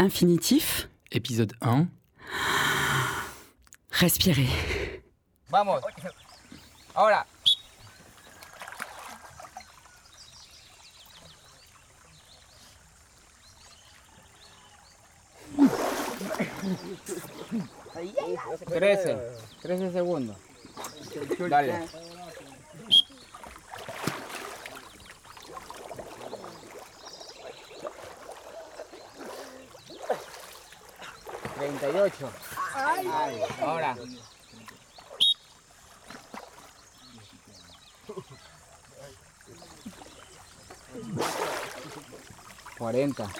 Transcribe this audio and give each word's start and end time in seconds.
Infinitif. 0.00 0.88
Épisode 1.12 1.52
1. 1.60 1.86
Respirez. 3.90 4.48
Vamos. 5.50 5.82
Ahora. 6.94 7.26
Trece. 18.68 19.18
Trece 19.60 19.92
segundos. 19.92 20.36
Dale. 21.50 21.86
Treinta 31.78 31.98
y 31.98 32.00
ocho. 32.00 32.28
Ahora. 33.62 33.96
Cuarenta. 42.76 43.30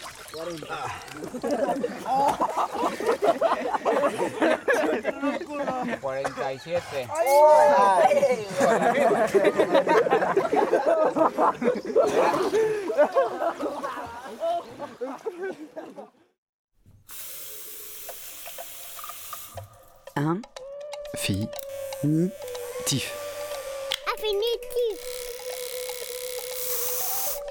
Cuarenta 6.01 6.53
y 6.53 6.59
siete. 6.61 7.09
Un. 20.20 20.41
Fille. 21.17 21.48
Ni. 22.05 22.28
Tif. 22.84 23.12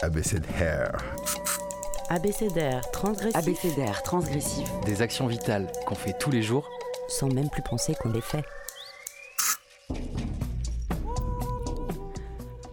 ABCDR. 0.02 0.97
Abécédaire, 2.09 2.89
transgressif, 2.91 3.35
Abécédaire, 3.35 4.03
transgressif. 4.03 4.69
Des 4.85 5.02
actions 5.02 5.27
vitales 5.27 5.71
qu'on 5.85 5.95
fait 5.95 6.13
tous 6.19 6.29
les 6.31 6.41
jours. 6.44 6.69
sans 7.07 7.27
même 7.27 7.49
plus 7.49 7.63
penser 7.63 7.95
qu'on 7.95 8.11
les 8.11 8.21
fait. 8.21 8.44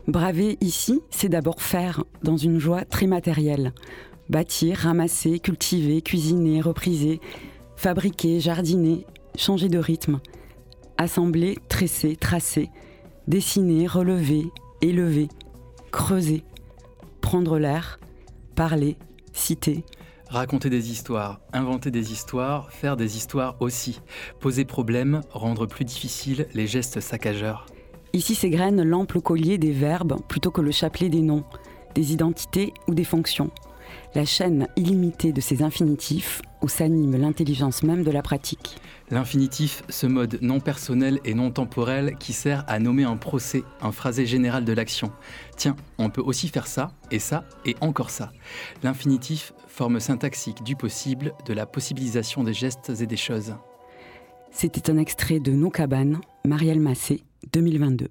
Braver 0.07 0.59
ici, 0.61 1.01
c'est 1.11 1.29
d'abord 1.31 1.61
faire, 1.63 2.05
dans 2.23 2.37
une 2.37 2.59
joie 2.59 2.85
très 2.85 3.07
matérielle. 3.07 3.73
Bâtir, 4.29 4.79
ramasser, 4.79 5.41
cultiver, 5.41 6.03
cuisiner, 6.03 6.61
repriser, 6.61 7.21
fabriquer, 7.77 8.41
jardiner, 8.41 9.07
changer 9.39 9.69
de 9.69 9.79
rythme. 9.79 10.21
Assembler, 10.99 11.59
tresser, 11.69 12.17
tracer, 12.17 12.71
dessiner, 13.27 13.87
relever, 13.87 14.47
élever, 14.81 15.29
creuser, 15.91 16.43
prendre 17.21 17.59
l'air, 17.59 17.99
parler, 18.55 18.97
citer, 19.33 19.85
Raconter 20.29 20.71
des 20.71 20.91
histoires, 20.91 21.41
inventer 21.53 21.93
des 21.93 22.11
histoires, 22.11 22.73
faire 22.73 22.97
des 22.97 23.17
histoires 23.17 23.55
aussi. 23.61 24.01
Poser 24.41 24.65
problème, 24.65 25.21
rendre 25.31 25.67
plus 25.67 25.85
difficile 25.85 26.49
les 26.53 26.67
gestes 26.67 27.01
saccageurs. 27.01 27.67
Ici 28.13 28.35
s'égrène 28.35 28.83
l'ample 28.83 29.21
collier 29.21 29.57
des 29.57 29.71
verbes 29.71 30.17
plutôt 30.27 30.51
que 30.51 30.61
le 30.61 30.73
chapelet 30.73 31.09
des 31.09 31.21
noms, 31.21 31.45
des 31.95 32.13
identités 32.13 32.75
ou 32.89 32.95
des 32.95 33.05
fonctions. 33.05 33.53
La 34.15 34.25
chaîne 34.25 34.69
illimitée 34.77 35.33
de 35.33 35.41
ces 35.41 35.63
infinitifs 35.63 36.43
où 36.63 36.69
s'anime 36.69 37.17
l'intelligence 37.17 37.83
même 37.83 38.03
de 38.03 38.11
la 38.11 38.23
pratique. 38.23 38.77
L'infinitif, 39.11 39.85
ce 39.89 40.07
mode 40.07 40.39
non 40.43 40.59
personnel 40.59 41.21
et 41.25 41.35
non 41.35 41.53
temporel 41.53 42.17
qui 42.19 42.33
sert 42.33 42.65
à 42.67 42.81
nommer 42.81 43.05
un 43.05 43.17
procès, 43.17 43.63
un 43.81 43.93
phrasé 43.93 44.27
général 44.27 44.65
de 44.65 44.73
l'action. 44.73 45.13
Tiens, 45.57 45.77
on 45.99 46.11
peut 46.11 46.23
aussi 46.23 46.49
faire 46.49 46.67
ça, 46.67 46.91
et 47.13 47.21
ça, 47.21 47.45
et 47.65 47.77
encore 47.81 48.11
ça. 48.11 48.33
L'infinitif, 48.83 49.53
forme 49.69 50.01
syntaxique 50.01 50.65
du 50.65 50.75
possible, 50.75 51.35
de 51.47 51.53
la 51.53 51.67
possibilisation 51.67 52.43
des 52.43 52.55
gestes 52.55 52.91
et 53.01 53.07
des 53.07 53.17
choses. 53.17 53.55
C'était 54.51 54.91
un 54.91 54.99
extrait 54.99 55.39
de 55.39 55.53
Nos 55.53 55.71
cabanes, 55.71 56.19
Marielle 56.45 56.81
Massé, 56.81 57.23
2022. 57.53 58.09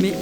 Mais, 0.00 0.12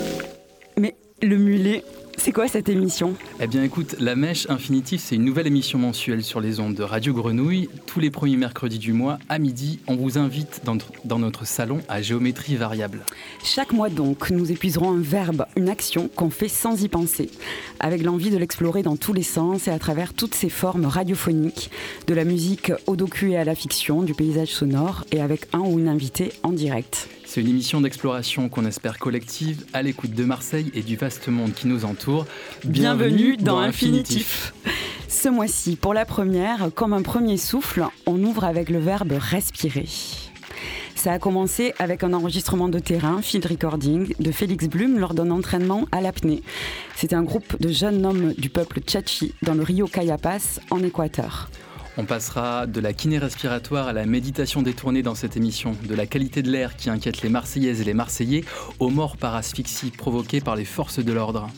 mais 0.81 0.97
le 1.21 1.37
mulet, 1.37 1.85
c'est 2.17 2.33
quoi 2.33 2.49
cette 2.49 2.71
émission? 2.71 3.15
Eh 3.39 3.47
bien 3.47 3.63
écoute, 3.63 3.97
La 4.01 4.17
Mèche 4.17 4.49
Infinitif, 4.49 5.03
c'est 5.05 5.17
une 5.17 5.27
nouvelle 5.27 5.47
émission 5.47 5.79
mensuelle 5.79 6.23
sur 6.23 6.41
les 6.41 6.59
ondes 6.59 6.75
de 6.75 6.83
Radio 6.83 7.13
Grenouille. 7.13 7.69
Tous 7.85 8.01
les 8.01 8.11
premiers 8.11 8.39
mercredis 8.39 8.79
du 8.79 8.95
mois, 8.95 9.19
à 9.29 9.39
midi, 9.39 9.81
on 9.87 9.97
vous 9.97 10.17
invite 10.17 10.63
dans 10.65 10.75
notre, 10.75 10.93
dans 11.05 11.19
notre 11.19 11.47
salon 11.47 11.81
à 11.91 12.01
géométrie 12.01 12.57
variable. 12.57 13.05
Chaque 13.45 13.73
mois 13.73 13.91
donc, 13.91 14.31
nous 14.31 14.51
épuiserons 14.51 14.91
un 14.91 15.01
verbe, 15.03 15.45
une 15.55 15.69
action 15.69 16.09
qu'on 16.09 16.31
fait 16.31 16.49
sans 16.49 16.83
y 16.83 16.89
penser, 16.89 17.31
avec 17.79 18.03
l'envie 18.03 18.31
de 18.31 18.39
l'explorer 18.39 18.83
dans 18.83 18.97
tous 18.97 19.13
les 19.13 19.23
sens 19.23 19.69
et 19.69 19.71
à 19.71 19.79
travers 19.79 20.15
toutes 20.15 20.35
ses 20.35 20.49
formes 20.49 20.87
radiophoniques, 20.87 21.71
de 22.07 22.15
la 22.15 22.25
musique 22.25 22.73
au 22.87 22.97
docu 22.97 23.33
et 23.33 23.37
à 23.37 23.45
la 23.45 23.55
fiction, 23.55 24.03
du 24.03 24.15
paysage 24.15 24.49
sonore 24.49 25.05
et 25.13 25.21
avec 25.21 25.47
un 25.53 25.61
ou 25.61 25.79
une 25.79 25.89
invitée 25.89 26.33
en 26.43 26.53
direct. 26.53 27.09
C'est 27.31 27.43
une 27.43 27.49
émission 27.51 27.81
d'exploration 27.81 28.49
qu'on 28.49 28.67
espère 28.67 28.99
collective, 28.99 29.65
à 29.73 29.83
l'écoute 29.83 30.11
de 30.11 30.25
Marseille 30.25 30.73
et 30.75 30.83
du 30.83 30.97
vaste 30.97 31.29
monde 31.29 31.53
qui 31.53 31.69
nous 31.69 31.85
entoure. 31.85 32.27
Bienvenue 32.65 33.37
dans 33.37 33.61
Infinitif. 33.61 34.53
Ce 35.07 35.29
mois-ci, 35.29 35.77
pour 35.77 35.95
la 35.95 36.05
première, 36.05 36.71
comme 36.75 36.93
un 36.93 37.03
premier 37.03 37.37
souffle, 37.37 37.85
on 38.05 38.21
ouvre 38.25 38.43
avec 38.43 38.69
le 38.69 38.81
verbe 38.81 39.13
respirer. 39.13 39.87
Ça 40.97 41.13
a 41.13 41.21
commencé 41.21 41.73
avec 41.79 42.03
un 42.03 42.15
enregistrement 42.15 42.69
de 42.69 42.81
terrain, 42.81 43.23
field 43.23 43.47
recording, 43.47 44.13
de 44.19 44.33
Félix 44.33 44.67
Blum 44.67 44.99
lors 44.99 45.15
d'un 45.15 45.31
entraînement 45.31 45.87
à 45.93 46.01
l'apnée. 46.01 46.43
C'était 46.97 47.15
un 47.15 47.23
groupe 47.23 47.63
de 47.63 47.69
jeunes 47.69 48.05
hommes 48.05 48.35
du 48.39 48.51
peuple 48.51 48.81
Tchatchi 48.81 49.35
dans 49.43 49.55
le 49.55 49.63
Rio 49.63 49.87
Cayapas, 49.87 50.59
en 50.73 50.83
Équateur. 50.83 51.49
On 52.01 52.07
passera 52.07 52.67
de 52.67 52.81
la 52.81 52.95
kiné 52.95 53.19
respiratoire 53.19 53.87
à 53.87 53.93
la 53.93 54.07
méditation 54.07 54.63
détournée 54.63 55.03
dans 55.03 55.15
cette 55.15 55.37
émission, 55.37 55.77
de 55.87 55.95
la 55.95 56.07
qualité 56.07 56.41
de 56.41 56.51
l'air 56.51 56.75
qui 56.75 56.89
inquiète 56.89 57.21
les 57.21 57.29
Marseillaises 57.29 57.83
et 57.83 57.85
les 57.85 57.93
Marseillais, 57.93 58.43
aux 58.79 58.89
morts 58.89 59.19
par 59.19 59.35
asphyxie 59.35 59.91
provoquées 59.91 60.41
par 60.41 60.57
les 60.57 60.65
forces 60.65 61.05
de 61.05 61.13
l'ordre. 61.13 61.51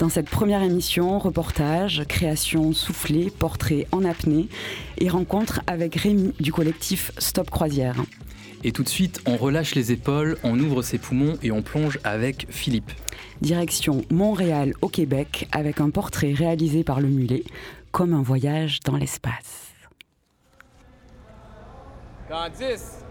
Dans 0.00 0.08
cette 0.08 0.28
première 0.28 0.64
émission, 0.64 1.20
reportage, 1.20 2.02
création 2.08 2.72
soufflée, 2.72 3.30
portrait 3.30 3.86
en 3.92 4.04
apnée 4.04 4.48
et 4.98 5.08
rencontre 5.08 5.60
avec 5.68 5.94
Rémi 5.94 6.32
du 6.40 6.52
collectif 6.52 7.12
Stop 7.18 7.48
Croisière. 7.50 8.02
Et 8.64 8.72
tout 8.72 8.82
de 8.82 8.88
suite, 8.88 9.20
on 9.24 9.36
relâche 9.36 9.76
les 9.76 9.92
épaules, 9.92 10.36
on 10.42 10.58
ouvre 10.58 10.82
ses 10.82 10.98
poumons 10.98 11.38
et 11.44 11.52
on 11.52 11.62
plonge 11.62 12.00
avec 12.02 12.48
Philippe. 12.50 12.90
Direction 13.40 14.02
Montréal 14.10 14.72
au 14.82 14.88
Québec 14.88 15.46
avec 15.52 15.80
un 15.80 15.90
portrait 15.90 16.32
réalisé 16.32 16.82
par 16.82 17.00
le 17.00 17.06
mulet, 17.06 17.44
comme 17.92 18.14
un 18.14 18.22
voyage 18.22 18.80
dans 18.80 18.96
l'espace. 18.96 19.65
Dans 22.28 22.48
10. 22.48 23.04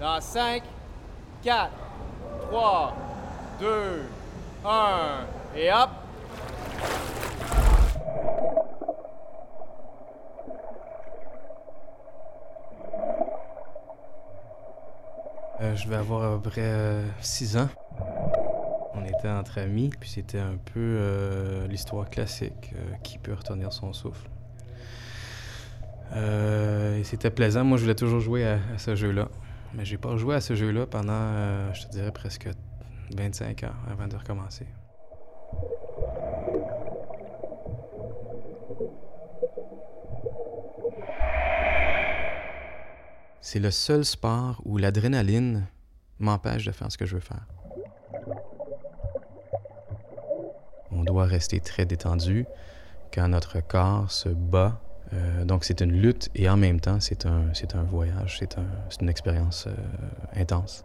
Dans 0.00 0.20
5, 0.20 0.62
4, 1.42 1.70
3, 2.50 2.96
2, 3.60 4.02
1. 4.64 5.26
Et 5.56 5.70
hop. 5.70 5.90
Euh, 15.60 15.76
je 15.76 15.88
vais 15.88 15.96
avoir 15.96 16.32
à 16.32 16.40
peu 16.40 16.50
près 16.50 17.02
6 17.20 17.58
ans. 17.58 17.68
On 18.94 19.04
était 19.04 19.28
entre 19.28 19.58
amis, 19.58 19.90
puis 20.00 20.08
c'était 20.08 20.38
un 20.40 20.56
peu 20.56 20.80
euh, 20.80 21.66
l'histoire 21.68 22.08
classique 22.08 22.72
euh, 22.74 22.94
qui 23.02 23.18
peut 23.18 23.34
retenir 23.34 23.72
son 23.72 23.92
souffle. 23.92 24.28
Euh, 26.12 26.98
et 26.98 27.04
c'était 27.04 27.30
plaisant. 27.30 27.64
Moi, 27.64 27.78
je 27.78 27.82
voulais 27.82 27.94
toujours 27.94 28.20
jouer 28.20 28.44
à, 28.46 28.58
ce 28.78 28.94
jeu-là. 28.94 29.28
Mais 29.74 29.84
j'ai 29.84 29.98
pas 29.98 30.16
joué 30.16 30.36
à 30.36 30.40
ce 30.40 30.54
jeu-là 30.54 30.86
pendant, 30.86 31.12
euh, 31.12 31.72
je 31.74 31.86
te 31.86 31.90
dirais, 31.90 32.12
presque 32.12 32.48
25 33.16 33.64
ans 33.64 33.72
avant 33.90 34.06
de 34.06 34.16
recommencer. 34.16 34.66
C'est 43.40 43.60
le 43.60 43.70
seul 43.70 44.04
sport 44.04 44.62
où 44.64 44.78
l'adrénaline 44.78 45.66
m'empêche 46.18 46.64
de 46.64 46.72
faire 46.72 46.90
ce 46.90 46.96
que 46.96 47.06
je 47.06 47.16
veux 47.16 47.20
faire. 47.20 47.46
On 50.90 51.02
doit 51.02 51.26
rester 51.26 51.60
très 51.60 51.84
détendu 51.84 52.46
quand 53.12 53.28
notre 53.28 53.60
corps 53.60 54.10
se 54.10 54.28
bat. 54.28 54.80
Euh, 55.12 55.44
donc 55.44 55.64
c'est 55.64 55.80
une 55.80 55.92
lutte 55.92 56.30
et 56.34 56.48
en 56.48 56.56
même 56.56 56.80
temps 56.80 56.98
c'est 56.98 57.26
un, 57.26 57.52
c'est 57.52 57.74
un 57.74 57.82
voyage, 57.82 58.38
c'est 58.38 58.58
un, 58.58 58.66
c'est 58.88 59.02
une 59.02 59.08
expérience 59.08 59.66
euh, 59.66 59.74
intense. 60.40 60.84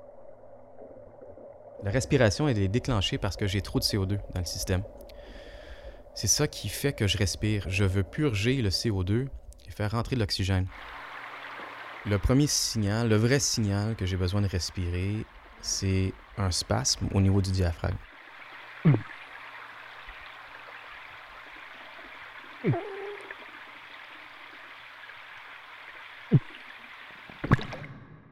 La 1.83 1.91
respiration, 1.91 2.49
elle 2.49 2.59
est 2.59 2.67
déclenchée 2.67 3.17
parce 3.17 3.37
que 3.37 3.47
j'ai 3.47 3.61
trop 3.61 3.79
de 3.79 3.85
CO2 3.85 4.19
dans 4.33 4.39
le 4.39 4.45
système. 4.45 4.83
C'est 6.13 6.27
ça 6.27 6.47
qui 6.47 6.67
fait 6.67 6.91
que 6.91 7.07
je 7.07 7.17
respire. 7.17 7.69
Je 7.69 7.85
veux 7.85 8.03
purger 8.03 8.61
le 8.61 8.69
CO2 8.69 9.27
et 9.67 9.71
faire 9.71 9.91
rentrer 9.91 10.17
l'oxygène. 10.17 10.67
Le 12.05 12.17
premier 12.17 12.47
signal, 12.47 13.07
le 13.07 13.15
vrai 13.15 13.39
signal 13.39 13.95
que 13.95 14.05
j'ai 14.05 14.17
besoin 14.17 14.41
de 14.41 14.47
respirer, 14.47 15.25
c'est 15.61 16.13
un 16.37 16.51
spasme 16.51 17.07
au 17.13 17.21
niveau 17.21 17.41
du 17.41 17.51
diaphragme. 17.51 17.97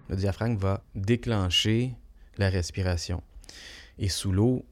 Le 0.10 0.16
diaphragme 0.16 0.56
va 0.56 0.84
déclencher 0.96 1.94
la 2.38 2.50
respiration. 2.50 3.22
Et 4.00 4.10
sous 4.10 4.32
l'eau, 4.32 4.66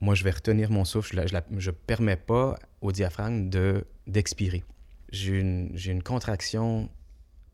moi, 0.00 0.14
je 0.14 0.24
vais 0.24 0.30
retenir 0.30 0.70
mon 0.70 0.84
souffle. 0.84 1.24
Je 1.26 1.70
ne 1.70 1.74
permets 1.74 2.16
pas 2.16 2.58
au 2.80 2.92
diaphragme 2.92 3.50
de, 3.50 3.84
d'expirer. 4.06 4.64
J'ai 5.10 5.38
une, 5.40 6.02
contraction 6.02 6.88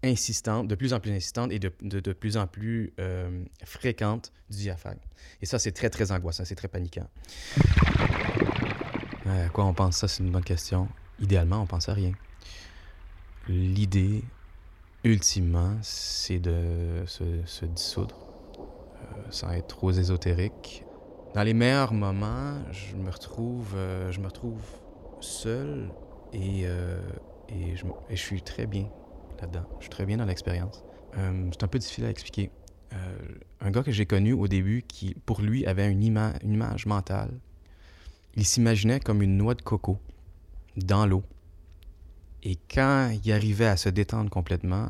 insistante, 0.03 0.69
de 0.69 0.75
plus 0.75 0.93
en 0.93 1.01
plus 1.01 1.13
insistante 1.13 1.51
et 1.53 1.59
de, 1.59 1.73
de, 1.81 2.01
de 2.01 2.13
plus 2.13 2.37
en 2.37 2.47
plus 2.47 2.93
euh, 3.01 3.45
fréquente 3.65 4.33
du 4.51 4.59
diaphragme. 4.59 5.01
Et 5.41 5.47
ça, 5.47 5.59
c'est 5.59 5.73
très, 5.73 5.89
très 5.89 6.13
angoissant, 6.13 6.45
c'est 6.45 6.55
très 6.55 6.69
paniquant. 6.69 7.09
Euh, 9.27 9.47
à 9.47 9.49
quoi 9.49 9.65
on 9.65 9.73
pense? 9.73 9.97
Ça, 9.97 10.09
c'est 10.09 10.23
une 10.23 10.31
bonne 10.31 10.45
question. 10.45 10.89
Idéalement, 11.21 11.63
on 11.63 11.67
pense 11.67 11.89
à 11.89 11.95
rien. 11.95 12.13
L'idée, 13.49 14.23
ultimement, 15.05 15.77
c'est 15.83 16.39
de 16.39 17.05
se, 17.06 17.65
dissoudre, 17.67 18.17
euh, 18.59 19.23
sans 19.31 19.51
être 19.53 19.69
trop 19.69 19.93
ésotérique. 19.93 20.85
Dans 21.35 21.43
les 21.43 21.53
meilleurs 21.53 21.93
moments, 21.93 22.62
je 22.71 22.95
me 22.97 23.11
retrouve, 23.11 23.75
euh, 23.75 24.12
je 24.12 24.21
me 24.21 24.27
retrouve 24.27 24.62
seul 25.21 25.91
et, 26.33 26.62
euh, 26.65 27.01
et, 27.49 27.75
je, 27.77 28.17
suis 28.17 28.41
très 28.41 28.67
bien 28.67 28.89
là-dedans. 29.41 29.67
Je 29.79 29.85
suis 29.85 29.91
très 29.91 30.06
bien 30.06 30.17
dans 30.17 30.27
l'expérience. 30.27 30.85
Euh, 31.19 31.49
c'est 31.53 31.65
un 31.65 31.69
peu 31.69 31.79
difficile 31.79 32.05
à 32.05 32.11
expliquer. 32.11 32.51
Un 33.61 33.73
gars 33.73 33.83
que 33.83 33.91
j'ai 33.91 34.06
connu 34.06 34.33
au 34.33 34.47
début 34.47 34.85
qui, 34.87 35.17
pour 35.27 35.41
lui, 35.41 35.67
avait 35.67 35.91
une 35.91 36.05
image 36.05 36.87
mentale. 36.87 37.33
Il 38.37 38.47
s'imaginait 38.47 39.01
comme 39.01 39.21
une 39.21 39.37
noix 39.37 39.55
de 39.55 39.62
coco 39.62 39.99
dans 40.77 41.05
l'eau. 41.05 41.25
Et 42.44 42.56
quand 42.73 43.11
il 43.25 43.32
arrivait 43.32 43.67
à 43.67 43.76
se 43.76 43.88
détendre 43.88 44.31
complètement, 44.31 44.88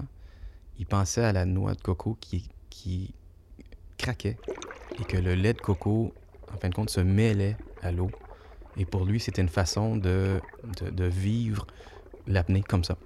il 0.79 0.87
pensait 0.87 1.25
à 1.25 1.33
la 1.33 1.45
noix 1.45 1.75
de 1.75 1.81
coco 1.81 2.19
qui, 2.21 3.15
craquait 3.97 4.37
et 5.01 5.05
que 5.05 5.17
le 5.17 5.35
lait 5.35 5.55
de 5.55 5.61
coco, 5.61 6.13
en 6.53 6.59
fin 6.59 6.69
de 6.69 6.75
compte, 6.75 6.91
se 6.91 7.01
mêlait 7.01 7.57
à 7.81 7.93
l'eau. 7.93 8.11
Et 8.77 8.85
pour 8.85 9.05
lui, 9.05 9.21
c'était 9.21 9.41
une 9.41 9.49
façon 9.49 9.97
de 9.97 10.41
vivre 10.99 11.67
l'apnée 12.27 12.63
comme 12.63 12.85
ça. 12.85 12.97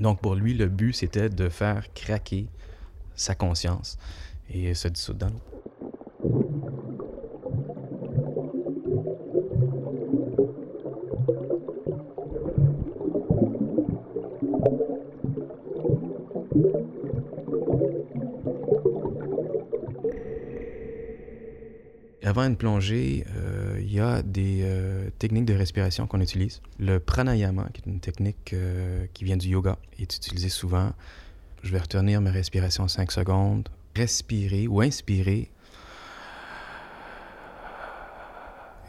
Donc 0.00 0.20
pour 0.20 0.34
lui, 0.34 0.54
le 0.54 0.66
but, 0.66 0.92
c'était 0.92 1.28
de 1.28 1.48
faire 1.48 1.92
craquer 1.94 2.46
sa 3.14 3.34
conscience 3.34 3.98
et 4.48 4.74
se 4.74 4.88
dissoudre 4.88 5.18
dans 5.18 5.28
l'eau. 5.28 5.49
Avant 22.30 22.44
une 22.44 22.54
plongée, 22.54 23.26
euh, 23.34 23.76
il 23.80 23.92
y 23.92 23.98
a 23.98 24.22
des 24.22 24.60
euh, 24.62 25.10
techniques 25.18 25.46
de 25.46 25.54
respiration 25.54 26.06
qu'on 26.06 26.20
utilise. 26.20 26.62
Le 26.78 27.00
pranayama, 27.00 27.68
qui 27.74 27.82
est 27.82 27.90
une 27.90 27.98
technique 27.98 28.52
euh, 28.52 29.04
qui 29.14 29.24
vient 29.24 29.36
du 29.36 29.48
yoga, 29.48 29.78
est 29.98 30.16
utilisé 30.16 30.48
souvent. 30.48 30.92
Je 31.64 31.72
vais 31.72 31.80
retenir 31.80 32.20
ma 32.20 32.30
respiration 32.30 32.86
5 32.86 33.10
secondes, 33.10 33.68
respirer 33.96 34.68
ou 34.68 34.80
inspirer, 34.80 35.50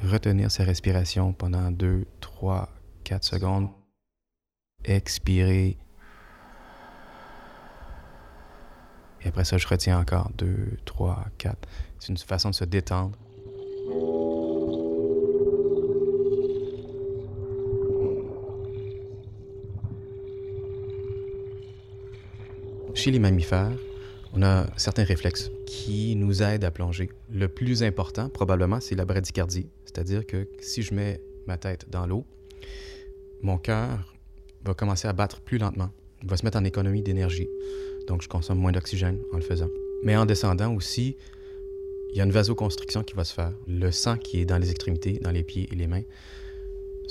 retenir 0.03 0.51
sa 0.51 0.63
respiration 0.63 1.33
pendant 1.33 1.71
2, 1.71 2.05
3, 2.19 2.69
4 3.05 3.23
secondes, 3.23 3.69
expirer. 4.85 5.77
Et 9.23 9.27
après 9.27 9.45
ça, 9.45 9.57
je 9.57 9.67
retiens 9.67 9.99
encore 9.99 10.29
2, 10.38 10.77
3, 10.85 11.25
4. 11.39 11.57
C'est 11.97 12.09
une 12.09 12.17
façon 12.17 12.51
de 12.51 12.55
se 12.55 12.65
détendre. 12.65 13.17
Chez 23.01 23.09
les 23.09 23.18
mammifères, 23.18 23.71
on 24.31 24.44
a 24.44 24.68
certains 24.77 25.03
réflexes 25.03 25.50
qui 25.65 26.15
nous 26.15 26.44
aident 26.44 26.65
à 26.65 26.69
plonger. 26.69 27.09
Le 27.33 27.48
plus 27.48 27.81
important, 27.81 28.30
probablement, 28.30 28.80
c'est 28.80 28.94
la 28.94 29.06
bradycardie. 29.06 29.65
C'est-à-dire 29.86 30.24
que 30.27 30.48
si 30.59 30.83
je 30.83 30.94
mets 30.94 31.19
ma 31.48 31.57
tête 31.57 31.88
dans 31.89 32.06
l'eau, 32.06 32.27
mon 33.42 33.57
cœur 33.57 34.13
va 34.63 34.75
commencer 34.75 35.07
à 35.07 35.13
battre 35.13 35.42
plus 35.42 35.57
lentement. 35.57 35.89
Va 36.25 36.38
se 36.38 36.45
mettre 36.45 36.59
en 36.59 36.63
économie 36.63 37.01
d'énergie. 37.01 37.48
Donc, 38.07 38.21
je 38.21 38.30
consomme 38.30 38.59
moins 38.59 38.71
d'oxygène 38.71 39.18
en 39.33 39.38
le 39.38 39.42
faisant. 39.42 39.69
Mais 40.03 40.15
en 40.15 40.27
descendant 40.27 40.71
aussi, 40.71 41.18
il 42.12 42.19
y 42.19 42.21
a 42.21 42.24
une 42.24 42.31
vasoconstriction 42.31 43.01
qui 43.01 43.15
va 43.15 43.24
se 43.24 43.33
faire. 43.33 43.51
Le 43.65 43.89
sang 43.89 44.18
qui 44.18 44.42
est 44.42 44.45
dans 44.45 44.59
les 44.59 44.69
extrémités, 44.69 45.13
dans 45.24 45.31
les 45.31 45.42
pieds 45.42 45.68
et 45.71 45.75
les 45.75 45.88
mains, 45.88 46.03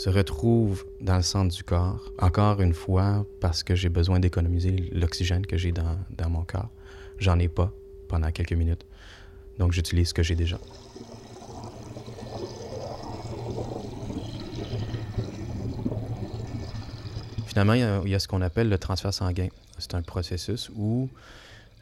se 0.01 0.09
retrouve 0.09 0.87
dans 1.03 1.17
le 1.17 1.23
centre 1.23 1.55
du 1.55 1.63
corps, 1.63 2.01
encore 2.19 2.63
une 2.63 2.73
fois, 2.73 3.27
parce 3.39 3.63
que 3.63 3.75
j'ai 3.75 3.91
besoin 3.91 4.19
d'économiser 4.19 4.89
l'oxygène 4.95 5.45
que 5.45 5.59
j'ai 5.59 5.73
dans, 5.73 6.31
mon 6.31 6.43
corps. 6.43 6.71
J'en 7.19 7.39
ai 7.39 7.49
pas 7.49 7.71
pendant 8.09 8.33
quelques 8.33 8.55
minutes. 8.55 8.87
Donc, 9.59 9.73
j'utilise 9.73 10.09
ce 10.09 10.15
que 10.15 10.23
j'ai 10.23 10.37
déjà. 10.37 10.59
Finalement, 17.47 17.75
il 17.75 18.11
y, 18.11 18.15
a, 18.15 18.19
ce 18.19 18.27
qu'on 18.27 18.41
appelle 18.41 18.71
le 18.71 18.79
transfert 18.79 19.13
sanguin. 19.13 19.49
C'est 19.77 19.95
un 19.95 20.01
processus 20.01 20.71
où 20.75 21.11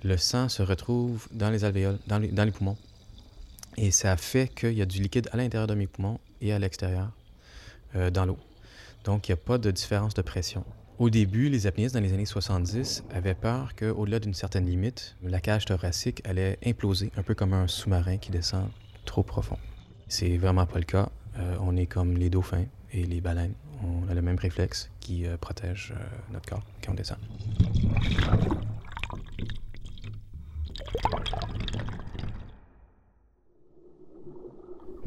le 0.02 0.16
sang 0.16 0.48
se 0.48 0.64
retrouve 0.64 1.28
dans 1.30 1.50
les 1.50 1.62
alvéoles, 1.64 1.98
dans 2.08 2.20
dans 2.20 2.44
les 2.44 2.50
poumons. 2.50 2.76
Et 3.76 3.92
ça 3.92 4.16
fait 4.16 4.52
qu'il 4.52 4.72
y 4.72 4.82
a 4.82 4.86
du 4.86 5.00
liquide 5.00 5.28
à 5.30 5.36
l'intérieur 5.36 5.68
de 5.68 5.74
mes 5.74 5.86
poumons 5.86 6.18
et 6.40 6.52
à 6.52 6.58
l'extérieur, 6.58 7.12
euh, 7.98 8.10
dans 8.10 8.24
l'eau. 8.24 8.38
Donc, 9.04 9.28
il 9.28 9.32
n'y 9.32 9.34
a 9.34 9.42
pas 9.42 9.58
de 9.58 9.70
différence 9.70 10.14
de 10.14 10.22
pression. 10.22 10.64
Au 10.98 11.10
début, 11.10 11.48
les 11.48 11.66
apnéistes 11.66 11.94
dans 11.94 12.00
les 12.00 12.12
années 12.12 12.26
70 12.26 13.04
avaient 13.12 13.34
peur 13.34 13.74
qu'au-delà 13.76 14.18
d'une 14.18 14.34
certaine 14.34 14.66
limite, 14.66 15.16
la 15.22 15.40
cage 15.40 15.64
thoracique 15.64 16.22
allait 16.24 16.58
imploser, 16.64 17.12
un 17.16 17.22
peu 17.22 17.34
comme 17.34 17.52
un 17.52 17.68
sous-marin 17.68 18.16
qui 18.16 18.30
descend 18.30 18.68
trop 19.04 19.22
profond. 19.22 19.58
C'est 20.08 20.36
vraiment 20.36 20.66
pas 20.66 20.78
le 20.78 20.84
cas. 20.84 21.10
Euh, 21.38 21.56
on 21.60 21.76
est 21.76 21.86
comme 21.86 22.16
les 22.16 22.30
dauphins 22.30 22.64
et 22.92 23.04
les 23.04 23.20
baleines. 23.20 23.54
On 23.84 24.08
a 24.08 24.14
le 24.14 24.22
même 24.22 24.38
réflexe 24.38 24.90
qui 24.98 25.26
euh, 25.26 25.36
protège 25.36 25.94
notre 26.32 26.48
corps 26.48 26.64
quand 26.84 26.92
on 26.92 26.94
descend. 26.94 27.18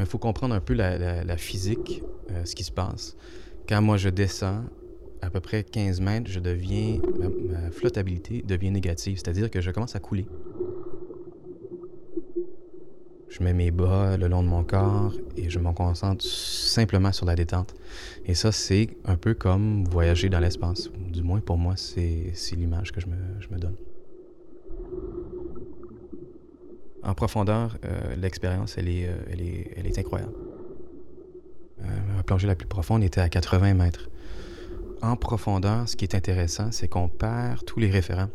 Il 0.01 0.07
faut 0.07 0.17
comprendre 0.17 0.53
un 0.53 0.59
peu 0.59 0.73
la, 0.73 1.37
physique, 1.37 2.03
euh, 2.31 2.43
ce 2.45 2.55
qui 2.55 2.63
se 2.63 2.71
passe. 2.71 3.15
Quand 3.67 3.81
moi 3.81 3.97
je 3.97 4.09
descends 4.09 4.63
à 5.21 5.29
peu 5.29 5.39
près 5.39 5.63
15 5.63 6.01
mètres, 6.01 6.29
je 6.29 6.39
deviens, 6.39 6.99
ma, 7.19 7.71
flottabilité 7.71 8.43
devient 8.45 8.71
négative, 8.71 9.17
c'est-à-dire 9.17 9.49
que 9.49 9.61
je 9.61 9.71
commence 9.71 9.95
à 9.95 9.99
couler. 9.99 10.25
Je 13.29 13.43
mets 13.43 13.53
mes 13.53 13.71
bras 13.71 14.17
le 14.17 14.27
long 14.27 14.43
de 14.43 14.47
mon 14.49 14.63
corps 14.63 15.13
et 15.37 15.49
je 15.49 15.59
me 15.59 15.71
concentre 15.71 16.25
simplement 16.25 17.13
sur 17.13 17.25
la 17.25 17.35
détente. 17.35 17.73
Et 18.25 18.33
ça, 18.33 18.51
c'est 18.51 18.89
un 19.05 19.15
peu 19.15 19.33
comme 19.33 19.85
voyager 19.85 20.27
dans 20.27 20.39
l'espace. 20.39 20.89
Du 21.13 21.23
moins 21.23 21.39
pour 21.39 21.57
moi, 21.57 21.75
c'est 21.77 22.33
l'image 22.57 22.91
que 22.91 22.99
je 22.99 23.07
me 23.07 23.57
donne. 23.57 23.75
En 27.03 27.13
profondeur, 27.13 27.77
euh, 27.83 28.15
l'expérience, 28.15 28.77
elle 28.77 28.87
est, 28.87 29.07
euh, 29.07 29.15
elle, 29.29 29.41
est, 29.41 29.73
elle 29.75 29.87
est 29.87 29.97
incroyable. 29.97 30.33
Euh, 31.81 31.85
ma 32.15 32.23
plongée 32.23 32.47
la 32.47 32.55
plus 32.55 32.67
profonde 32.67 33.03
était 33.03 33.21
à 33.21 33.29
80 33.29 33.73
mètres. 33.73 34.09
En 35.01 35.15
profondeur, 35.15 35.89
ce 35.89 35.95
qui 35.95 36.05
est 36.05 36.13
intéressant, 36.13 36.71
c'est 36.71 36.87
qu'on 36.87 37.09
perd 37.09 37.65
tous 37.65 37.79
les 37.79 37.89
référents 37.89 38.29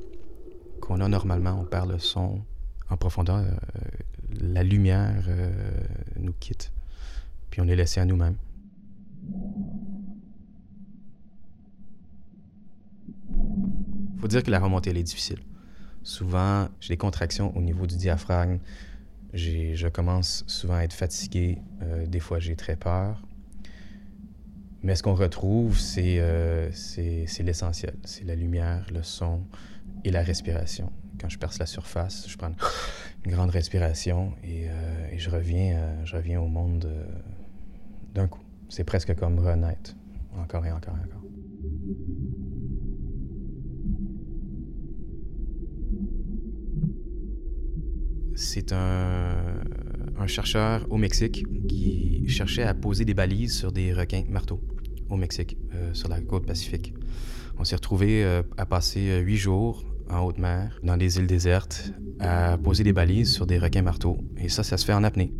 qu'on 0.80 1.00
a 1.00 1.08
normalement. 1.08 1.58
On 1.60 1.64
perd 1.64 1.90
le 1.90 1.98
son. 1.98 2.40
En 2.90 2.96
profondeur, 2.96 3.44
la 4.40 4.64
lumière 4.64 5.28
nous 6.18 6.34
quitte. 6.38 6.72
Puis 7.50 7.60
on 7.60 7.68
est 7.68 7.76
laissé 7.76 8.00
à 8.00 8.04
nous-mêmes. 8.04 8.36
faut 14.26 14.28
dire 14.28 14.42
que 14.42 14.50
la 14.50 14.58
remontée, 14.58 14.90
elle 14.90 14.96
est 14.96 15.04
difficile. 15.04 15.38
Souvent, 16.06 16.68
j'ai 16.78 16.94
des 16.94 16.96
contractions 16.98 17.52
au 17.56 17.60
niveau 17.60 17.84
du 17.88 17.96
diaphragme. 17.96 18.58
je 19.34 19.88
commence 19.88 20.44
souvent 20.46 20.74
à 20.76 20.82
être 20.84 20.92
fatigué. 20.92 21.58
Euh, 21.82 22.06
des 22.06 22.20
fois, 22.20 22.38
j'ai 22.38 22.54
très 22.54 22.76
peur. 22.76 23.26
Mais 24.84 24.94
ce 24.94 25.02
qu'on 25.02 25.16
retrouve, 25.16 25.76
c'est 25.76 26.20
euh, 26.20 26.70
c'est- 26.70 27.42
l'essentiel. 27.42 27.96
C'est 28.04 28.22
la 28.24 28.36
lumière, 28.36 28.86
le 28.94 29.02
son 29.02 29.40
et 30.04 30.12
la 30.12 30.22
respiration. 30.22 30.92
Quand 31.20 31.28
je 31.28 31.38
perce 31.40 31.58
la 31.58 31.66
surface, 31.66 32.26
je 32.28 32.36
prends 32.36 32.52
une 33.24 33.32
grande 33.32 33.50
respiration 33.50 34.32
et, 34.44 34.70
euh, 34.70 35.08
je, 35.16 35.28
reviens, 35.28 36.04
je 36.04 36.14
reviens 36.14 36.40
au 36.40 36.46
monde 36.46 36.88
d'un 38.14 38.28
coup. 38.28 38.44
C'est 38.68 38.84
presque 38.84 39.12
comme 39.16 39.40
renaître, 39.40 39.96
encore 40.38 40.64
et 40.66 40.70
encore 40.70 40.94
et 40.98 41.04
encore. 41.04 42.45
C'est 48.36 48.74
un, 48.74 49.34
chercheur 50.26 50.86
au 50.90 50.98
Mexique 50.98 51.46
qui 51.68 52.28
cherchait 52.28 52.64
à 52.64 52.74
poser 52.74 53.04
des 53.04 53.14
balises 53.14 53.56
sur 53.56 53.72
des 53.72 53.94
requins 53.94 54.24
marteaux 54.28 54.60
au 55.08 55.16
Mexique, 55.16 55.56
euh, 55.72 55.94
sur 55.94 56.08
la 56.08 56.20
côte 56.20 56.44
pacifique. 56.44 56.92
On 57.58 57.64
s'est 57.64 57.76
retrouvé 57.76 58.24
euh, 58.24 58.42
à 58.58 58.66
passer 58.66 59.08
euh, 59.08 59.20
huit 59.20 59.36
jours 59.36 59.84
en 60.10 60.20
haute 60.20 60.38
mer, 60.38 60.78
dans 60.82 60.96
des 60.98 61.16
îles 61.16 61.26
désertes, 61.26 61.92
à 62.18 62.58
poser 62.58 62.84
des 62.84 62.92
balises 62.92 63.32
sur 63.32 63.46
des 63.46 63.58
requins 63.58 63.82
marteaux. 63.82 64.18
Et 64.36 64.48
ça, 64.50 64.62
ça 64.62 64.76
se 64.76 64.84
fait 64.84 64.92
en 64.92 65.04
apnée. 65.04 65.32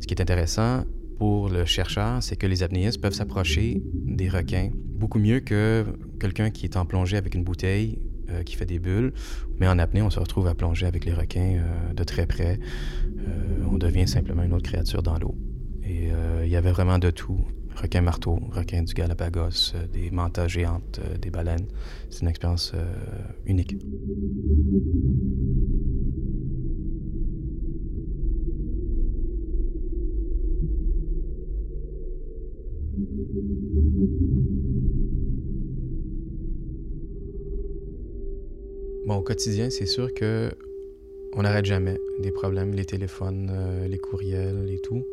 Ce 0.00 0.06
qui 0.06 0.14
est 0.14 0.20
intéressant 0.20 0.84
pour 1.18 1.48
le 1.48 1.64
chercheur, 1.64 2.22
c'est 2.22 2.36
que 2.36 2.46
les 2.46 2.62
apnéistes 2.62 3.00
peuvent 3.00 3.14
s'approcher 3.14 3.82
des 3.84 4.28
requins 4.28 4.70
beaucoup 4.74 5.18
mieux 5.18 5.40
que 5.40 5.84
quelqu'un 6.20 6.50
qui 6.50 6.66
est 6.66 6.76
en 6.76 6.86
plongée 6.86 7.16
avec 7.16 7.34
une 7.34 7.42
bouteille 7.42 7.98
euh, 8.30 8.42
qui 8.42 8.56
fait 8.56 8.66
des 8.66 8.78
bulles. 8.78 9.12
Mais 9.58 9.68
en 9.68 9.78
apnée, 9.78 10.02
on 10.02 10.10
se 10.10 10.18
retrouve 10.18 10.46
à 10.46 10.54
plonger 10.54 10.86
avec 10.86 11.04
les 11.04 11.12
requins 11.12 11.58
euh, 11.58 11.92
de 11.94 12.04
très 12.04 12.26
près. 12.26 12.58
Euh, 13.06 13.64
on 13.70 13.78
devient 13.78 14.08
simplement 14.08 14.42
une 14.42 14.52
autre 14.52 14.68
créature 14.70 15.02
dans 15.02 15.18
l'eau. 15.18 15.34
Et 15.82 16.10
il 16.44 16.48
y 16.48 16.56
avait 16.56 16.70
vraiment 16.70 16.98
de 16.98 17.10
tout. 17.10 17.40
Requins 17.74 18.00
marteaux, 18.00 18.38
requins 18.52 18.82
du 18.82 18.94
Galapagos, 18.94 19.74
des 19.92 20.10
mantas 20.10 20.46
géantes, 20.46 21.00
des 21.20 21.30
baleines. 21.30 21.66
C'est 22.10 22.22
une 22.22 22.28
expérience 22.28 22.74
unique. 23.44 23.76
Bon, 39.06 39.16
au 39.16 39.22
quotidien, 39.22 39.70
c'est 39.70 39.86
sûr 39.86 40.12
que 40.12 40.50
on 41.32 41.42
n'arrête 41.42 41.64
jamais 41.64 41.98
des 42.18 42.32
problèmes, 42.32 42.74
les 42.74 42.84
téléphones, 42.84 43.50
euh, 43.50 43.88
les 43.88 43.98
courriels 43.98 44.68
et 44.68 44.78
tout. 44.78 45.06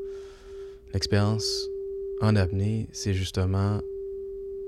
L'expérience 0.94 1.70
en 2.22 2.36
apnée, 2.36 2.88
c'est 2.92 3.14
justement 3.14 3.80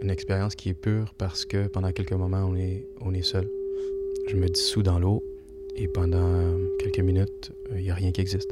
une 0.02 0.10
expérience 0.10 0.56
qui 0.56 0.70
est 0.70 0.74
pure 0.74 1.14
parce 1.18 1.46
que 1.46 1.68
pendant 1.68 1.92
quelques 1.92 2.14
moments, 2.14 2.46
on 2.46 2.56
est, 2.56 2.86
on 3.02 3.14
est 3.14 3.24
seul. 3.24 3.50
Je 4.28 4.38
me 4.38 4.48
dissous 4.48 4.84
dans 4.84 5.00
l'eau 5.00 5.24
et 5.76 5.88
pendant 5.88 6.58
quelques 6.78 7.00
minutes, 7.00 7.52
il 7.76 7.84
n'y 7.84 7.92
a 7.92 7.96
rien 7.96 8.12
qui 8.12 8.22
existe. 8.22 8.52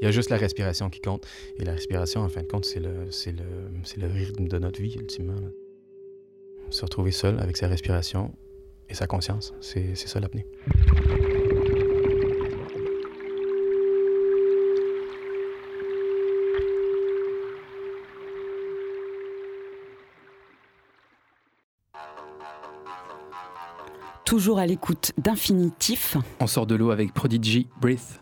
Il 0.00 0.06
y 0.06 0.08
a 0.08 0.12
juste 0.12 0.30
la 0.30 0.38
respiration 0.38 0.88
qui 0.88 1.00
compte. 1.00 1.26
Et 1.58 1.64
la 1.64 1.72
respiration, 1.72 2.22
en 2.22 2.28
fin 2.30 2.42
de 2.42 2.46
compte, 2.46 2.64
c'est 2.64 2.80
le, 2.80 2.90
le, 2.90 4.00
le 4.00 4.06
rythme 4.06 4.48
de 4.48 4.58
notre 4.58 4.80
vie, 4.80 4.96
ultimement. 4.98 5.34
Se 6.70 6.84
retrouver 6.84 7.10
seul 7.10 7.38
avec 7.40 7.56
sa 7.56 7.66
respiration 7.66 8.32
et 8.88 8.94
sa 8.94 9.06
conscience, 9.06 9.52
c'est 9.60 9.94
c'est 9.96 10.06
ça 10.08 10.20
l'apnée. 10.20 10.46
Toujours 24.24 24.60
à 24.60 24.66
l'écoute 24.66 25.10
d'Infinitif. 25.18 26.16
On 26.38 26.46
sort 26.46 26.66
de 26.66 26.76
l'eau 26.76 26.92
avec 26.92 27.12
Prodigy 27.12 27.66
Breath. 27.80 28.20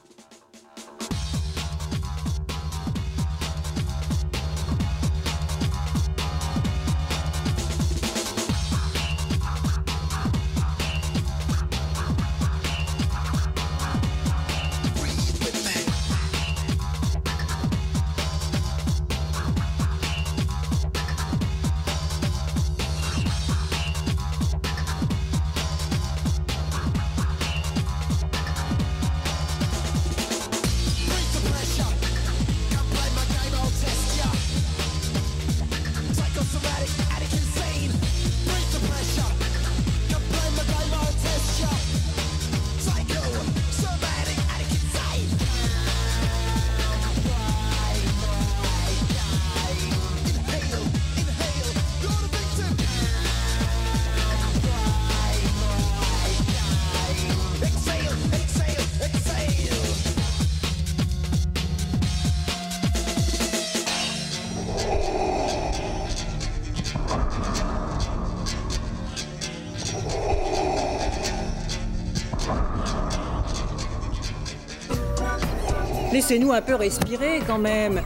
Laissez-nous 76.29 76.53
un 76.53 76.61
peu 76.61 76.75
respirer 76.75 77.41
quand 77.47 77.57
même. 77.57 78.03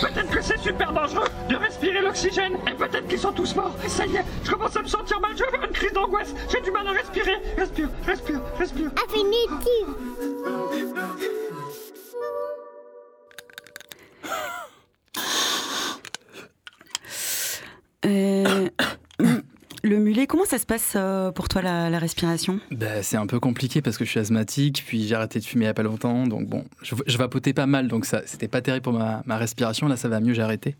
Peut-être 0.00 0.28
que 0.28 0.42
c'est 0.42 0.58
super 0.58 0.92
dangereux 0.92 1.28
de 1.48 1.54
respirer 1.54 2.00
l'oxygène 2.00 2.54
et 2.66 2.74
peut-être 2.74 3.06
qu'ils 3.06 3.20
sont 3.20 3.30
tous 3.30 3.54
morts. 3.54 3.76
Et 3.84 3.88
ça 3.88 4.06
y 4.06 4.16
est, 4.16 4.24
je 4.42 4.50
commence 4.50 4.74
à 4.76 4.82
me 4.82 4.88
sentir 4.88 5.20
mal, 5.20 5.30
je 5.36 5.44
vais 5.44 5.50
faire 5.52 5.64
une 5.64 5.72
crise 5.72 5.92
d'angoisse. 5.92 6.34
J'ai 6.50 6.60
du 6.62 6.72
mal 6.72 6.84
à 6.88 6.90
respirer. 6.90 7.36
Respire, 7.56 7.88
respire, 8.04 8.40
respire. 8.58 8.90
Infinitif. 9.06 9.86
Se 20.60 20.66
passe 20.66 20.92
euh, 20.94 21.32
pour 21.32 21.48
toi 21.48 21.60
la, 21.62 21.90
la 21.90 21.98
respiration? 21.98 22.60
Ben, 22.70 23.02
c'est 23.02 23.16
un 23.16 23.26
peu 23.26 23.40
compliqué 23.40 23.82
parce 23.82 23.98
que 23.98 24.04
je 24.04 24.10
suis 24.10 24.20
asthmatique, 24.20 24.84
puis 24.86 25.08
j'ai 25.08 25.14
arrêté 25.16 25.40
de 25.40 25.44
fumer 25.44 25.64
il 25.64 25.66
n'y 25.66 25.70
a 25.70 25.74
pas 25.74 25.82
longtemps, 25.82 26.28
donc 26.28 26.46
bon, 26.48 26.64
je, 26.82 26.94
je 27.06 27.18
vapotais 27.18 27.52
pas 27.52 27.66
mal, 27.66 27.88
donc 27.88 28.04
ça, 28.06 28.22
c'était 28.26 28.46
pas 28.48 28.60
terrible 28.62 28.84
pour 28.84 28.92
ma, 28.92 29.22
ma 29.26 29.36
respiration. 29.36 29.88
Là, 29.88 29.96
ça 29.96 30.08
va 30.08 30.20
mieux, 30.20 30.34
j'ai 30.34 30.42
arrêté, 30.42 30.76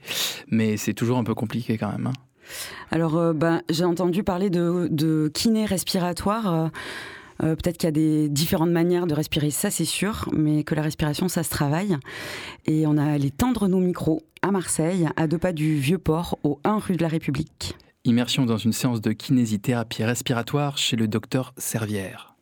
mais 0.48 0.76
c'est 0.76 0.94
toujours 0.94 1.18
un 1.18 1.24
peu 1.24 1.34
compliqué 1.34 1.76
quand 1.78 1.90
même. 1.90 2.06
hein. 2.06 2.12
Alors, 2.92 3.16
euh, 3.16 3.32
ben, 3.32 3.62
j'ai 3.68 3.84
entendu 3.84 4.22
parler 4.22 4.50
de, 4.50 4.88
de 4.90 5.30
kiné 5.34 5.64
respiratoire. 5.66 6.52
euh, 6.54 6.68
euh, 7.42 7.56
Peut-être 7.56 7.78
qu'il 7.78 7.86
y 7.86 7.88
a 7.88 7.92
des 7.92 8.28
différentes 8.28 8.70
manières 8.70 9.06
de 9.06 9.14
respirer, 9.14 9.50
ça 9.50 9.70
c'est 9.70 9.84
sûr, 9.86 10.28
mais 10.32 10.62
que 10.64 10.74
la 10.74 10.82
respiration, 10.82 11.28
ça 11.28 11.42
se 11.42 11.50
travaille. 11.50 11.96
Et 12.66 12.86
on 12.86 12.98
a 12.98 13.16
les 13.18 13.30
tendre 13.30 13.66
nos 13.68 13.80
micros 13.80 14.22
à 14.42 14.50
Marseille, 14.50 15.08
à 15.16 15.26
deux 15.26 15.38
pas 15.38 15.52
du 15.52 15.76
Vieux-Port, 15.76 16.38
au 16.44 16.58
1 16.64 16.78
rue 16.78 16.96
de 16.96 17.02
la 17.02 17.08
République. 17.08 17.76
Immersion 18.04 18.46
dans 18.46 18.56
une 18.56 18.72
séance 18.72 19.00
de 19.02 19.12
kinésithérapie 19.12 20.04
respiratoire 20.04 20.78
chez 20.78 20.96
le 20.96 21.06
docteur 21.06 21.52
Servière. 21.58 22.34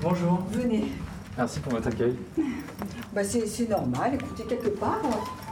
Bonjour, 0.00 0.40
Venez. 0.52 0.84
merci 1.36 1.60
pour 1.60 1.72
votre 1.72 1.88
accueil. 1.88 2.14
Bah 3.14 3.24
c'est 3.24 3.68
normal, 3.68 4.14
écoutez, 4.14 4.44
quelque 4.44 4.68
part, 4.68 5.00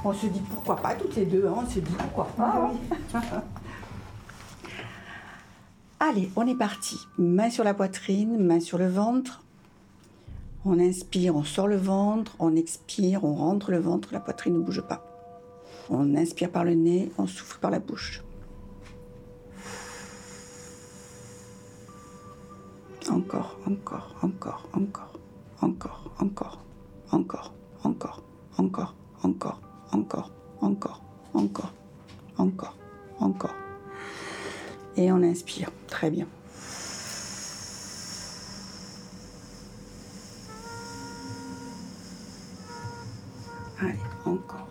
on, 0.04 0.10
on 0.10 0.12
se 0.12 0.26
dit 0.26 0.42
pourquoi 0.52 0.76
pas 0.76 0.94
toutes 0.94 1.16
les 1.16 1.24
deux, 1.24 1.46
hein, 1.48 1.54
on 1.56 1.66
se 1.68 1.80
dit 1.80 1.94
pourquoi 1.98 2.26
pas. 2.36 2.70
hein. 3.14 3.20
Allez, 6.00 6.30
on 6.36 6.46
est 6.46 6.54
parti. 6.54 6.98
Main 7.16 7.48
sur 7.48 7.64
la 7.64 7.72
poitrine, 7.72 8.38
main 8.38 8.60
sur 8.60 8.76
le 8.76 8.88
ventre. 8.88 9.42
On 10.68 10.80
inspire, 10.80 11.36
on 11.36 11.44
sort 11.44 11.68
le 11.68 11.76
ventre, 11.76 12.34
on 12.40 12.56
expire, 12.56 13.22
on 13.22 13.36
rentre 13.36 13.70
le 13.70 13.78
ventre, 13.78 14.08
la 14.10 14.18
poitrine 14.18 14.54
ne 14.54 14.58
bouge 14.58 14.82
pas. 14.82 15.00
On 15.88 16.16
inspire 16.16 16.50
par 16.50 16.64
le 16.64 16.74
nez, 16.74 17.12
on 17.18 17.28
souffle 17.28 17.60
par 17.60 17.70
la 17.70 17.78
bouche. 17.78 18.24
Encore, 23.08 23.56
encore, 23.64 24.16
encore, 24.22 24.68
encore, 24.72 25.12
encore, 25.62 26.10
encore, 26.18 26.58
encore, 27.04 27.54
encore, 27.84 28.24
encore, 28.58 28.94
encore, 29.22 29.60
encore, 29.92 30.32
encore, 30.62 31.02
encore, 31.32 31.72
encore, 32.38 32.76
encore. 33.20 33.54
Et 34.96 35.12
on 35.12 35.22
inspire. 35.22 35.70
Très 35.86 36.10
bien. 36.10 36.26
Allez, 43.80 43.94
encore. 44.24 44.66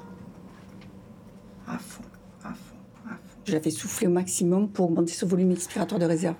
À 1.68 1.78
fond, 1.78 2.04
à 2.44 2.50
fond, 2.50 2.76
à 3.06 3.10
fond. 3.10 3.60
Fais 3.62 3.70
souffler 3.70 4.08
au 4.08 4.12
maximum 4.12 4.70
pour 4.70 4.86
augmenter 4.86 5.14
ce 5.14 5.26
volume 5.26 5.52
expiratoire 5.52 6.00
de 6.00 6.06
réserve. 6.06 6.36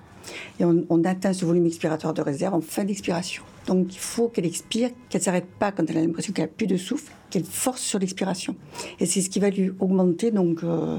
Et 0.58 0.64
on, 0.64 0.84
on 0.88 1.04
atteint 1.04 1.32
ce 1.32 1.44
volume 1.44 1.66
expiratoire 1.66 2.12
de 2.12 2.22
réserve 2.22 2.54
en 2.54 2.60
fin 2.60 2.84
d'expiration. 2.84 3.44
Donc 3.66 3.94
il 3.94 3.98
faut 3.98 4.28
qu'elle 4.28 4.46
expire, 4.46 4.90
qu'elle 5.08 5.20
ne 5.20 5.24
s'arrête 5.24 5.46
pas 5.46 5.70
quand 5.70 5.88
elle 5.88 5.98
a 5.98 6.00
l'impression 6.00 6.32
qu'elle 6.32 6.46
n'a 6.46 6.52
plus 6.52 6.66
de 6.66 6.76
souffle, 6.76 7.12
qu'elle 7.30 7.44
force 7.44 7.80
sur 7.80 7.98
l'expiration. 7.98 8.56
Et 8.98 9.06
c'est 9.06 9.20
ce 9.20 9.30
qui 9.30 9.38
va 9.38 9.50
lui 9.50 9.72
augmenter 9.78 10.32
donc, 10.32 10.64
euh, 10.64 10.98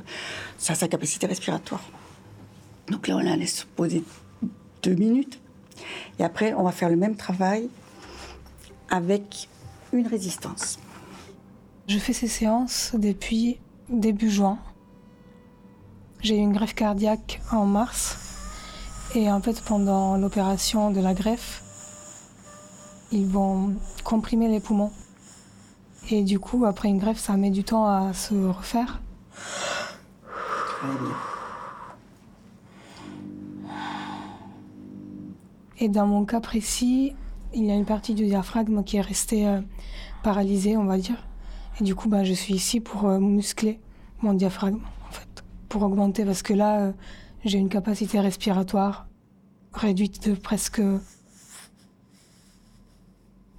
sa, 0.58 0.76
sa 0.76 0.88
capacité 0.88 1.28
respiratoire. 1.28 1.84
Donc 2.90 3.08
là, 3.08 3.18
on 3.18 3.20
la 3.20 3.36
laisse 3.36 3.66
poser 3.76 4.04
deux 4.84 4.96
minutes. 4.96 5.40
Et 6.20 6.24
après, 6.24 6.54
on 6.54 6.64
va 6.64 6.72
faire 6.72 6.90
le 6.90 6.96
même 6.96 7.16
travail 7.16 7.70
avec 8.90 9.50
une 9.92 10.08
résistance. 10.08 10.80
Je 11.88 12.00
fais 12.00 12.12
ces 12.12 12.28
séances 12.28 12.92
depuis 12.98 13.62
début 13.88 14.30
juin. 14.30 14.60
J'ai 16.20 16.36
eu 16.36 16.40
une 16.40 16.52
greffe 16.52 16.76
cardiaque 16.76 17.42
en 17.50 17.66
mars. 17.66 18.18
Et 19.16 19.32
en 19.32 19.40
fait, 19.40 19.62
pendant 19.62 20.18
l'opération 20.18 20.92
de 20.92 21.00
la 21.00 21.14
greffe, 21.14 21.64
ils 23.14 23.26
vont 23.26 23.74
comprimer 24.04 24.50
les 24.50 24.60
poumons. 24.60 24.92
Et 26.10 26.24
du 26.24 26.40
coup, 26.40 26.66
après 26.66 26.90
une 26.90 26.98
greffe, 26.98 27.20
ça 27.20 27.38
met 27.38 27.52
du 27.52 27.64
temps 27.64 27.88
à 27.88 28.12
se 28.14 28.36
refaire. 28.36 29.00
Et 35.80 35.88
dans 35.88 36.06
mon 36.06 36.26
cas 36.26 36.42
précis, 36.42 37.16
il 37.54 37.64
y 37.64 37.72
a 37.72 37.76
une 37.76 37.86
partie 37.86 38.14
du 38.14 38.26
diaphragme 38.26 38.84
qui 38.84 38.98
est 38.98 39.02
restée 39.02 39.48
euh, 39.48 39.62
paralysée, 40.22 40.76
on 40.76 40.84
va 40.84 40.98
dire. 40.98 41.27
Et 41.80 41.84
du 41.84 41.96
coup, 41.96 42.10
bah, 42.10 42.24
je 42.24 42.34
suis 42.34 42.54
ici 42.54 42.80
pour 42.80 43.08
euh, 43.08 43.20
muscler 43.20 43.80
mon 44.22 44.34
diaphragme, 44.34 44.80
en 45.08 45.12
fait, 45.12 45.44
pour 45.70 45.84
augmenter, 45.84 46.26
parce 46.26 46.42
que 46.42 46.54
là, 46.54 46.82
euh, 46.82 46.92
j'ai 47.46 47.60
une 47.60 47.70
capacité 47.70 48.20
respiratoire 48.20 49.08
réduite 49.74 50.28
de 50.28 50.34
presque 50.34 50.82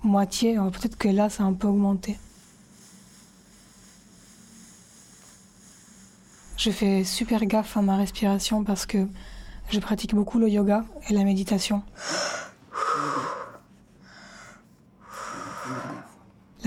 moitié. 0.03 0.57
Peut-être 0.57 0.97
que 0.97 1.09
là, 1.09 1.29
ça 1.29 1.45
a 1.45 1.47
un 1.47 1.53
peu 1.53 1.69
augmenté. 1.69 2.19
Je 6.57 6.71
fais 6.71 7.05
super 7.05 7.47
gaffe 7.47 7.77
à 7.77 7.83
ma 7.83 7.97
respiration 7.97 8.65
parce 8.65 8.85
que 8.85 9.07
je 9.71 9.79
pratique 9.79 10.13
beaucoup 10.15 10.41
le 10.41 10.49
yoga 10.49 10.85
et 11.09 11.15
la 11.15 11.23
méditation. 11.23 11.83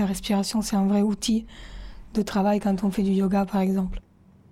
La 0.02 0.08
respiration, 0.08 0.62
c'est 0.62 0.74
un 0.74 0.84
vrai 0.88 1.00
outil 1.02 1.46
de 2.14 2.22
travail 2.22 2.58
quand 2.58 2.82
on 2.82 2.90
fait 2.90 3.04
du 3.04 3.12
yoga, 3.12 3.44
par 3.46 3.60
exemple. 3.60 4.00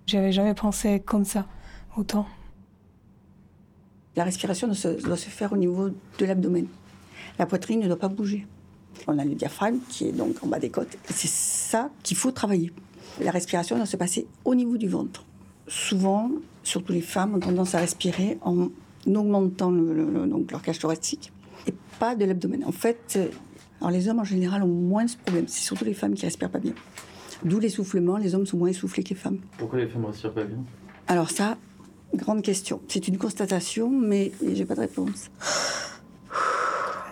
J'avais 0.07 0.30
jamais 0.30 0.54
pensé 0.54 1.00
comme 1.00 1.25
ça, 1.25 1.45
autant. 1.97 2.25
La 4.14 4.23
respiration 4.23 4.69
doit 4.69 4.76
se, 4.76 5.28
faire 5.28 5.52
au 5.52 5.56
niveau 5.56 5.89
de 5.89 6.25
l'abdomen. 6.25 6.69
La 7.36 7.47
poitrine 7.47 7.80
ne 7.80 7.89
doit 7.89 7.99
pas 7.99 8.06
bouger. 8.06 8.47
On 9.08 9.19
a 9.19 9.25
le 9.25 9.34
diaphragme 9.34 9.78
qui 9.89 10.06
est 10.06 10.13
donc 10.13 10.36
en 10.45 10.47
bas 10.47 10.60
des 10.60 10.71
côtes. 10.71 10.97
C'est 11.06 11.26
ça 11.26 11.91
qu'il 12.04 12.17
faut 12.17 12.30
travailler. 12.30 12.73
La 13.21 13.32
respiration 13.32 13.75
doit 13.75 13.86
se 13.86 13.97
passer 13.97 14.28
au 14.45 14.54
niveau 14.54 14.76
du 14.76 14.86
ventre. 14.86 15.25
Souvent, 15.67 16.30
surtout 16.63 16.93
les 16.93 17.00
femmes, 17.00 17.34
ont 17.34 17.41
tendance 17.41 17.75
à 17.75 17.80
respirer 17.80 18.39
en 18.43 18.69
augmentant 19.04 19.73
le- 19.73 20.28
donc 20.28 20.52
leur 20.52 20.63
cage 20.63 20.78
thoracique 20.78 21.32
et 21.67 21.75
pas 21.99 22.15
de 22.15 22.25
l'abdomen. 22.25 22.65
En 22.65 22.71
fait, 22.73 23.19
alors 23.80 23.90
les 23.90 24.08
hommes 24.08 24.19
en 24.21 24.25
général 24.25 24.62
ont 24.62 24.66
moins 24.66 25.06
ce 25.08 25.16
problème. 25.16 25.47
C'est 25.49 25.62
surtout 25.64 25.84
les 25.84 25.95
femmes 25.95 26.14
qui 26.14 26.25
respirent 26.26 26.50
pas 26.50 26.58
bien. 26.58 26.75
D'où 27.45 27.58
l'essoufflement. 27.58 28.19
Les 28.19 28.34
hommes 28.34 28.45
sont 28.47 28.58
moins 28.58 28.69
essoufflés 28.69 29.02
que 29.02 29.08
les 29.10 29.14
femmes. 29.14 29.38
Pourquoi 29.56 29.78
les 29.78 29.88
femmes 29.88 30.04
respirent 30.04 30.34
pas 30.34 30.45
bien? 30.45 30.58
Alors 31.08 31.30
ça, 31.30 31.56
grande 32.14 32.43
question. 32.43 32.80
C'est 32.88 33.08
une 33.08 33.16
constatation, 33.16 33.88
mais 33.90 34.32
j'ai 34.52 34.66
pas 34.66 34.75
de 34.75 34.80
réponse. 34.80 35.30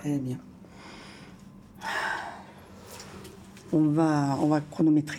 Très 0.00 0.18
bien. 0.18 0.38
On 3.72 3.82
va, 3.88 4.36
on 4.40 4.48
va 4.48 4.60
chronométrer. 4.60 5.18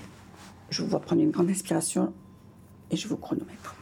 Je 0.70 0.82
vous 0.84 0.90
vois 0.90 1.00
prendre 1.00 1.22
une 1.22 1.32
grande 1.32 1.50
inspiration 1.50 2.14
et 2.92 2.96
je 2.96 3.08
vous 3.08 3.18
chronomètre. 3.18 3.76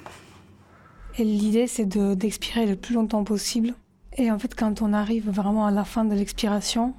Et 1.18 1.24
l'idée, 1.24 1.68
c'est 1.68 1.86
de- 1.86 2.14
d'expirer 2.14 2.66
le 2.66 2.76
plus 2.76 2.94
longtemps 2.96 3.24
possible. 3.24 3.74
Et 4.18 4.32
en 4.32 4.40
fait, 4.40 4.56
quand 4.56 4.82
on 4.82 4.94
arrive 4.94 5.30
vraiment 5.30 5.66
à 5.66 5.72
la 5.72 5.84
fin 5.84 6.06
de 6.06 6.14
l'expiration, 6.14 6.94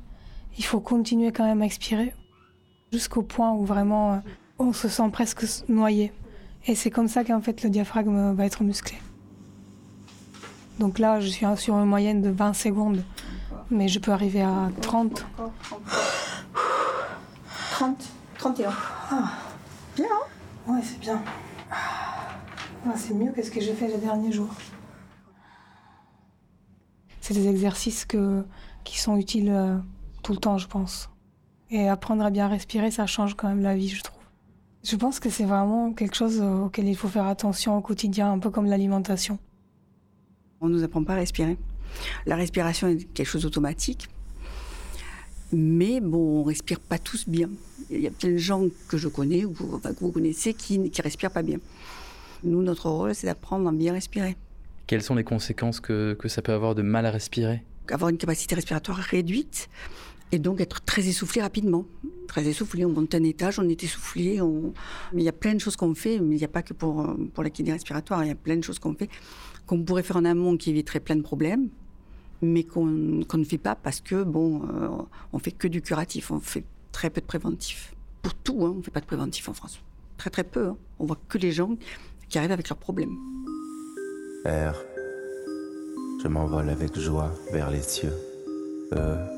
il 0.56 0.64
faut 0.64 0.80
continuer 0.80 1.32
quand 1.32 1.44
même 1.44 1.62
à 1.62 1.66
expirer 1.66 2.14
jusqu'au 2.92 3.22
point 3.22 3.52
où 3.52 3.64
vraiment 3.64 4.14
euh, 4.14 4.16
on 4.58 4.72
se 4.72 4.88
sent 4.88 5.08
presque 5.12 5.44
noyé. 5.68 6.12
Et 6.66 6.74
c'est 6.74 6.90
comme 6.90 7.08
ça 7.08 7.24
qu'en 7.24 7.40
fait 7.40 7.62
le 7.62 7.70
diaphragme 7.70 8.34
va 8.34 8.44
être 8.46 8.62
musclé. 8.62 8.96
Donc 10.78 10.98
là, 10.98 11.20
je 11.20 11.28
suis 11.28 11.44
sur 11.56 11.74
une 11.74 11.86
moyenne 11.86 12.22
de 12.22 12.30
20 12.30 12.52
secondes, 12.52 13.02
mais 13.70 13.88
je 13.88 13.98
peux 13.98 14.12
arriver 14.12 14.42
à 14.42 14.70
30. 14.80 15.26
30, 17.72 18.04
31. 18.38 18.70
Bien, 19.96 20.06
hein? 20.06 20.72
Ouais, 20.72 20.80
c'est 20.82 21.00
bien. 21.00 21.20
Ah, 21.70 22.94
c'est 22.96 23.14
mieux 23.14 23.32
que 23.32 23.42
ce 23.42 23.50
que 23.50 23.60
j'ai 23.60 23.74
fait 23.74 23.88
les 23.88 23.98
derniers 23.98 24.30
jours. 24.30 24.50
C'est 27.20 27.34
des 27.34 27.48
exercices 27.48 28.04
que, 28.04 28.44
qui 28.84 28.98
sont 28.98 29.16
utiles 29.16 29.50
euh, 29.50 29.76
tout 30.28 30.34
le 30.34 30.40
temps, 30.40 30.58
je 30.58 30.68
pense. 30.68 31.08
Et 31.70 31.88
apprendre 31.88 32.22
à 32.22 32.28
bien 32.28 32.48
respirer, 32.48 32.90
ça 32.90 33.06
change 33.06 33.34
quand 33.34 33.48
même 33.48 33.62
la 33.62 33.74
vie, 33.74 33.88
je 33.88 34.02
trouve. 34.02 34.20
Je 34.84 34.94
pense 34.94 35.20
que 35.20 35.30
c'est 35.30 35.46
vraiment 35.46 35.94
quelque 35.94 36.14
chose 36.14 36.42
auquel 36.42 36.86
il 36.86 36.94
faut 36.94 37.08
faire 37.08 37.24
attention 37.24 37.78
au 37.78 37.80
quotidien, 37.80 38.30
un 38.30 38.38
peu 38.38 38.50
comme 38.50 38.66
l'alimentation. 38.66 39.38
On 40.60 40.68
nous 40.68 40.84
apprend 40.84 41.02
pas 41.02 41.14
à 41.14 41.16
respirer. 41.16 41.56
La 42.26 42.36
respiration 42.36 42.88
est 42.88 43.10
quelque 43.14 43.26
chose 43.26 43.40
d'automatique. 43.40 44.10
Mais 45.50 46.00
bon, 46.00 46.40
on 46.40 46.42
respire 46.42 46.78
pas 46.78 46.98
tous 46.98 47.26
bien. 47.26 47.48
Il 47.88 48.02
y 48.02 48.06
a 48.06 48.10
plein 48.10 48.32
de 48.32 48.36
gens 48.36 48.64
que 48.88 48.98
je 48.98 49.08
connais 49.08 49.46
ou 49.46 49.54
enfin, 49.72 49.94
que 49.94 50.00
vous 50.00 50.12
connaissez 50.12 50.52
qui 50.52 50.78
ne 50.78 50.90
respirent 51.02 51.30
pas 51.30 51.42
bien. 51.42 51.56
Nous, 52.44 52.62
notre 52.62 52.90
rôle, 52.90 53.14
c'est 53.14 53.26
d'apprendre 53.26 53.66
à 53.66 53.72
bien 53.72 53.94
respirer. 53.94 54.36
Quelles 54.86 55.02
sont 55.02 55.14
les 55.14 55.24
conséquences 55.24 55.80
que, 55.80 56.12
que 56.12 56.28
ça 56.28 56.42
peut 56.42 56.52
avoir 56.52 56.74
de 56.74 56.82
mal 56.82 57.06
à 57.06 57.10
respirer? 57.10 57.62
Avoir 57.90 58.10
une 58.10 58.18
capacité 58.18 58.54
respiratoire 58.54 58.98
réduite 58.98 59.70
et 60.32 60.38
donc 60.38 60.60
être 60.60 60.80
très 60.84 61.06
essoufflé 61.08 61.42
rapidement. 61.42 61.84
Très 62.26 62.46
essoufflé, 62.46 62.84
on 62.84 62.90
monte 62.90 63.14
un 63.14 63.22
étage, 63.22 63.58
on 63.58 63.68
est 63.68 63.82
essoufflé. 63.82 64.40
Il 65.14 65.22
y 65.22 65.28
a 65.28 65.32
plein 65.32 65.54
de 65.54 65.58
choses 65.58 65.76
qu'on 65.76 65.94
fait, 65.94 66.18
mais 66.18 66.36
il 66.36 66.38
n'y 66.38 66.44
a 66.44 66.48
pas 66.48 66.62
que 66.62 66.74
pour, 66.74 67.00
euh, 67.00 67.14
pour 67.32 67.42
la 67.42 67.50
kiné 67.50 67.72
respiratoire, 67.72 68.22
il 68.24 68.28
y 68.28 68.32
a 68.32 68.34
plein 68.34 68.56
de 68.56 68.62
choses 68.62 68.78
qu'on 68.78 68.94
fait, 68.94 69.08
qu'on 69.66 69.82
pourrait 69.82 70.02
faire 70.02 70.16
en 70.16 70.24
amont 70.24 70.56
qui 70.56 70.70
éviterait 70.70 71.00
plein 71.00 71.16
de 71.16 71.22
problèmes, 71.22 71.68
mais 72.42 72.64
qu'on 72.64 73.22
qu'on 73.26 73.38
ne 73.38 73.44
fait 73.44 73.58
pas 73.58 73.74
parce 73.74 74.00
que, 74.00 74.22
bon, 74.22 74.62
euh, 74.64 74.88
on 75.32 75.38
fait 75.38 75.52
que 75.52 75.68
du 75.68 75.80
curatif, 75.80 76.30
on 76.30 76.40
fait 76.40 76.64
très 76.92 77.08
peu 77.08 77.20
de 77.20 77.26
préventif. 77.26 77.94
Pour 78.22 78.34
tout, 78.34 78.58
hein, 78.66 78.72
on 78.74 78.78
ne 78.78 78.82
fait 78.82 78.90
pas 78.90 79.00
de 79.00 79.06
préventif 79.06 79.48
en 79.48 79.54
France. 79.54 79.80
Très 80.18 80.30
très 80.30 80.44
peu. 80.44 80.66
hein. 80.66 80.76
On 80.98 81.06
voit 81.06 81.18
que 81.28 81.38
les 81.38 81.52
gens 81.52 81.76
qui 82.28 82.36
arrivent 82.38 82.52
avec 82.52 82.68
leurs 82.68 82.78
problèmes. 82.78 83.16
Père, 84.44 84.76
je 86.22 86.28
m'envole 86.28 86.68
avec 86.68 86.98
joie 86.98 87.32
vers 87.52 87.70
les 87.70 87.82
cieux. 87.82 88.12
Eux 88.92 89.37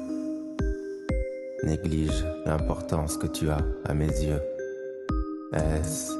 négligent 1.62 2.24
l'importance 2.46 3.16
que 3.16 3.26
tu 3.26 3.50
as 3.50 3.58
à 3.84 3.94
mes 3.94 4.06
yeux. 4.06 4.40
Est-ce 5.52 6.12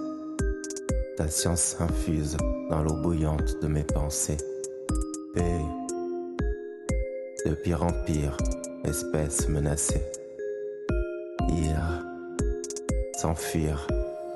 ta 1.17 1.29
science 1.29 1.77
infuse 1.81 2.37
dans 2.71 2.83
l'eau 2.83 2.97
bouillante 2.97 3.61
de 3.63 3.69
mes 3.69 3.85
pensées 3.85 4.39
P 5.35 5.43
de 7.47 7.55
pire 7.55 7.83
en 7.83 7.93
pire, 8.05 8.37
espèce 8.85 9.49
menacée? 9.49 10.03
Ir, 11.49 12.05
s'enfuir 13.19 13.87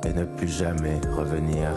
et 0.05 0.13
ne 0.13 0.25
plus 0.25 0.49
jamais 0.49 1.01
revenir. 1.17 1.71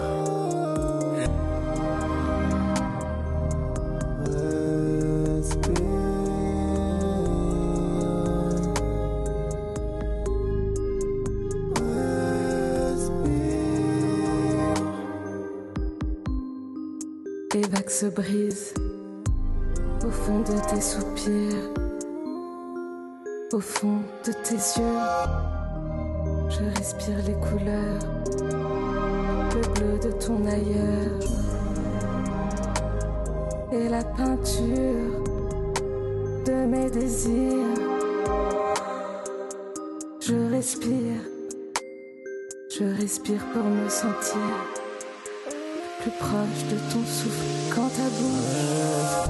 Se 18.00 18.06
brisent 18.06 18.76
au 20.06 20.12
fond 20.12 20.42
de 20.42 20.70
tes 20.70 20.82
soupirs, 20.82 21.72
au 23.52 23.60
fond 23.60 24.02
de 24.24 24.34
tes 24.34 24.54
yeux. 24.54 25.00
Je 26.48 26.78
respire 26.78 27.18
les 27.26 27.34
couleurs, 27.34 28.04
le 29.56 29.62
bleu 29.74 29.98
de 29.98 30.12
ton 30.12 30.46
ailleurs 30.46 31.24
et 33.72 33.90
la 33.90 34.04
peinture 34.04 35.24
de 36.46 36.68
mes 36.68 36.92
désirs. 36.92 37.82
Je 40.20 40.36
respire, 40.52 41.22
je 42.70 42.84
respire 42.84 43.44
pour 43.54 43.64
me 43.64 43.90
sentir 43.90 44.77
plus 46.08 46.18
proche 46.20 46.64
de 46.70 46.78
ton 46.92 47.04
souffle 47.06 47.46
quand 47.74 47.90
ta 47.90 48.10
bouche. 48.10 49.28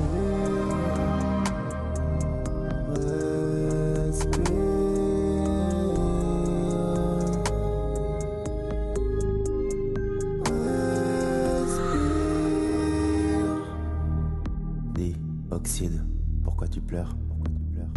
Dis, 14.94 15.16
Oxyde, 15.52 16.06
pourquoi 16.44 16.68
tu 16.68 16.82
pleures? 16.82 17.16
Pourquoi 17.28 17.48
tu 17.56 17.62
pleures? 17.74 17.94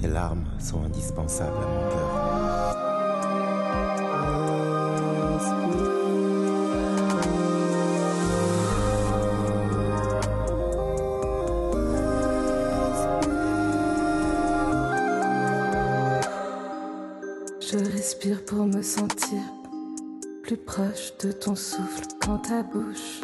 Tes 0.00 0.08
larmes 0.08 0.46
sont 0.58 0.82
indispensables 0.82 1.56
à 1.56 1.66
mon 1.66 1.90
cœur. 1.90 2.33
De 21.24 21.32
ton 21.32 21.54
souffle 21.54 22.04
quand 22.20 22.36
ta 22.38 22.62
bouche 22.62 23.22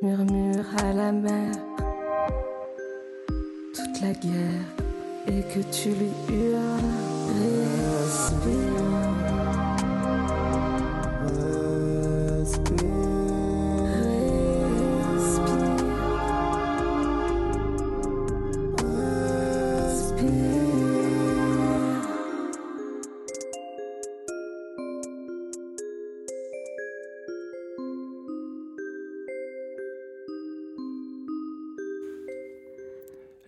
murmure 0.00 0.64
à 0.78 0.94
la 0.94 1.12
mer 1.12 1.52
toute 3.74 4.00
la 4.00 4.12
guerre 4.12 4.66
et 5.26 5.42
que 5.52 5.60
tu 5.70 5.90
lui 5.90 6.10
hurles. 6.30 6.70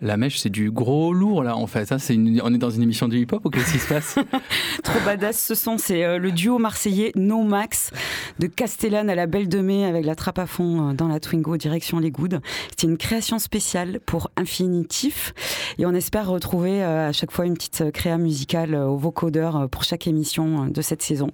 La 0.05 0.17
mèche, 0.17 0.39
c'est 0.39 0.51
du 0.51 0.71
gros 0.73 1.13
lourd 1.15 1.45
là 1.45 1.57
en 1.57 1.67
fait. 1.69 1.89
Une- 2.11 2.41
On 2.45 2.53
est 2.53 2.59
dans 2.59 2.71
une 2.71 2.83
émission 2.83 3.07
de 3.07 3.17
hip-hop 3.17 3.45
ou 3.45 3.51
qu'est-ce 3.51 3.73
qui 3.73 3.79
se 3.79 3.89
passe? 3.89 4.17
Trop 4.83 4.99
badass 5.05 5.39
ce 5.41 5.55
son, 5.55 5.79
c'est 5.79 6.05
euh, 6.05 6.19
le 6.19 6.33
duo 6.33 6.59
marseillais 6.59 7.13
No 7.15 7.43
Max 7.45 7.93
de 8.41 8.49
Castellane 8.49 9.09
à 9.09 9.15
la 9.15 9.27
Belle 9.27 9.49
de 9.49 9.61
Mai 9.61 9.85
avec 9.85 10.05
la 10.05 10.17
trappe 10.17 10.41
à 10.41 10.47
fond 10.47 10.91
euh, 10.91 10.93
dans 10.93 11.07
la 11.07 11.21
Twingo 11.21 11.57
direction 11.57 12.01
les 12.01 12.11
Goudes. 12.11 12.41
C'était 12.71 12.89
une 12.89 12.99
création 12.99 13.39
spéciale 13.39 14.01
pour 14.05 14.29
Infinitif 14.37 15.35
et 15.79 15.87
on 15.87 15.93
espère 15.95 16.29
retrouver 16.29 16.83
euh, 16.83 17.11
à 17.11 17.13
chaque 17.13 17.31
fois 17.31 17.47
une 17.47 17.55
petite 17.55 17.93
créa 17.93 18.19
musicale 18.19 18.75
euh, 18.75 18.87
au 18.89 18.97
vocodeur 18.97 19.69
pour 19.71 19.85
chaque 19.85 20.09
émission 20.09 20.67
de 20.67 20.83
cette 20.83 21.03
saison. 21.03 21.31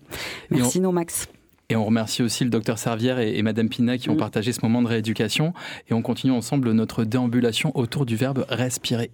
Merci 0.50 0.80
No 0.80 0.92
Max. 0.92 1.26
Et 1.70 1.76
on 1.76 1.84
remercie 1.84 2.22
aussi 2.22 2.44
le 2.44 2.50
docteur 2.50 2.78
Servière 2.78 3.18
et, 3.18 3.36
et 3.36 3.42
Madame 3.42 3.68
Pina 3.68 3.98
qui 3.98 4.08
ont 4.08 4.14
Mm. 4.14 4.18
partagé 4.18 4.52
ce 4.54 4.60
moment 4.62 4.80
de 4.80 4.88
rééducation. 4.88 5.52
Et 5.90 5.92
on 5.92 6.00
continue 6.00 6.32
ensemble 6.32 6.72
notre 6.72 7.04
déambulation 7.04 7.76
autour 7.76 8.06
du 8.06 8.16
verbe 8.16 8.46
respirer. 8.48 9.10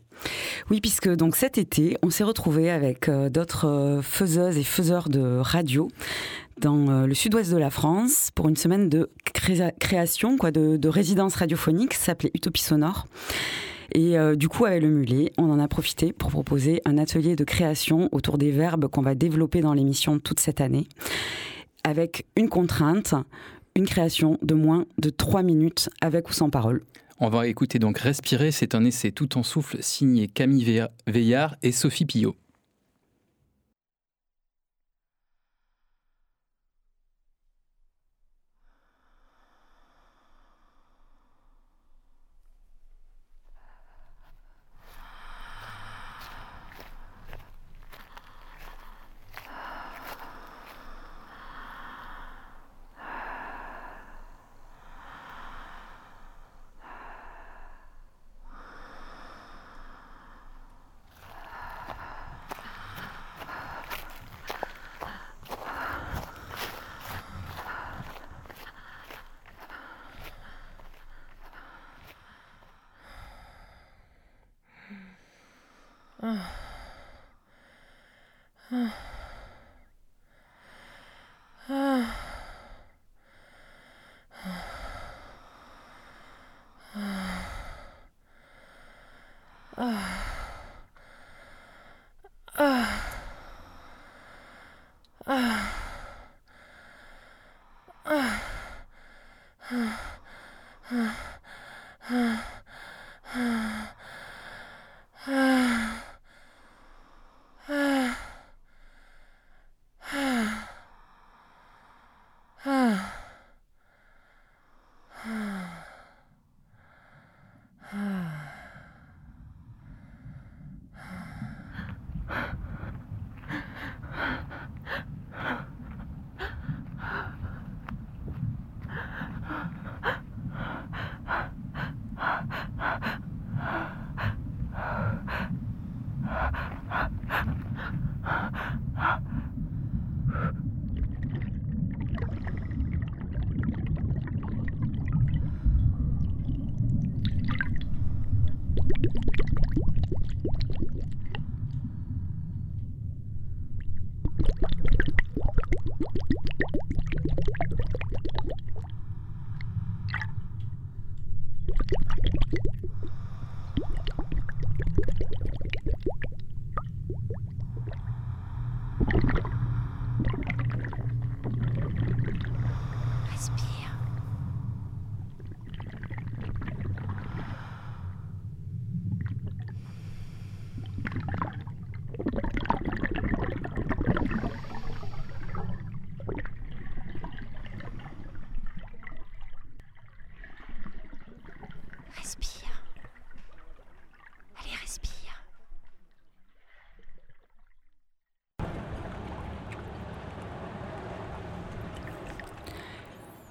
Oui, 0.70 0.80
puisque 0.80 1.08
donc 1.08 1.34
cet 1.34 1.58
été, 1.58 1.96
on 2.02 2.10
s'est 2.10 2.22
retrouvé 2.22 2.70
avec 2.70 3.08
euh, 3.08 3.28
d'autres 3.28 3.66
euh, 3.66 4.02
faiseuses 4.02 4.56
et 4.56 4.62
faiseurs 4.62 5.08
de 5.08 5.38
radio 5.40 5.88
dans 6.60 6.88
euh, 6.88 7.06
le 7.08 7.14
sud-ouest 7.14 7.50
de 7.50 7.56
la 7.56 7.70
France 7.70 8.30
pour 8.36 8.48
une 8.48 8.54
semaine 8.56 8.88
de 8.88 9.10
créa- 9.34 9.72
création, 9.80 10.36
quoi, 10.38 10.52
de, 10.52 10.76
de 10.76 10.88
résidence 10.88 11.34
radiophonique, 11.34 11.94
s'appelait 11.94 12.30
Utopie 12.34 12.62
Sonore. 12.62 13.06
Et 13.96 14.16
euh, 14.16 14.36
du 14.36 14.48
coup, 14.48 14.64
avec 14.64 14.80
le 14.84 14.90
mulet, 14.90 15.32
on 15.38 15.50
en 15.50 15.58
a 15.58 15.66
profité 15.66 16.12
pour 16.12 16.30
proposer 16.30 16.80
un 16.84 16.98
atelier 16.98 17.34
de 17.34 17.42
création 17.42 18.08
autour 18.12 18.38
des 18.38 18.52
verbes 18.52 18.86
qu'on 18.86 19.02
va 19.02 19.16
développer 19.16 19.60
dans 19.60 19.74
l'émission 19.74 20.20
toute 20.20 20.38
cette 20.38 20.60
année, 20.60 20.86
avec 21.84 22.26
une 22.36 22.48
contrainte, 22.48 23.14
une 23.76 23.86
création 23.86 24.38
de 24.42 24.54
moins 24.54 24.86
de 24.98 25.10
3 25.10 25.42
minutes 25.42 25.90
avec 26.00 26.28
ou 26.30 26.32
sans 26.32 26.50
parole. 26.50 26.82
On 27.20 27.28
va 27.28 27.46
écouter 27.46 27.78
donc 27.78 27.98
Respirer, 27.98 28.50
c'est 28.50 28.74
un 28.74 28.84
essai 28.84 29.12
tout 29.12 29.38
en 29.38 29.42
souffle 29.42 29.78
signé 29.80 30.26
Camille 30.26 30.64
Veilla- 30.64 30.90
Veillard 31.06 31.56
et 31.62 31.70
Sophie 31.70 32.04
Pillot. 32.06 32.34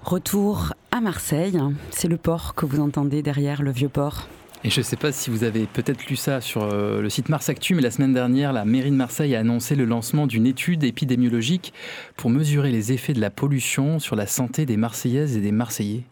Retour 0.04 0.74
à 0.90 1.00
Marseille, 1.00 1.58
c'est 1.90 2.08
le 2.08 2.18
port 2.18 2.54
que 2.54 2.66
vous 2.66 2.78
entendez 2.78 3.22
derrière 3.22 3.62
le 3.62 3.70
vieux 3.70 3.88
port. 3.88 4.28
Et 4.62 4.68
je 4.68 4.80
ne 4.80 4.84
sais 4.84 4.96
pas 4.96 5.12
si 5.12 5.30
vous 5.30 5.44
avez 5.44 5.64
peut-être 5.64 6.04
lu 6.08 6.16
ça 6.16 6.42
sur 6.42 6.62
euh, 6.62 7.00
le 7.00 7.08
site 7.08 7.30
Mars 7.30 7.48
Actu, 7.48 7.74
mais 7.74 7.80
la 7.80 7.90
semaine 7.90 8.12
dernière, 8.12 8.52
la 8.52 8.66
mairie 8.66 8.90
de 8.90 8.96
Marseille 8.96 9.34
a 9.34 9.40
annoncé 9.40 9.74
le 9.74 9.86
lancement 9.86 10.26
d'une 10.26 10.46
étude 10.46 10.84
épidémiologique 10.84 11.72
pour 12.16 12.28
mesurer 12.28 12.70
les 12.70 12.92
effets 12.92 13.14
de 13.14 13.20
la 13.20 13.30
pollution 13.30 13.98
sur 13.98 14.14
la 14.14 14.26
santé 14.26 14.66
des 14.66 14.76
Marseillaises 14.76 15.38
et 15.38 15.40
des 15.40 15.52
Marseillais 15.52 16.04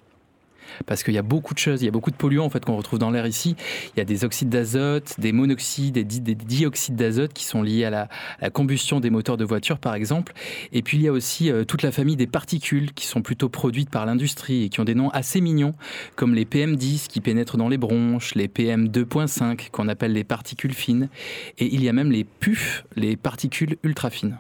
parce 0.87 1.03
qu'il 1.03 1.15
y 1.15 1.19
a 1.19 1.23
beaucoup 1.23 1.55
de 1.55 1.59
choses, 1.59 1.83
il 1.83 1.87
y 1.87 1.89
a 1.89 1.91
beaucoup 1.91 2.11
de 2.11 2.17
polluants 2.17 2.45
en 2.45 2.51
fait 2.51 2.65
qu'on 2.65 2.77
retrouve 2.77 2.99
dans 2.99 3.11
l'air 3.11 3.27
ici. 3.27 3.57
Il 3.95 3.99
y 3.99 4.03
a 4.03 4.05
des 4.05 4.25
oxydes 4.25 4.49
d'azote, 4.49 5.15
des 5.19 5.33
monoxydes 5.33 5.93
des 5.95 6.35
dioxydes 6.35 6.97
d'azote 6.97 7.33
qui 7.33 7.45
sont 7.45 7.63
liés 7.63 7.85
à 7.85 7.91
la, 7.91 8.09
combustion 8.51 9.01
des 9.01 9.11
moteurs 9.11 9.37
de 9.37 9.45
voitures 9.45 9.79
par 9.79 9.95
exemple. 9.95 10.33
Et 10.73 10.83
puis 10.83 10.99
il 10.99 11.03
y 11.03 11.09
a 11.09 11.13
aussi 11.13 11.51
euh, 11.51 11.65
toute 11.65 11.83
la 11.83 11.93
famille 11.93 12.17
des 12.17 12.27
particules 12.27 12.93
qui 12.93 13.07
sont 13.07 13.23
plutôt 13.23 13.49
produites 13.49 13.91
par 13.91 14.07
l'industrie 14.07 14.65
et 14.65 14.69
qui 14.69 14.81
ont 14.81 14.85
des 14.85 14.95
noms 14.95 15.11
assez 15.11 15.41
mignons 15.41 15.75
comme 16.17 16.35
les 16.35 16.45
PM10 16.45 17.09
qui 17.09 17.21
pénètrent 17.21 17.57
dans 17.57 17.69
les 17.69 17.79
bronches, 17.79 18.35
les 18.35 18.49
PM2.5 18.49 19.71
qu'on 19.71 19.89
appelle 19.89 20.13
les 20.13 20.25
particules 20.25 20.75
fines 20.75 21.09
et 21.59 21.67
il 21.75 21.83
y 21.83 21.89
a 21.89 21.93
même 21.93 22.11
les 22.11 22.25
PUF, 22.25 22.85
les 22.97 23.17
particules 23.17 23.77
ultra 23.83 24.11
fines. 24.11 24.39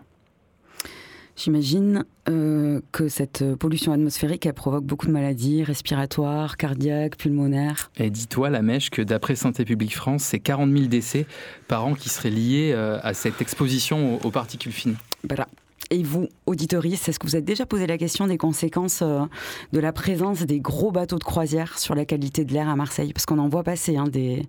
J'imagine 1.36 2.04
euh, 2.28 2.80
que 2.92 3.08
cette 3.08 3.54
pollution 3.54 3.92
atmosphérique, 3.92 4.44
elle 4.46 4.52
provoque 4.52 4.84
beaucoup 4.84 5.06
de 5.06 5.12
maladies 5.12 5.64
respiratoires, 5.64 6.56
cardiaques, 6.56 7.16
pulmonaires. 7.16 7.90
Et 7.96 8.10
dis-toi, 8.10 8.50
la 8.50 8.62
mèche, 8.62 8.90
que 8.90 9.02
d'après 9.02 9.34
Santé 9.34 9.64
publique 9.64 9.96
France, 9.96 10.24
c'est 10.24 10.38
40 10.38 10.70
000 10.70 10.86
décès 10.86 11.26
par 11.68 11.86
an 11.86 11.94
qui 11.94 12.08
seraient 12.08 12.30
liés 12.30 12.72
euh, 12.74 12.98
à 13.02 13.14
cette 13.14 13.40
exposition 13.40 14.20
aux, 14.24 14.30
particules 14.30 14.72
fines. 14.72 14.96
Voilà. 15.26 15.48
Et 15.92 16.02
vous, 16.02 16.26
auditoristes, 16.46 17.10
est-ce 17.10 17.18
que 17.18 17.26
vous 17.26 17.34
avez 17.34 17.44
déjà 17.44 17.66
posé 17.66 17.86
la 17.86 17.98
question 17.98 18.26
des 18.26 18.38
conséquences 18.38 19.02
euh, 19.02 19.26
de 19.74 19.78
la 19.78 19.92
présence 19.92 20.40
des 20.40 20.58
gros 20.58 20.90
bateaux 20.90 21.18
de 21.18 21.24
croisière 21.24 21.78
sur 21.78 21.94
la 21.94 22.06
qualité 22.06 22.46
de 22.46 22.54
l'air 22.54 22.70
à 22.70 22.76
Marseille? 22.76 23.12
Parce 23.12 23.26
qu'on 23.26 23.38
en 23.38 23.50
voit 23.50 23.62
passer 23.62 23.98
hein, 23.98 24.08
des, 24.08 24.46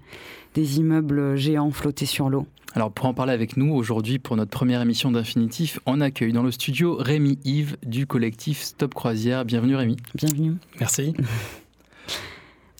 des 0.53 0.77
immeubles 0.77 1.35
géants 1.35 1.71
flottés 1.71 2.05
sur 2.05 2.29
l'eau. 2.29 2.47
Alors 2.75 2.93
pour 2.93 3.07
en 3.07 3.13
parler 3.13 3.33
avec 3.33 3.57
nous 3.57 3.73
aujourd'hui 3.73 4.19
pour 4.19 4.37
notre 4.37 4.51
première 4.51 4.81
émission 4.81 5.11
d'Infinitif, 5.11 5.81
on 5.85 5.99
accueille 5.99 6.31
dans 6.31 6.43
le 6.43 6.51
studio 6.51 6.95
Rémi 6.95 7.37
Yves 7.43 7.75
du 7.85 8.07
collectif 8.07 8.61
Stop 8.61 8.93
Croisière. 8.93 9.43
Bienvenue 9.43 9.75
Rémi. 9.75 9.97
Bienvenue. 10.15 10.55
Merci. 10.79 11.13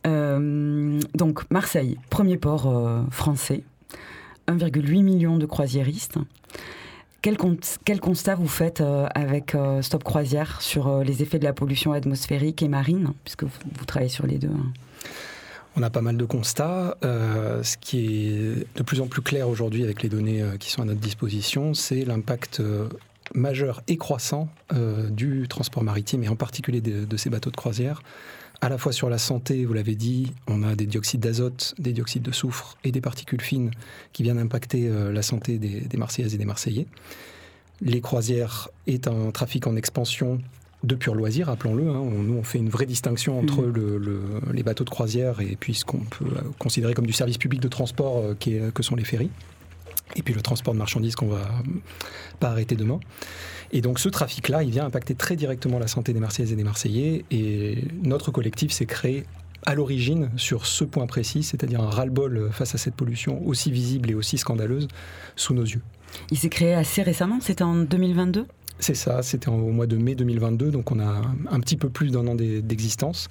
Euh, 0.06 1.00
donc 1.16 1.50
Marseille, 1.50 1.98
premier 2.10 2.36
port 2.36 2.68
euh, 2.68 3.04
français, 3.10 3.64
1,8 4.50 5.02
million 5.02 5.38
de 5.38 5.46
croisiéristes. 5.46 6.18
Quel, 7.24 8.00
constat 8.00 8.36
vous 8.36 8.48
faites 8.48 8.82
euh, 8.82 9.08
avec 9.16 9.56
Stop 9.82 10.04
Croisière 10.04 10.62
sur 10.62 11.04
les 11.04 11.24
effets 11.24 11.40
de 11.40 11.46
la 11.46 11.54
pollution 11.54 11.94
atmosphérique 11.94 12.62
et 12.62 12.68
marine, 12.68 13.14
puisque 13.24 13.44
vous, 13.44 13.86
travaillez 13.88 14.12
sur 14.12 14.28
les 14.28 14.38
deux 14.38 14.50
hein? 14.50 14.74
On 15.76 15.82
a 15.82 15.90
pas 15.90 16.02
mal 16.02 16.18
de 16.18 16.26
constats. 16.26 16.98
Euh, 17.04 17.64
ce 17.64 17.78
qui 17.78 18.28
est 18.28 18.78
de 18.78 18.84
plus 18.84 19.02
en 19.02 19.08
plus 19.08 19.22
clair 19.22 19.50
aujourd'hui 19.50 19.84
avec 19.84 20.04
les 20.04 20.10
données 20.10 20.42
euh, 20.42 20.58
qui 20.58 20.70
sont 20.70 20.84
à 20.84 20.86
notre 20.86 21.00
disposition, 21.00 21.74
c'est 21.74 22.06
l'impact 22.06 22.60
euh, 22.60 22.88
majeur 23.34 23.82
et 23.88 23.98
croissant 23.98 24.50
du 25.10 25.48
transport 25.48 25.82
maritime 25.82 26.24
et 26.24 26.30
en 26.30 26.36
particulier 26.36 26.82
de, 26.82 27.18
ces 27.18 27.30
bateaux 27.30 27.50
de 27.50 27.56
croisière. 27.56 28.04
À 28.64 28.70
la 28.70 28.78
fois 28.78 28.94
sur 28.94 29.10
la 29.10 29.18
santé, 29.18 29.66
vous 29.66 29.74
l'avez 29.74 29.94
dit, 29.94 30.32
on 30.48 30.64
a 30.64 30.74
des 30.74 30.86
dioxydes 30.86 31.20
d'azote, 31.20 31.76
des 31.80 31.92
dioxydes 31.92 32.22
de 32.22 32.32
soufre 32.32 32.78
et 32.86 32.94
des 32.94 33.02
particules 33.02 33.42
fines 33.42 33.72
qui 34.14 34.24
viennent 34.24 34.40
impacter 34.40 34.90
la 34.90 35.22
santé 35.22 35.58
des, 35.58 35.82
des 35.82 35.98
Marseillaises 35.98 36.34
et 36.34 36.38
des 36.38 36.46
Marseillais. 36.46 36.88
Les 37.82 38.00
croisières 38.00 38.70
est 38.88 39.10
un 39.10 39.32
trafic 39.32 39.68
en 39.68 39.76
expansion 39.76 40.40
de 40.84 40.96
pur 40.96 41.14
loisir, 41.14 41.50
appelons-le. 41.50 41.90
Hein. 41.90 42.06
Nous, 42.06 42.36
on 42.38 42.44
fait 42.44 42.60
une 42.60 42.70
vraie 42.70 42.86
distinction 42.86 43.38
entre 43.38 43.64
mmh. 43.64 44.54
les 44.54 44.64
bateaux 44.64 44.86
de 44.86 44.90
croisière 44.90 45.42
et 45.42 45.58
puis 45.60 45.74
ce 45.74 45.84
qu'on 45.84 46.00
peut 46.00 46.26
considérer 46.58 46.94
comme 46.94 47.06
du 47.06 47.12
service 47.12 47.38
public 47.38 47.60
de 47.60 47.68
transport 47.68 48.20
euh, 48.20 48.34
qui 48.40 48.56
est, 48.56 48.74
que 48.74 48.82
sont 48.82 48.96
les 48.96 49.04
ferries. 49.04 49.30
Et 50.16 50.22
puis 50.22 50.34
le 50.34 50.42
transport 50.42 50.74
de 50.74 50.80
marchandises 50.80 51.16
qu'on 51.16 51.28
va 51.28 51.50
pas 52.40 52.50
arrêter 52.50 52.76
demain. 52.76 53.00
Et 53.72 53.82
donc 53.82 54.00
ce 54.00 54.10
trafic-là, 54.10 54.64
il 54.64 54.72
vient 54.72 54.86
impacter 54.86 55.16
très 55.16 55.36
directement 55.36 55.80
la 55.80 55.88
santé 55.88 56.14
des 56.14 56.20
Marseillaises 56.20 56.54
et 56.54 56.56
des 56.56 56.64
Marseillais. 56.64 57.26
Et 57.32 57.84
notre 58.04 58.32
collectif 58.32 58.72
s'est 58.72 58.86
créé 58.86 59.26
à 59.66 59.76
l'origine 59.76 60.30
sur 60.36 60.66
ce 60.66 60.84
point 60.84 61.08
précis, 61.08 61.42
c'est-à-dire 61.44 61.82
un 61.82 61.90
ras-le-bol 61.90 62.50
face 62.52 62.76
à 62.76 62.78
cette 62.78 62.96
pollution 62.96 63.46
aussi 63.48 63.72
visible 63.72 64.12
et 64.12 64.14
aussi 64.14 64.38
scandaleuse 64.38 64.88
sous 65.36 65.54
nos 65.54 65.64
yeux. 65.64 65.82
Il 66.32 66.38
s'est 66.38 66.50
créé 66.50 66.74
assez 66.74 67.02
récemment, 67.02 67.40
c'était 67.42 67.64
en 67.64 67.76
2022 67.76 68.46
c'est 68.80 68.96
ça, 68.96 69.24
c'était 69.24 69.50
au 69.50 69.72
mois 69.72 69.88
de 69.88 69.96
mai 69.96 70.16
2022, 70.16 70.72
donc 70.72 70.92
on 70.92 71.00
a 71.00 71.22
un 71.52 71.60
petit 71.60 71.78
peu 71.78 71.90
plus 71.90 72.12
d'un 72.12 72.28
an 72.28 72.36
d'existence. 72.36 73.30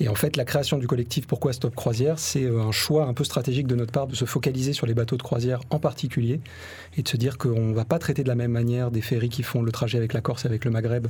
Et 0.00 0.08
en 0.08 0.14
fait, 0.14 0.36
la 0.36 0.44
création 0.44 0.78
du 0.78 0.86
collectif 0.86 1.26
Pourquoi 1.26 1.52
Stop 1.52 1.74
Croisière, 1.74 2.18
c'est 2.18 2.44
euh, 2.44 2.60
un 2.60 2.72
choix 2.72 3.06
un 3.06 3.14
peu 3.14 3.24
stratégique 3.24 3.66
de 3.66 3.76
notre 3.76 3.92
part 3.92 4.06
de 4.06 4.14
se 4.14 4.24
focaliser 4.24 4.72
sur 4.72 4.86
les 4.86 4.94
bateaux 4.94 5.16
de 5.16 5.22
croisière 5.22 5.60
en 5.70 5.78
particulier 5.78 6.40
et 6.96 7.02
de 7.02 7.08
se 7.08 7.16
dire 7.16 7.38
qu'on 7.38 7.66
ne 7.66 7.74
va 7.74 7.84
pas 7.84 7.98
traiter 7.98 8.22
de 8.22 8.28
la 8.28 8.34
même 8.34 8.50
manière 8.50 8.90
des 8.90 9.00
ferries 9.00 9.28
qui 9.28 9.42
font 9.42 9.62
le 9.62 9.72
trajet 9.72 9.98
avec 9.98 10.12
la 10.12 10.20
Corse 10.20 10.44
et 10.44 10.48
avec 10.48 10.64
le 10.64 10.70
Maghreb 10.70 11.06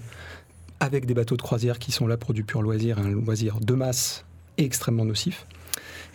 avec 0.81 1.07
des 1.07 1.15
bateaux 1.15 1.37
de 1.37 1.43
croisière 1.43 1.79
qui 1.79 1.93
sont 1.93 2.09
là 2.09 2.17
pour 2.17 2.35
du 2.35 2.43
pur 2.43 2.61
loisir, 2.61 2.99
un 2.99 3.09
loisir 3.09 3.61
de 3.61 3.75
masse 3.75 4.25
et 4.59 4.65
extrêmement 4.65 5.05
nocif. 5.05 5.47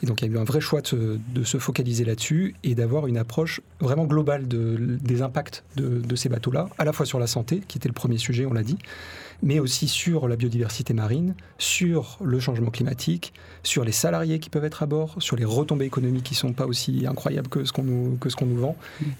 Et 0.03 0.05
donc 0.05 0.21
il 0.21 0.27
y 0.27 0.31
a 0.31 0.33
eu 0.33 0.37
un 0.37 0.43
vrai 0.43 0.61
choix 0.61 0.81
de 0.81 1.43
se, 1.43 1.57
focaliser 1.57 2.05
là-dessus 2.05 2.55
et 2.63 2.75
d'avoir 2.75 3.07
une 3.07 3.17
approche 3.17 3.61
vraiment 3.79 4.05
globale 4.05 4.47
des 4.47 5.21
impacts 5.21 5.63
de, 5.75 6.15
ces 6.15 6.29
bateaux-là, 6.29 6.69
à 6.77 6.85
la 6.85 6.93
fois 6.93 7.05
sur 7.05 7.19
la 7.19 7.27
santé, 7.27 7.61
qui 7.67 7.77
était 7.77 7.89
le 7.89 7.93
premier 7.93 8.17
sujet, 8.17 8.45
on 8.45 8.53
l'a 8.53 8.63
dit, 8.63 8.77
mais 9.43 9.59
aussi 9.59 9.87
sur 9.87 10.27
la 10.27 10.35
biodiversité 10.35 10.93
marine, 10.93 11.35
sur 11.57 12.17
le 12.23 12.39
changement 12.39 12.71
climatique, 12.71 13.33
sur 13.63 13.83
les 13.83 13.91
salariés 13.91 14.39
qui 14.39 14.49
peuvent 14.49 14.65
être 14.65 14.83
à 14.83 14.85
bord, 14.85 15.15
sur 15.19 15.35
les 15.35 15.45
retombées 15.45 15.85
économiques 15.85 16.23
qui 16.23 16.33
ne 16.33 16.39
sont 16.39 16.53
pas 16.53 16.65
aussi 16.65 17.05
incroyables 17.07 17.49
que 17.49 17.65
ce 17.65 17.71
qu'on 17.71 17.83
nous, 17.83 18.17
nous 18.41 18.57
vend, 18.57 18.75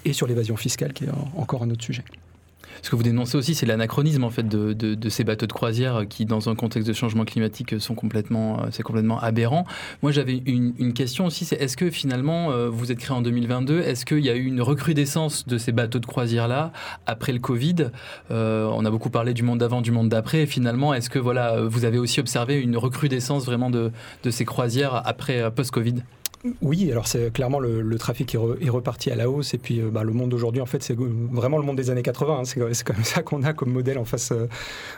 et 0.05 0.13
sur 0.13 0.27
l'évasion 0.27 0.57
fiscale 0.57 0.93
qui 0.93 1.05
est 1.05 1.11
encore 1.35 1.63
un 1.63 1.69
autre 1.69 1.83
sujet. 1.83 2.03
Ce 2.81 2.89
que 2.89 2.95
vous 2.95 3.03
dénoncez 3.03 3.37
aussi, 3.37 3.55
c'est 3.55 3.65
l'anachronisme 3.65 4.23
en 4.23 4.29
fait 4.29 4.47
de, 4.47 5.09
ces 5.09 5.23
bateaux 5.23 5.47
de 5.47 5.53
croisière 5.53 6.05
qui, 6.07 6.25
dans 6.25 6.49
un 6.49 6.55
contexte 6.55 6.87
de 6.87 6.93
changement 6.93 7.25
climatique, 7.25 7.79
sont 7.79 7.95
complètement, 7.95 8.59
euh, 8.59 8.67
c'est 8.71 8.83
aberrant. 9.21 9.65
Moi, 10.01 10.11
j'avais 10.11 10.41
une, 10.45 10.93
question 10.93 11.25
aussi, 11.25 11.45
c'est 11.45 11.55
est-ce 11.57 11.77
que 11.77 11.89
finalement, 11.91 12.51
euh, 12.51 12.69
vous 12.69 12.91
êtes 12.91 12.97
créé 12.97 13.15
en 13.15 13.21
2022, 13.21 13.81
est-ce 13.81 14.05
qu'il 14.05 14.19
y 14.19 14.29
a 14.29 14.35
eu 14.35 14.45
une 14.45 14.61
recrudescence 14.61 15.47
de 15.47 15.57
ces 15.57 15.71
bateaux 15.71 15.99
de 15.99 16.05
croisière 16.05 16.47
là 16.47 16.71
après 17.05 17.31
le 17.31 17.39
Covid? 17.39 17.89
Euh, 18.31 18.69
On 18.73 18.85
a 18.85 18.89
beaucoup 18.89 19.09
parlé 19.09 19.33
du 19.33 19.43
monde 19.43 19.59
d'avant, 19.59 19.81
du 19.81 19.91
monde 19.91 20.09
d'après. 20.09 20.45
Finalement, 20.45 20.93
est-ce 20.93 21.09
que 21.09 21.19
voilà, 21.19 21.61
vous 21.61 21.85
avez 21.85 21.97
aussi 21.97 22.19
observé 22.19 22.59
une 22.59 22.77
recrudescence 22.77 23.45
vraiment 23.45 23.69
de, 23.69 23.91
de 24.23 24.31
ces 24.31 24.45
croisières 24.45 25.01
après 25.05 25.51
post-Covid? 25.51 26.03
Oui, 26.61 26.91
alors 26.91 27.07
c'est 27.07 27.33
clairement 27.33 27.59
le, 27.59 27.97
trafic 27.97 28.35
est, 28.35 28.69
reparti 28.69 29.09
à 29.09 29.15
la 29.15 29.29
hausse 29.29 29.53
et 29.53 29.57
puis 29.57 29.81
euh, 29.81 29.89
bah, 29.89 30.03
le 30.03 30.13
monde 30.13 30.29
d'aujourd'hui 30.29 30.61
en 30.61 30.67
fait 30.67 30.83
c'est 30.83 30.95
vraiment 30.95 31.57
le 31.57 31.63
monde 31.63 31.77
des 31.77 31.89
années 31.89 32.03
80. 32.03 32.39
Hein. 32.39 32.43
c'est 32.45 32.83
comme 32.83 33.03
ça 33.03 33.23
qu'on 33.23 33.43
a 33.43 33.53
comme 33.53 33.71
modèle 33.71 33.97
en 33.97 34.05
face, 34.05 34.31
euh, 34.31 34.47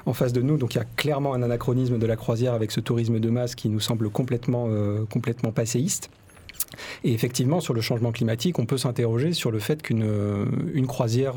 en 0.06 0.14
face 0.14 0.34
de 0.34 0.42
nous. 0.42 0.58
Donc 0.58 0.76
il 0.76 0.80
y 0.80 0.82
a 0.82 0.86
clairement 0.98 1.34
un 1.34 1.42
anachronisme 1.42 1.98
de 1.98 2.06
la 2.06 2.16
croisière 2.16 2.54
avec 2.54 2.72
ce 2.72 2.80
tourisme 2.82 3.20
de 3.20 3.30
masse 3.30 3.56
qui 3.56 3.70
nous 3.70 3.80
semble 3.80 4.10
complètement, 4.10 4.68
euh, 4.70 5.06
passéiste. 5.56 6.10
Et 7.04 7.14
effectivement, 7.14 7.62
sur 7.62 7.74
le 7.74 7.82
changement 7.82 8.12
climatique, 8.12 8.60
on 8.60 8.66
peut 8.66 8.78
s'interroger 8.78 9.34
sur 9.34 9.50
le 9.50 9.60
fait 9.60 9.82
qu'une 9.82 10.06
une 10.74 10.88
croisière, 10.88 11.36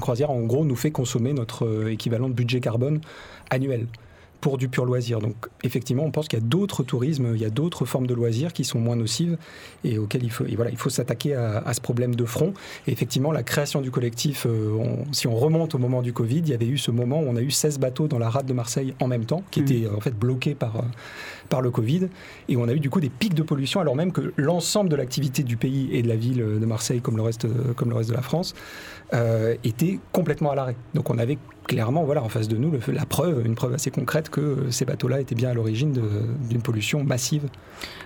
croisière, 0.00 0.30
en 0.30 0.40
gros, 0.40 0.64
nous 0.64 0.76
fait 0.76 0.90
consommer 0.90 1.34
notre 1.34 1.88
équivalent 1.88 2.28
de 2.28 2.34
budget 2.34 2.60
carbone 2.60 3.00
annuel 3.50 3.86
pour 4.40 4.58
du 4.58 4.68
pur 4.68 4.84
loisir. 4.84 5.20
Donc 5.20 5.34
effectivement, 5.62 6.04
on 6.04 6.10
pense 6.10 6.28
qu'il 6.28 6.38
y 6.38 6.42
a 6.42 6.44
d'autres 6.44 6.82
tourismes, 6.82 7.32
il 7.34 7.40
y 7.40 7.44
a 7.44 7.50
d'autres 7.50 7.84
formes 7.84 8.06
de 8.06 8.14
loisirs 8.14 8.52
qui 8.52 8.64
sont 8.64 8.78
moins 8.78 8.96
nocives 8.96 9.36
et 9.84 9.98
auxquelles 9.98 10.24
il 10.24 10.30
faut, 10.30 10.44
et 10.46 10.56
voilà, 10.56 10.70
il 10.70 10.76
faut 10.76 10.90
s'attaquer 10.90 11.34
à, 11.34 11.72
ce 11.72 11.80
problème 11.80 12.14
de 12.14 12.24
front. 12.24 12.52
Et 12.86 12.92
effectivement, 12.92 13.32
la 13.32 13.42
création 13.42 13.80
du 13.80 13.90
collectif, 13.90 14.46
euh, 14.46 14.78
si 15.12 15.26
on 15.26 15.36
remonte 15.36 15.74
au 15.74 15.78
moment 15.78 16.02
du 16.02 16.12
Covid, 16.12 16.38
il 16.38 16.48
y 16.48 16.54
avait 16.54 16.66
eu 16.66 16.78
ce 16.78 16.90
moment 16.90 17.20
où 17.20 17.26
on 17.28 17.36
a 17.36 17.42
eu 17.42 17.50
16 17.50 17.78
bateaux 17.78 18.08
dans 18.08 18.18
la 18.18 18.28
rade 18.28 18.46
de 18.46 18.52
Marseille 18.52 18.94
en 19.00 19.06
même 19.06 19.24
temps, 19.24 19.42
qui 19.50 19.60
mmh. 19.60 19.64
étaient 19.64 19.88
en 19.88 20.00
fait 20.00 20.16
bloqués 20.16 20.54
par, 20.54 20.76
euh, 20.76 20.82
par 21.48 21.60
le 21.60 21.70
Covid. 21.70 22.08
Et 22.48 22.56
on 22.56 22.68
a 22.68 22.72
eu 22.72 22.80
du 22.80 22.90
coup 22.90 23.00
des 23.00 23.10
pics 23.10 23.34
de 23.34 23.42
pollution 23.42 23.80
alors 23.80 23.96
même 23.96 24.12
que 24.12 24.32
l'ensemble 24.36 24.88
de 24.88 24.96
l'activité 24.96 25.42
du 25.42 25.56
pays 25.56 25.88
et 25.92 26.02
de 26.02 26.08
la 26.08 26.16
ville 26.16 26.38
de 26.38 26.66
Marseille, 26.66 27.00
comme 27.00 27.16
le 27.16 27.22
reste, 27.22 27.46
comme 27.76 27.90
le 27.90 27.96
reste 27.96 28.10
de 28.10 28.14
la 28.14 28.22
France, 28.22 28.54
euh, 29.12 29.56
était 29.64 29.98
complètement 30.12 30.52
à 30.52 30.54
l'arrêt. 30.54 30.76
Donc 30.94 31.10
on 31.10 31.18
avait 31.18 31.38
clairement 31.70 32.02
voilà, 32.02 32.24
en 32.24 32.28
face 32.28 32.48
de 32.48 32.56
nous 32.56 32.72
le, 32.72 32.80
la 32.92 33.06
preuve, 33.06 33.46
une 33.46 33.54
preuve 33.54 33.74
assez 33.74 33.92
concrète 33.92 34.28
que 34.28 34.66
ces 34.70 34.84
bateaux-là 34.84 35.20
étaient 35.20 35.36
bien 35.36 35.50
à 35.50 35.54
l'origine 35.54 35.92
d'une 36.48 36.62
pollution 36.62 37.04
massive. 37.04 37.44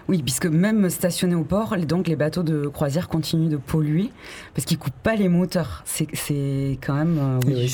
Oui, 0.07 0.23
puisque 0.23 0.45
même 0.45 0.91
stationnés 0.91 1.35
au 1.35 1.45
port, 1.45 1.75
donc 1.79 2.07
les 2.07 2.15
bateaux 2.15 2.43
de 2.43 2.69
croisière 2.69 3.09
continuent 3.09 3.49
de 3.49 3.57
polluer 3.57 4.11
parce 4.55 4.67
qu'ils 4.67 4.77
coupent 4.77 4.93
pas 5.03 5.17
les 5.17 5.31
moteurs. 5.31 5.83
C'est 5.87 6.79
quand 6.85 6.95
même. 6.95 7.19
Euh, 7.19 7.67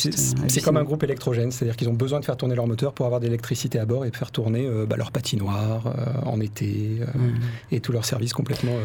c'est 0.47 0.61
comme 0.61 0.77
un 0.77 0.85
groupe 0.85 1.03
électrogène, 1.03 1.51
c'est-à-dire 1.51 1.77
qu'ils 1.77 1.89
ont 1.89 1.95
besoin 1.95 2.21
de 2.21 2.25
faire 2.25 2.37
tourner 2.37 2.55
leur 2.55 2.69
moteur 2.69 2.93
pour 2.93 3.07
avoir 3.07 3.21
de 3.21 3.27
l'électricité 3.27 3.81
à 3.81 3.85
bord 3.85 4.05
et 4.05 4.13
faire 4.13 4.31
tourner 4.31 4.67
euh, 4.67 4.87
bah, 4.87 4.97
leur 4.97 5.11
patinoire 5.11 5.93
en 6.25 6.41
été 6.41 7.01
mmh. 7.01 7.75
et 7.75 7.81
tous 7.81 7.91
leurs 7.91 8.05
services 8.05 8.33
complètement 8.33 8.77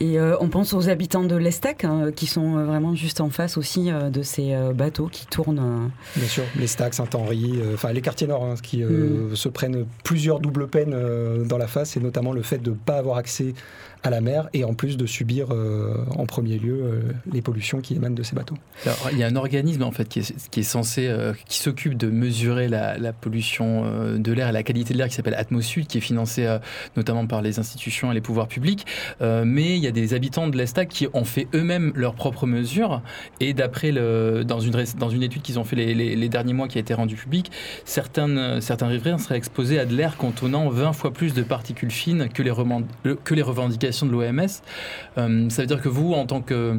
Et 0.00 0.18
on 0.40 0.48
pense 0.48 0.72
aux 0.72 0.88
habitants 0.88 1.24
de 1.24 1.36
l'Estec 1.36 1.84
hein, 1.84 2.10
qui 2.14 2.26
sont 2.26 2.64
vraiment 2.64 2.94
juste 2.94 3.20
en 3.20 3.30
face 3.30 3.56
aussi 3.56 3.90
de 3.90 4.22
ces 4.22 4.54
bateaux 4.74 5.08
qui 5.08 5.26
tournent 5.26 5.56
tourne. 5.56 5.90
Bien 6.16 6.28
sûr, 6.28 6.44
les 6.58 6.66
Stacks, 6.66 6.94
Saint-Henri, 6.94 7.60
enfin 7.74 7.92
les 7.92 8.00
quartiers 8.00 8.26
nord 8.26 8.44
hein, 8.44 8.54
qui 8.62 8.82
mm. 8.82 9.36
se 9.36 9.48
prennent 9.48 9.84
plusieurs 10.02 10.40
doubles 10.40 10.66
peines 10.66 10.96
dans 11.44 11.58
la 11.58 11.66
face, 11.66 11.96
et 11.96 12.00
notamment 12.00 12.32
le 12.32 12.42
fait 12.42 12.58
de 12.58 12.70
ne 12.70 12.74
pas 12.74 12.96
avoir 12.96 13.18
accès 13.18 13.54
à 14.06 14.10
la 14.10 14.20
mer 14.20 14.48
et 14.52 14.64
en 14.64 14.74
plus 14.74 14.96
de 14.96 15.06
subir 15.06 15.48
en 15.50 16.26
premier 16.26 16.58
lieu 16.58 17.02
les 17.30 17.42
pollutions 17.42 17.80
qui 17.80 17.94
émanent 17.94 18.14
de 18.14 18.22
ces 18.22 18.36
bateaux. 18.36 18.56
il 19.12 19.18
y 19.18 19.22
a 19.22 19.26
un 19.26 19.36
organisme 19.36 19.82
en 19.82 19.90
fait 19.90 20.08
qui 20.08 20.20
est, 20.20 20.48
qui 20.50 20.60
est 20.60 20.64
censé, 20.64 21.12
qui 21.46 21.58
s'occupe 21.58 21.96
de 21.96 22.08
mesurer 22.08 22.68
la, 22.68 23.12
pollution 23.12 24.16
de 24.16 24.32
l'air 24.32 24.48
et 24.48 24.52
la 24.52 24.62
qualité 24.62 24.92
de 24.92 24.98
l'air 24.98 25.08
qui 25.08 25.14
s'appelle 25.14 25.34
Atmosud, 25.34 25.86
qui 25.86 25.98
est 25.98 26.02
financé 26.02 26.46
notamment 26.96 27.26
par 27.26 27.42
les 27.42 27.58
institutions 27.58 28.10
et 28.12 28.14
les 28.14 28.20
pouvoirs 28.20 28.48
publics. 28.48 28.86
mais 29.20 29.76
il 29.76 29.82
y 29.82 29.86
a 29.86 29.92
des 29.92 30.14
habitants 30.14 30.48
de 30.48 30.56
l'Estac 30.56 30.88
qui 30.88 31.08
ont 31.12 31.24
fait 31.24 31.48
eux-mêmes 31.54 31.92
leurs 31.94 32.14
propres 32.14 32.46
mesures. 32.46 33.02
Et 33.40 33.54
d'après 33.54 33.92
dans 33.92 34.60
une, 34.60 34.84
dans 34.98 35.10
une 35.10 35.22
étude 35.22 35.42
qu'ils 35.42 35.58
ont 35.58 35.64
fait 35.64 35.76
les, 35.76 36.28
derniers 36.28 36.52
mois 36.52 36.68
qui 36.68 36.78
a 36.78 36.80
été 36.80 36.94
rendue 36.94 37.16
publique, 37.16 37.50
certains, 37.84 38.60
certains 38.60 38.88
riverains 38.88 39.18
seraient 39.18 39.36
exposés 39.36 39.78
à 39.78 39.84
de 39.84 39.94
l'air 39.94 40.16
contenant 40.16 40.68
20 40.68 40.92
fois 40.92 41.12
plus 41.12 41.34
de 41.34 41.42
particules 41.42 41.90
fines 41.90 42.28
que 42.28 42.42
les, 42.42 42.52
que 43.24 43.34
les 43.34 43.42
revendications 43.42 43.95
de 44.04 44.10
l'OMS. 44.10 44.46
Euh, 45.16 45.48
ça 45.48 45.62
veut 45.62 45.66
dire 45.66 45.80
que 45.80 45.88
vous, 45.88 46.12
en 46.12 46.26
tant 46.26 46.42
que 46.42 46.78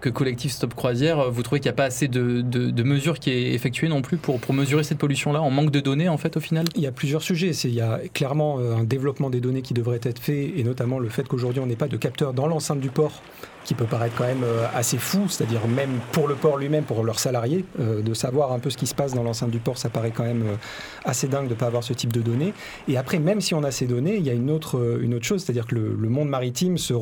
que 0.00 0.08
collectif 0.08 0.52
Stop 0.52 0.74
Croisière, 0.74 1.30
vous 1.30 1.42
trouvez 1.42 1.60
qu'il 1.60 1.68
n'y 1.68 1.74
a 1.74 1.76
pas 1.76 1.84
assez 1.84 2.08
de, 2.08 2.40
de, 2.42 2.82
mesures 2.82 3.18
qui 3.18 3.30
est 3.30 3.54
effectuées 3.54 3.88
non 3.88 4.02
plus 4.02 4.16
pour, 4.16 4.38
pour 4.38 4.54
mesurer 4.54 4.84
cette 4.84 4.98
pollution-là 4.98 5.40
en 5.40 5.50
manque 5.50 5.70
de 5.70 5.80
données 5.80 6.08
en 6.08 6.18
fait 6.18 6.36
au 6.36 6.40
final? 6.40 6.66
Il 6.74 6.82
y 6.82 6.86
a 6.86 6.92
plusieurs 6.92 7.22
sujets. 7.22 7.50
Il 7.50 7.74
y 7.74 7.80
a 7.80 8.00
clairement 8.12 8.58
euh, 8.58 8.76
un 8.76 8.84
développement 8.84 9.30
des 9.30 9.40
données 9.40 9.62
qui 9.62 9.74
devrait 9.74 10.00
être 10.02 10.18
fait 10.18 10.52
et 10.56 10.64
notamment 10.64 10.98
le 10.98 11.08
fait 11.08 11.26
qu'aujourd'hui 11.26 11.60
on 11.60 11.66
n'ait 11.66 11.76
pas 11.76 11.88
de 11.88 11.96
capteurs 11.96 12.34
dans 12.34 12.46
l'enceinte 12.46 12.80
du 12.80 12.90
port 12.90 13.22
qui 13.66 13.74
peut 13.74 13.84
paraître 13.84 14.14
quand 14.16 14.24
même 14.24 14.44
euh, 14.44 14.64
assez 14.74 14.96
fou, 14.96 15.28
c'est-à-dire 15.28 15.66
même 15.66 15.98
pour 16.12 16.28
le 16.28 16.36
port 16.36 16.56
lui-même, 16.56 16.84
pour 16.84 17.02
leurs 17.02 17.18
salariés, 17.18 17.64
euh, 17.80 18.00
de 18.00 18.14
savoir 18.14 18.52
un 18.52 18.60
peu 18.60 18.70
ce 18.70 18.76
qui 18.76 18.86
se 18.86 18.94
passe 18.94 19.12
dans 19.12 19.24
l'enceinte 19.24 19.50
du 19.50 19.58
port, 19.58 19.76
ça 19.76 19.88
paraît 19.88 20.12
quand 20.12 20.22
même 20.22 20.42
euh, 20.42 20.56
assez 21.04 21.26
dingue 21.26 21.46
de 21.46 21.54
ne 21.54 21.58
pas 21.58 21.66
avoir 21.66 21.82
ce 21.82 21.92
type 21.92 22.12
de 22.12 22.20
données. 22.20 22.54
Et 22.86 22.96
après, 22.96 23.18
même 23.18 23.40
si 23.40 23.54
on 23.54 23.64
a 23.64 23.72
ces 23.72 23.86
données, 23.86 24.16
il 24.16 24.22
y 24.22 24.30
a 24.30 24.32
une 24.32 24.52
autre, 24.52 25.00
une 25.02 25.14
autre 25.14 25.24
chose, 25.24 25.42
c'est-à-dire 25.42 25.66
que 25.66 25.74
le, 25.74 26.08
monde 26.08 26.28
maritime 26.28 26.78
se, 26.78 26.94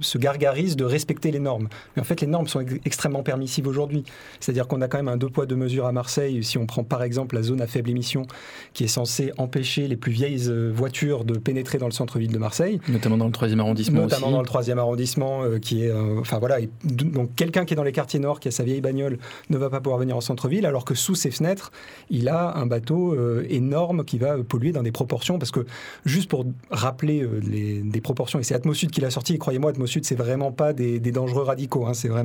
se, 0.00 0.18
gargarise 0.18 0.76
de 0.76 0.84
respecter 0.84 1.32
les 1.32 1.40
normes. 1.40 1.68
Mais 1.96 2.02
en 2.02 2.04
fait, 2.04 2.22
normes 2.34 2.48
sont 2.48 2.64
extrêmement 2.84 3.22
permissives 3.22 3.66
aujourd'hui. 3.66 4.04
C'est-à-dire 4.40 4.68
qu'on 4.68 4.80
a 4.80 4.88
quand 4.88 4.98
même 4.98 5.08
un 5.08 5.16
deux 5.16 5.28
poids, 5.28 5.46
deux 5.46 5.56
mesures 5.56 5.86
à 5.86 5.92
Marseille. 5.92 6.44
Si 6.44 6.58
on 6.58 6.66
prend 6.66 6.84
par 6.84 7.02
exemple 7.02 7.34
la 7.34 7.42
zone 7.42 7.60
à 7.60 7.66
faible 7.66 7.90
émission, 7.90 8.26
qui 8.72 8.84
est 8.84 8.88
censée 8.88 9.32
empêcher 9.38 9.88
les 9.88 9.96
plus 9.96 10.12
vieilles 10.12 10.50
voitures 10.72 11.24
de 11.24 11.38
pénétrer 11.38 11.78
dans 11.78 11.86
le 11.86 11.92
centre-ville 11.92 12.32
de 12.32 12.38
Marseille. 12.38 12.80
Notamment 12.88 13.16
dans 13.16 13.26
le 13.26 13.32
troisième 13.32 13.60
arrondissement. 13.60 14.02
Notamment 14.02 14.30
dans 14.30 14.40
le 14.40 14.46
troisième 14.46 14.78
arrondissement, 14.78 15.42
qui 15.60 15.84
est 15.84 15.92
enfin 15.92 16.38
voilà, 16.38 16.58
donc 16.84 17.34
quelqu'un 17.34 17.64
qui 17.64 17.74
est 17.74 17.76
dans 17.76 17.84
les 17.84 17.92
quartiers 17.92 18.20
nord, 18.20 18.40
qui 18.40 18.48
a 18.48 18.50
sa 18.50 18.64
vieille 18.64 18.80
bagnole, 18.80 19.18
ne 19.50 19.56
va 19.56 19.70
pas 19.70 19.80
pouvoir 19.80 19.98
venir 19.98 20.16
en 20.16 20.20
centre-ville, 20.20 20.66
alors 20.66 20.84
que 20.84 20.94
sous 20.94 21.14
ses 21.14 21.30
fenêtres, 21.30 21.70
il 22.10 22.28
a 22.28 22.56
un 22.56 22.66
bateau 22.66 23.14
euh, 23.14 23.46
énorme 23.48 24.04
qui 24.04 24.18
va 24.18 24.36
polluer 24.42 24.72
dans 24.72 24.82
des 24.82 24.92
proportions, 24.92 25.38
parce 25.38 25.50
que 25.50 25.66
juste 26.04 26.28
pour 26.28 26.46
rappeler 26.70 27.22
euh, 27.22 27.40
les, 27.40 27.80
des 27.80 28.00
proportions, 28.00 28.38
et 28.38 28.42
c'est 28.42 28.54
Atmosud 28.54 28.90
qui 28.90 29.00
l'a 29.00 29.10
sorti, 29.10 29.34
et 29.34 29.38
croyez-moi, 29.38 29.70
Atmosud, 29.70 30.04
c'est 30.04 30.14
vraiment 30.14 30.52
pas 30.52 30.72
des, 30.72 30.98
dangereux 30.98 31.44
radicaux, 31.44 31.86
hein, 31.86 31.94
c'est 31.94 32.08
vraiment, 32.08 32.23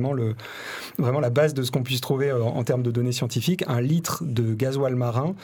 vraiment 0.98 1.20
la 1.20 1.30
base 1.30 1.54
de 1.54 1.62
ce 1.62 1.70
qu'on 1.70 1.82
puisse 1.82 2.00
trouver 2.00 2.30
euh, 2.30 2.42
en 2.42 2.62
termes 2.64 2.82
de 2.82 2.90
données 2.90 3.12
scientifiques. 3.12 3.64
Un 3.68 3.80
litre 3.80 4.24
de 4.24 4.54
gasoil 4.54 4.94
marin 4.94 5.34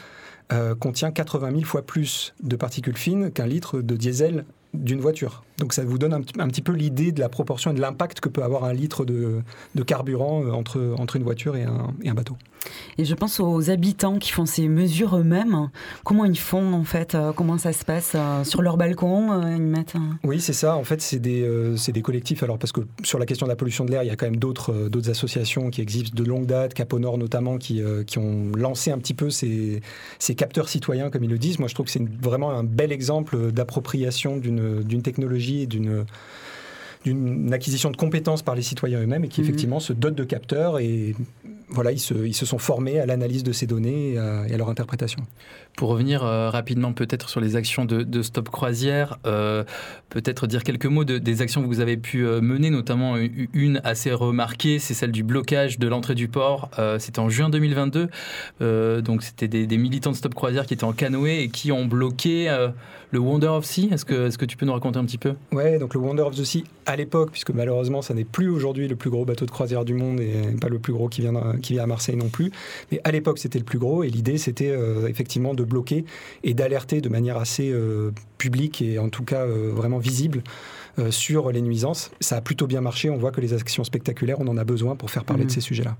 contient 0.78 1.10
80 1.10 1.50
000 1.50 1.62
fois 1.62 1.82
plus 1.82 2.32
de 2.40 2.54
particules 2.54 2.96
fines 2.96 3.32
qu'un 3.32 3.48
litre 3.48 3.80
de 3.80 3.96
diesel 3.96 4.44
d'une 4.76 5.00
voiture. 5.00 5.42
Donc 5.58 5.72
ça 5.72 5.84
vous 5.84 5.98
donne 5.98 6.12
un, 6.12 6.48
petit 6.48 6.60
peu 6.60 6.72
l'idée 6.72 7.12
de 7.12 7.20
la 7.20 7.28
proportion 7.28 7.70
et 7.70 7.74
de 7.74 7.80
l'impact 7.80 8.20
que 8.20 8.28
peut 8.28 8.42
avoir 8.42 8.64
un 8.64 8.74
litre 8.74 9.04
de, 9.04 9.42
carburant 9.86 10.44
euh, 10.44 10.50
entre, 10.50 10.94
entre 10.98 11.16
une 11.16 11.22
voiture 11.22 11.56
et 11.56 11.64
un, 11.64 11.94
et 12.02 12.10
un, 12.10 12.14
bateau. 12.14 12.36
Et 12.98 13.04
je 13.04 13.14
pense 13.14 13.40
aux 13.40 13.70
habitants 13.70 14.18
qui 14.18 14.32
font 14.32 14.44
ces 14.44 14.68
mesures 14.68 15.16
eux-mêmes. 15.16 15.70
Comment 16.04 16.24
ils 16.24 16.38
font 16.38 16.74
en 16.74 16.84
fait 16.84 17.14
euh, 17.14 17.32
Comment 17.32 17.56
ça 17.56 17.72
se 17.72 17.84
passe 17.84 18.12
euh, 18.14 18.44
Sur 18.44 18.60
leur 18.60 18.76
balcon 18.76 19.40
ils 19.48 19.62
mettent 19.62 19.94
Oui, 20.24 20.40
c'est 20.40 20.52
ça. 20.52 20.76
En 20.76 20.84
fait, 20.84 21.00
c'est 21.00 21.20
des, 21.20 21.48
des, 21.88 22.02
collectifs. 22.02 22.42
Alors 22.42 22.58
parce 22.58 22.72
que 22.72 22.80
sur 23.02 23.18
la 23.18 23.24
question 23.24 23.46
de 23.46 23.50
la 23.50 23.56
pollution 23.56 23.84
de 23.84 23.92
l'air, 23.92 24.02
il 24.02 24.08
y 24.08 24.10
a 24.10 24.16
quand 24.16 24.26
même 24.26 24.36
d'autres 24.36 24.88
d'autres 24.88 25.10
associations 25.10 25.70
qui 25.70 25.80
existent 25.80 26.10
de 26.14 26.24
longue 26.24 26.46
date, 26.46 26.74
Caponor 26.74 27.18
notamment, 27.18 27.56
qui, 27.56 27.82
qui 28.06 28.18
ont 28.18 28.50
lancé 28.54 28.90
un 28.90 28.98
petit 28.98 29.14
peu 29.14 29.30
ces, 29.30 29.80
ces 30.18 30.34
capteurs 30.34 30.68
citoyens, 30.68 31.08
comme 31.08 31.24
ils 31.24 31.30
le 31.30 31.38
disent. 31.38 31.58
Moi, 31.58 31.68
je 31.68 31.74
trouve 31.74 31.86
que 31.86 31.92
c'est 31.92 32.06
vraiment 32.20 32.50
un 32.50 32.64
bel 32.64 32.92
exemple 32.92 33.52
d'appropriation 33.52 34.36
d'une 34.36 34.65
technologie 35.02 35.62
et 35.62 35.66
d'une 35.66 36.04
d'une 37.04 37.52
acquisition 37.52 37.90
de 37.92 37.96
compétences 37.96 38.42
par 38.42 38.56
les 38.56 38.62
citoyens 38.62 39.00
eux-mêmes 39.00 39.24
et 39.24 39.28
qui 39.28 39.40
mhm. 39.40 39.46
effectivement 39.46 39.80
se 39.80 39.92
dotent 39.92 40.16
de 40.16 40.24
capteurs 40.24 40.80
et 40.80 41.14
voilà, 41.68 41.90
ils 41.90 41.98
se, 41.98 42.14
ils 42.14 42.34
se 42.34 42.46
sont 42.46 42.58
formés 42.58 43.00
à 43.00 43.06
l'analyse 43.06 43.42
de 43.42 43.52
ces 43.52 43.66
données 43.66 44.12
et 44.12 44.18
à, 44.18 44.56
leur 44.56 44.68
interprétation. 44.68 45.20
Pour 45.76 45.90
revenir 45.90 46.24
euh, 46.24 46.48
rapidement 46.48 46.92
peut-être 46.92 47.28
sur 47.28 47.40
les 47.40 47.56
actions 47.56 47.84
de, 47.84 48.22
Stop 48.22 48.48
Croisière, 48.48 49.18
euh, 49.26 49.64
peut-être 50.08 50.46
dire 50.46 50.62
quelques 50.62 50.86
mots 50.86 51.04
de, 51.04 51.18
des 51.18 51.42
actions 51.42 51.62
que 51.62 51.66
vous 51.66 51.80
avez 51.80 51.96
pu 51.96 52.24
euh, 52.24 52.40
mener, 52.40 52.70
notamment 52.70 53.16
une 53.52 53.80
assez 53.84 54.12
remarquée, 54.12 54.78
c'est 54.78 54.94
celle 54.94 55.12
du 55.12 55.22
blocage 55.22 55.78
de 55.78 55.88
l'entrée 55.88 56.14
du 56.14 56.28
port. 56.28 56.70
c'était 56.98 57.18
en 57.18 57.28
juin 57.28 57.50
2022, 57.50 58.08
donc 59.02 59.22
c'était 59.22 59.48
des, 59.48 59.66
des, 59.66 59.76
militants 59.76 60.12
de 60.12 60.16
Stop 60.16 60.34
Croisière 60.34 60.66
qui 60.66 60.74
étaient 60.74 60.84
en 60.84 60.92
canoë 60.92 61.42
et 61.42 61.48
qui 61.48 61.72
ont 61.72 61.84
bloqué 61.84 62.48
le 63.10 63.18
Wonder 63.18 63.48
of 63.48 63.64
Sea. 63.64 63.88
Est-ce 63.92 64.04
que, 64.04 64.28
est 64.28 64.36
que 64.36 64.44
tu 64.44 64.56
peux 64.56 64.66
nous 64.66 64.72
raconter 64.72 64.98
un 64.98 65.04
petit 65.04 65.18
peu? 65.18 65.34
Ouais, 65.52 65.78
donc 65.78 65.94
le 65.94 66.00
Wonder 66.00 66.22
of 66.22 66.34
the 66.34 66.44
Sea 66.44 66.64
à 66.86 66.96
l'époque, 66.96 67.30
puisque 67.30 67.50
malheureusement 67.50 68.02
ça 68.02 68.14
n'est 68.14 68.24
plus 68.24 68.48
aujourd'hui 68.48 68.88
le 68.88 68.96
plus 68.96 69.10
gros 69.10 69.24
bateau 69.24 69.46
de 69.46 69.50
croisière 69.50 69.84
du 69.84 69.94
monde 69.94 70.20
et 70.20 70.56
pas 70.60 70.68
le 70.68 70.78
plus 70.78 70.92
gros 70.92 71.08
qui 71.08 71.20
vient, 71.20 71.32
qui 71.60 71.74
vient 71.74 71.84
à 71.84 71.86
Marseille 71.86 72.16
non 72.16 72.28
plus, 72.28 72.50
mais 72.90 73.00
à 73.04 73.10
l'époque 73.10 73.38
c'était 73.38 73.58
le 73.58 73.64
plus 73.64 73.78
gros 73.78 74.02
et 74.02 74.08
l'idée 74.08 74.38
c'était 74.38 74.70
euh, 74.70 75.08
effectivement 75.08 75.54
de 75.54 75.64
bloquer 75.64 76.04
et 76.44 76.54
d'alerter 76.54 77.00
de 77.00 77.08
manière 77.08 77.36
assez 77.36 77.70
euh, 77.70 78.12
publique 78.38 78.82
et 78.82 78.98
en 78.98 79.08
tout 79.08 79.24
cas 79.24 79.42
euh, 79.42 79.72
vraiment 79.74 79.98
visible 79.98 80.42
sur 81.10 81.52
les 81.52 81.60
nuisances. 81.60 82.10
Ça 82.20 82.36
a 82.36 82.40
plutôt 82.40 82.66
bien 82.66 82.80
marché, 82.80 83.10
on 83.10 83.18
voit 83.18 83.30
que 83.30 83.42
les 83.42 83.52
actions 83.52 83.84
spectaculaires, 83.84 84.40
on 84.40 84.48
en 84.48 84.56
a 84.56 84.64
besoin 84.64 84.96
pour 84.96 85.10
faire 85.10 85.24
parler 85.24 85.44
de 85.44 85.48
mmh. 85.48 85.50
ces 85.50 85.60
sujets-là. 85.60 85.98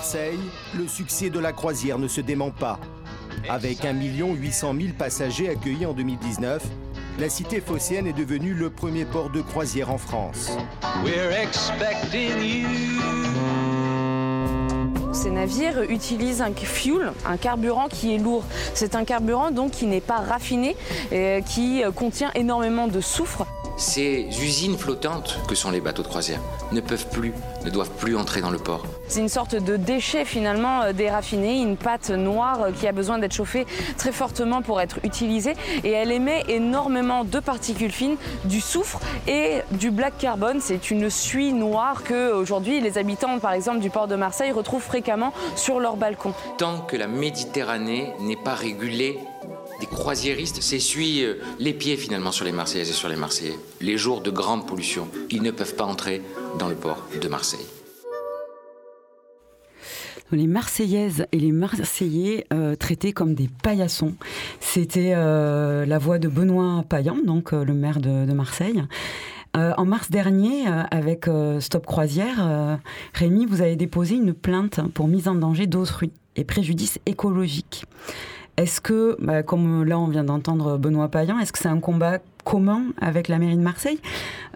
Marseille, 0.00 0.38
le 0.78 0.88
succès 0.88 1.28
de 1.28 1.38
la 1.38 1.52
croisière 1.52 1.98
ne 1.98 2.08
se 2.08 2.22
dément 2.22 2.50
pas. 2.50 2.80
Avec 3.48 3.84
1 3.84 3.94
800 4.00 4.74
000 4.80 4.92
passagers 4.98 5.48
accueillis 5.48 5.86
en 5.86 5.92
2019, 5.92 6.62
la 7.18 7.28
cité 7.28 7.60
phocéenne 7.60 8.06
est 8.06 8.12
devenue 8.12 8.54
le 8.54 8.70
premier 8.70 9.04
port 9.04 9.30
de 9.30 9.40
croisière 9.40 9.90
en 9.90 9.98
France. 9.98 10.50
Ces 15.12 15.30
navires 15.30 15.82
utilisent 15.90 16.42
un 16.42 16.52
fuel, 16.52 17.12
un 17.26 17.36
carburant 17.36 17.88
qui 17.88 18.14
est 18.14 18.18
lourd. 18.18 18.44
C'est 18.74 18.94
un 18.94 19.04
carburant 19.04 19.50
donc 19.50 19.72
qui 19.72 19.86
n'est 19.86 20.00
pas 20.00 20.18
raffiné, 20.18 20.76
et 21.12 21.42
qui 21.46 21.82
contient 21.94 22.30
énormément 22.34 22.88
de 22.88 23.00
soufre. 23.00 23.46
Ces 23.80 24.26
usines 24.42 24.76
flottantes 24.76 25.38
que 25.48 25.54
sont 25.54 25.70
les 25.70 25.80
bateaux 25.80 26.02
de 26.02 26.08
croisière 26.08 26.40
ne 26.70 26.82
peuvent 26.82 27.08
plus, 27.08 27.32
ne 27.64 27.70
doivent 27.70 27.90
plus 27.96 28.14
entrer 28.14 28.42
dans 28.42 28.50
le 28.50 28.58
port. 28.58 28.84
C'est 29.08 29.20
une 29.20 29.30
sorte 29.30 29.54
de 29.54 29.78
déchet 29.78 30.26
finalement 30.26 30.82
euh, 30.82 30.92
déraffiné, 30.92 31.62
une 31.62 31.78
pâte 31.78 32.10
noire 32.10 32.60
euh, 32.60 32.72
qui 32.72 32.86
a 32.86 32.92
besoin 32.92 33.18
d'être 33.18 33.32
chauffée 33.32 33.64
très 33.96 34.12
fortement 34.12 34.60
pour 34.60 34.82
être 34.82 34.98
utilisée 35.02 35.54
et 35.82 35.92
elle 35.92 36.12
émet 36.12 36.44
énormément 36.48 37.24
de 37.24 37.40
particules 37.40 37.90
fines, 37.90 38.16
du 38.44 38.60
soufre 38.60 39.00
et 39.26 39.62
du 39.70 39.90
black 39.90 40.18
carbon. 40.18 40.58
C'est 40.60 40.90
une 40.90 41.08
suie 41.08 41.54
noire 41.54 42.04
que 42.04 42.34
aujourd'hui 42.34 42.82
les 42.82 42.98
habitants 42.98 43.38
par 43.38 43.52
exemple 43.52 43.78
du 43.78 43.88
port 43.88 44.08
de 44.08 44.14
Marseille 44.14 44.52
retrouvent 44.52 44.82
fréquemment 44.82 45.32
sur 45.56 45.80
leur 45.80 45.96
balcon. 45.96 46.34
Tant 46.58 46.80
que 46.80 46.98
la 46.98 47.06
Méditerranée 47.06 48.12
n'est 48.20 48.36
pas 48.36 48.54
régulée 48.54 49.18
des 49.80 49.86
croisiéristes 49.86 50.62
s'essuient 50.62 51.24
euh, 51.24 51.34
les 51.58 51.72
pieds 51.72 51.96
finalement 51.96 52.30
sur 52.30 52.44
les 52.44 52.52
Marseillaises 52.52 52.90
et 52.90 52.92
sur 52.92 53.08
les 53.08 53.16
Marseillais. 53.16 53.58
Les 53.80 53.96
jours 53.96 54.20
de 54.20 54.30
grande 54.30 54.66
pollution, 54.66 55.08
ils 55.30 55.42
ne 55.42 55.50
peuvent 55.50 55.74
pas 55.74 55.84
entrer 55.84 56.22
dans 56.58 56.68
le 56.68 56.76
port 56.76 57.08
de 57.20 57.28
Marseille. 57.28 57.66
Les 60.32 60.46
Marseillaises 60.46 61.26
et 61.32 61.38
les 61.40 61.50
Marseillais 61.50 62.46
euh, 62.52 62.76
traités 62.76 63.12
comme 63.12 63.34
des 63.34 63.48
paillassons. 63.64 64.14
C'était 64.60 65.14
euh, 65.16 65.84
la 65.86 65.98
voix 65.98 66.20
de 66.20 66.28
Benoît 66.28 66.84
Payan, 66.88 67.16
donc 67.24 67.50
le 67.50 67.74
maire 67.74 67.98
de, 67.98 68.32
Marseille. 68.32 68.84
en 69.54 69.84
mars 69.84 70.08
dernier, 70.10 70.68
avec 70.92 71.26
Stop 71.58 71.84
Croisière, 71.84 72.78
Rémi, 73.12 73.46
vous 73.46 73.60
avez 73.60 73.74
déposé 73.74 74.14
une 74.14 74.34
plainte 74.34 74.80
pour 74.94 75.08
mise 75.08 75.26
en 75.26 75.34
danger 75.34 75.66
d'autrui 75.66 76.12
et 76.36 76.44
préjudice 76.44 77.00
écologique. 77.06 77.84
Est-ce 78.60 78.82
que, 78.82 79.16
bah, 79.20 79.42
comme 79.42 79.84
là 79.84 79.98
on 79.98 80.06
vient 80.06 80.22
d'entendre 80.22 80.76
Benoît 80.76 81.08
Payan, 81.08 81.38
est-ce 81.38 81.50
que 81.50 81.58
c'est 81.58 81.68
un 81.68 81.80
combat 81.80 82.18
commun 82.44 82.82
avec 83.00 83.28
la 83.28 83.38
mairie 83.38 83.56
de 83.56 83.62
Marseille? 83.62 83.98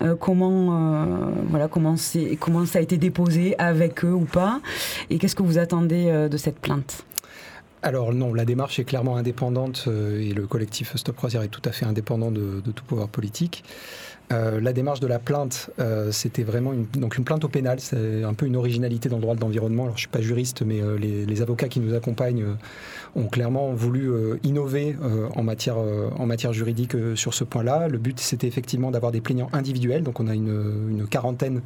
Euh, 0.02 0.14
Comment, 0.14 1.04
euh, 1.04 1.30
voilà, 1.48 1.68
comment, 1.68 1.94
comment 2.38 2.66
ça 2.66 2.80
a 2.80 2.82
été 2.82 2.98
déposé 2.98 3.54
avec 3.56 4.04
eux 4.04 4.12
ou 4.12 4.26
pas? 4.26 4.60
Et 5.08 5.16
qu'est-ce 5.16 5.34
que 5.34 5.42
vous 5.42 5.56
attendez 5.56 6.08
euh, 6.08 6.28
de 6.28 6.36
cette 6.36 6.58
plainte? 6.58 7.06
Alors 7.80 8.12
non, 8.12 8.34
la 8.34 8.44
démarche 8.44 8.78
est 8.78 8.84
clairement 8.84 9.16
indépendante 9.16 9.88
et 9.88 10.34
le 10.34 10.46
collectif 10.46 10.96
Stop 10.96 11.16
Croisière 11.16 11.42
est 11.42 11.48
tout 11.48 11.62
à 11.64 11.72
fait 11.72 11.86
indépendant 11.86 12.30
de 12.30 12.60
tout 12.74 12.84
pouvoir 12.84 13.08
politique. 13.08 13.64
Euh, 14.32 14.60
la 14.60 14.72
démarche 14.72 15.00
de 15.00 15.06
la 15.06 15.18
plainte, 15.18 15.70
euh, 15.78 16.10
c'était 16.10 16.44
vraiment 16.44 16.72
une, 16.72 16.86
plainte 16.86 17.44
au 17.44 17.48
pénal. 17.48 17.78
C'est 17.80 18.24
un 18.24 18.34
peu 18.34 18.46
une 18.46 18.56
originalité 18.56 19.08
dans 19.08 19.16
le 19.16 19.22
droit 19.22 19.34
de 19.34 19.40
l'environnement. 19.40 19.84
Alors, 19.84 19.96
je 19.96 20.02
suis 20.02 20.08
pas 20.08 20.20
juriste, 20.20 20.62
mais 20.62 20.80
euh, 20.80 20.96
les, 20.96 21.42
avocats 21.42 21.68
qui 21.68 21.80
nous 21.80 21.94
accompagnent 21.94 22.44
ont 23.16 23.26
clairement 23.26 23.72
voulu 23.72 24.10
innover 24.44 24.96
en, 25.34 25.42
matière, 25.42 26.52
juridique 26.52 26.96
sur 27.16 27.34
ce 27.34 27.44
point-là. 27.44 27.88
Le 27.88 27.98
but, 27.98 28.18
c'était 28.20 28.46
effectivement 28.46 28.90
d'avoir 28.90 29.12
des 29.12 29.20
plaignants 29.20 29.50
individuels. 29.52 30.02
Donc, 30.02 30.20
on 30.20 30.28
a 30.28 30.34
une, 30.34 31.06
quarantaine 31.10 31.60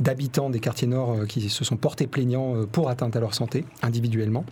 d'habitants 0.00 0.50
des 0.50 0.58
quartiers 0.58 0.88
nord 0.88 1.26
qui 1.28 1.48
se 1.48 1.64
sont 1.64 1.76
portés 1.76 2.06
plaignants 2.06 2.64
pour 2.72 2.88
atteinte 2.88 3.14
à 3.14 3.20
leur 3.20 3.34
santé 3.34 3.64
individuellement 3.82 4.44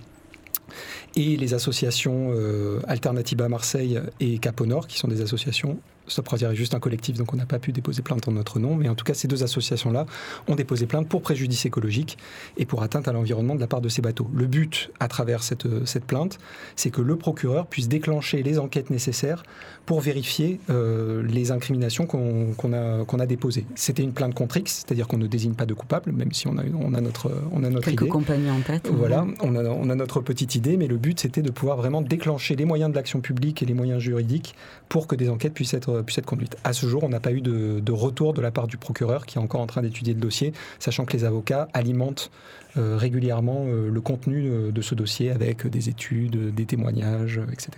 et 1.17 1.37
les 1.37 1.55
associations 1.55 2.33
euh, 2.33 2.81
Alternativa 2.87 3.49
Marseille 3.49 4.01
et 4.21 4.39
Cap 4.39 4.61
Nord, 4.61 4.87
qui 4.87 4.99
sont 4.99 5.09
des 5.09 5.21
associations 5.21 5.79
Stop 6.09 6.27
Croisière 6.27 6.51
est 6.51 6.57
juste 6.57 6.75
un 6.75 6.81
collectif, 6.81 7.17
donc 7.17 7.33
on 7.33 7.37
n'a 7.37 7.47
pas 7.47 7.59
pu 7.59 7.73
déposer 7.73 8.03
plainte 8.03 8.29
en 8.29 8.33
notre 8.33 8.59
nom. 8.59 8.75
Mais 8.75 8.89
en 8.89 8.95
tout 8.95 9.05
cas, 9.05 9.15
ces 9.15 9.29
deux 9.29 9.43
associations-là 9.43 10.07
ont 10.47 10.55
déposé 10.55 10.87
plainte 10.87 11.09
pour 11.09 11.23
préjudice 11.23 11.67
écologique 11.67 12.19
et 12.57 12.67
pour 12.67 12.83
atteinte 12.83 13.09
à 13.09 13.13
l'environnement 13.13 13.55
de 13.55 13.61
la 13.61 13.67
part 13.67 13.81
de 13.81 13.89
ces 13.89 14.03
bateaux. 14.03 14.31
Le 14.35 14.47
but, 14.47 14.91
à 15.01 15.09
travers 15.09 15.43
cette, 15.43 15.67
cette 15.87 16.05
plainte, 16.05 16.39
c'est 16.77 16.91
que 16.91 17.03
le 17.03 17.17
procureur 17.17 17.67
puisse 17.67 17.89
déclencher 17.89 18.43
les 18.43 18.59
enquêtes 18.59 18.91
nécessaires 18.91 19.43
pour 19.89 20.03
vérifier 20.03 20.61
euh, 20.69 21.23
les 21.27 21.51
incriminations 21.51 22.05
qu'on 22.05 22.53
qu 22.53 23.21
a, 23.21 23.27
déposées. 23.27 23.65
C'était 23.75 24.03
une 24.03 24.13
plainte 24.13 24.35
contre 24.35 24.59
X, 24.59 24.85
c'est-à-dire 24.85 25.09
qu'on 25.09 25.17
ne 25.17 25.27
désigne 25.27 25.55
pas 25.55 25.65
de 25.65 25.73
coupable, 25.73 26.13
même 26.13 26.31
si 26.31 26.47
on 26.47 26.59
a, 26.59 26.63
on 26.79 26.93
a 26.93 27.01
notre, 27.01 27.33
on 27.53 27.65
a 27.65 27.71
notre 27.71 27.87
Quelques 27.87 28.03
idée. 28.03 28.11
compagnies 28.11 28.51
en 28.51 28.61
tête. 28.61 28.87
Voilà, 28.93 29.27
on 29.41 29.57
a, 29.57 29.65
on 29.65 29.89
a 29.89 29.95
notre 29.95 30.21
petite 30.21 30.55
idée, 30.57 30.77
mais 30.77 30.89
le 30.89 30.99
but, 30.99 31.19
c'était 31.19 31.41
de 31.41 31.51
pouvoir 31.51 31.79
vraiment 31.79 32.03
déclencher 32.03 32.55
les 32.55 32.67
moyens 32.67 32.91
de 32.91 32.97
l'action 32.97 33.23
publique 33.23 33.63
et 33.63 33.65
les 33.65 33.73
moyens 33.73 33.99
juridiques 34.03 34.55
pour 34.91 35.07
que 35.07 35.17
des 35.17 35.31
enquêtes 35.31 35.55
puissent 35.55 35.73
être, 35.73 36.03
puissent 36.03 36.19
être 36.19 36.27
conduites. 36.27 36.59
À 36.65 36.75
ce 36.75 36.87
jour, 36.87 37.03
on 37.03 37.09
n'a 37.09 37.21
pas 37.21 37.33
eu 37.33 37.41
de, 37.41 37.81
de, 37.81 37.93
retour 37.93 38.35
de 38.35 38.43
la 38.43 38.51
part 38.51 38.67
du 38.67 38.77
procureur 38.77 39.25
qui 39.25 39.39
est 39.39 39.41
encore 39.41 39.63
en 39.63 39.67
train 39.67 39.81
d'étudier 39.81 40.13
le 40.13 40.21
dossier, 40.21 40.53
sachant 40.81 41.07
que 41.07 41.15
les 41.15 41.25
avocats 41.25 41.67
alimentent 41.73 42.31
euh, 42.77 42.99
régulièrement 42.99 43.65
euh, 43.67 43.89
le 43.91 44.01
contenu 44.03 44.51
de, 44.51 44.71
de, 44.71 44.83
ce 44.83 44.95
dossier 44.95 45.31
avec 45.31 45.67
des 45.67 45.89
études, 45.89 46.55
des 46.55 46.67
témoignages, 46.67 47.41
etc. 47.51 47.71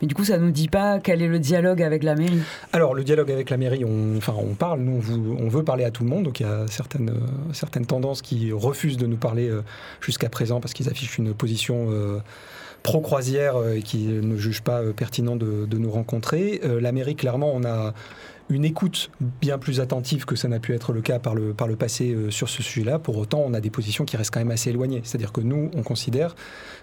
Mais 0.00 0.06
du 0.08 0.14
coup, 0.14 0.24
ça 0.24 0.38
ne 0.38 0.44
nous 0.44 0.50
dit 0.50 0.68
pas 0.68 0.98
quel 1.00 1.22
est 1.22 1.28
le 1.28 1.38
dialogue 1.38 1.82
avec 1.82 2.02
la 2.02 2.14
mairie 2.14 2.40
Alors, 2.72 2.94
le 2.94 3.04
dialogue 3.04 3.30
avec 3.30 3.50
la 3.50 3.56
mairie, 3.56 3.84
on, 3.84 4.16
enfin, 4.16 4.34
on 4.36 4.54
parle, 4.54 4.80
nous, 4.80 5.02
on, 5.38 5.48
veut 5.48 5.64
parler 5.64 5.84
à 5.84 5.90
tout 5.90 6.04
le 6.04 6.10
monde. 6.10 6.24
Donc, 6.24 6.40
il 6.40 6.44
y 6.44 6.46
a 6.46 6.66
certaines, 6.68 7.10
euh, 7.10 7.52
certaines 7.52 7.86
tendances 7.86 8.22
qui 8.22 8.52
refusent 8.52 8.96
de 8.96 9.06
nous 9.06 9.16
parler 9.16 9.48
euh, 9.48 9.62
jusqu'à 10.00 10.28
présent 10.28 10.60
parce 10.60 10.74
qu'ils 10.74 10.88
affichent 10.88 11.18
une 11.18 11.34
position 11.34 11.88
euh, 11.90 12.18
pro-croisière 12.82 13.56
et 13.74 13.82
qui 13.82 14.06
ne 14.06 14.36
jugent 14.36 14.62
pas 14.62 14.82
pertinent 14.96 15.36
de 15.36 15.78
nous 15.78 15.90
rencontrer. 15.90 16.60
la 16.62 16.92
mairie, 16.92 17.16
clairement, 17.16 17.50
on 17.52 17.64
a 17.64 17.92
une 18.50 18.64
écoute 18.64 19.10
bien 19.20 19.58
plus 19.58 19.80
attentive 19.80 20.24
que 20.24 20.34
ça 20.36 20.48
n'a 20.48 20.58
pu 20.58 20.74
être 20.74 20.92
le 20.92 21.02
cas 21.02 21.18
par 21.18 21.34
le, 21.34 21.52
par 21.52 21.68
le 21.68 21.76
passé 21.76 22.12
euh, 22.12 22.30
sur 22.30 22.48
ce 22.48 22.62
sujet-là. 22.62 22.98
Pour 22.98 23.18
autant, 23.18 23.42
on 23.44 23.52
a 23.52 23.60
des 23.60 23.70
positions 23.70 24.04
qui 24.04 24.16
restent 24.16 24.32
quand 24.32 24.40
même 24.40 24.50
assez 24.50 24.70
éloignées. 24.70 25.02
C'est-à-dire 25.04 25.32
que 25.32 25.40
nous, 25.40 25.70
on 25.74 25.82
considère 25.82 26.34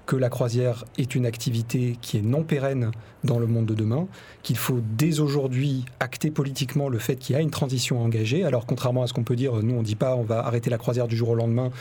que 0.06 0.16
la 0.16 0.30
croisière 0.30 0.86
est 0.98 1.16
une 1.16 1.26
activité 1.26 1.98
qui 2.02 2.18
est 2.18 2.22
non 2.22 2.44
pérenne 2.44 2.92
dans 3.24 3.40
le 3.40 3.48
monde 3.48 3.66
de 3.66 3.74
demain, 3.74 4.08
qu'il 4.44 4.58
faut 4.58 4.80
dès 4.96 5.20
aujourd'hui 5.20 5.86
acter 6.00 6.30
politiquement 6.30 6.90
le 6.90 7.00
fait 7.00 7.16
qu'il 7.16 7.36
y 7.36 7.40
a 7.40 7.42
une 7.42 7.50
transition 7.50 8.04
engagée. 8.04 8.44
Alors, 8.44 8.68
contrairement 8.68 9.02
à 9.02 9.08
ce 9.08 9.14
qu'on 9.14 9.24
peut 9.24 9.36
dire, 9.36 9.54
nous, 9.64 9.74
on 9.74 9.80
ne 9.80 9.86
dit 9.86 9.96
pas 9.96 10.16
on 10.16 10.24
va 10.24 10.46
arrêter 10.46 10.70
la 10.70 10.78
croisière 10.78 11.08
du 11.08 11.16
jour 11.16 11.30
au 11.30 11.36
lendemain 11.36 11.72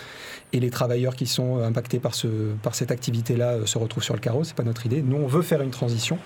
et 0.54 0.60
les 0.60 0.70
travailleurs 0.70 1.16
qui 1.16 1.26
sont 1.26 1.58
impactés 1.58 1.98
par, 1.98 2.14
ce, 2.14 2.28
par 2.62 2.74
cette 2.74 2.90
activité-là 2.90 3.66
se 3.66 3.76
retrouvent 3.76 4.02
sur 4.02 4.14
le 4.14 4.20
carreau. 4.20 4.44
C'est 4.44 4.56
pas 4.56 4.62
notre 4.62 4.86
idée. 4.86 5.02
Nous, 5.02 5.16
on 5.16 5.26
veut 5.26 5.42
faire 5.42 5.60
une 5.60 5.70
transition, 5.70 6.18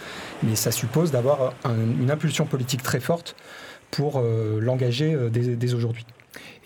mais 0.45 0.55
ça 0.55 0.71
suppose 0.71 1.11
d'avoir 1.11 1.55
un, 1.65 1.75
une 2.01 2.13
impulsion 2.13 2.47
politique 2.47 2.85
très 2.85 3.01
forte 3.01 3.35
pour 3.91 4.19
euh, 4.19 4.61
l'engager 4.61 5.15
euh, 5.15 5.29
dès, 5.29 5.57
dès 5.57 5.75
aujourd'hui. 5.75 6.05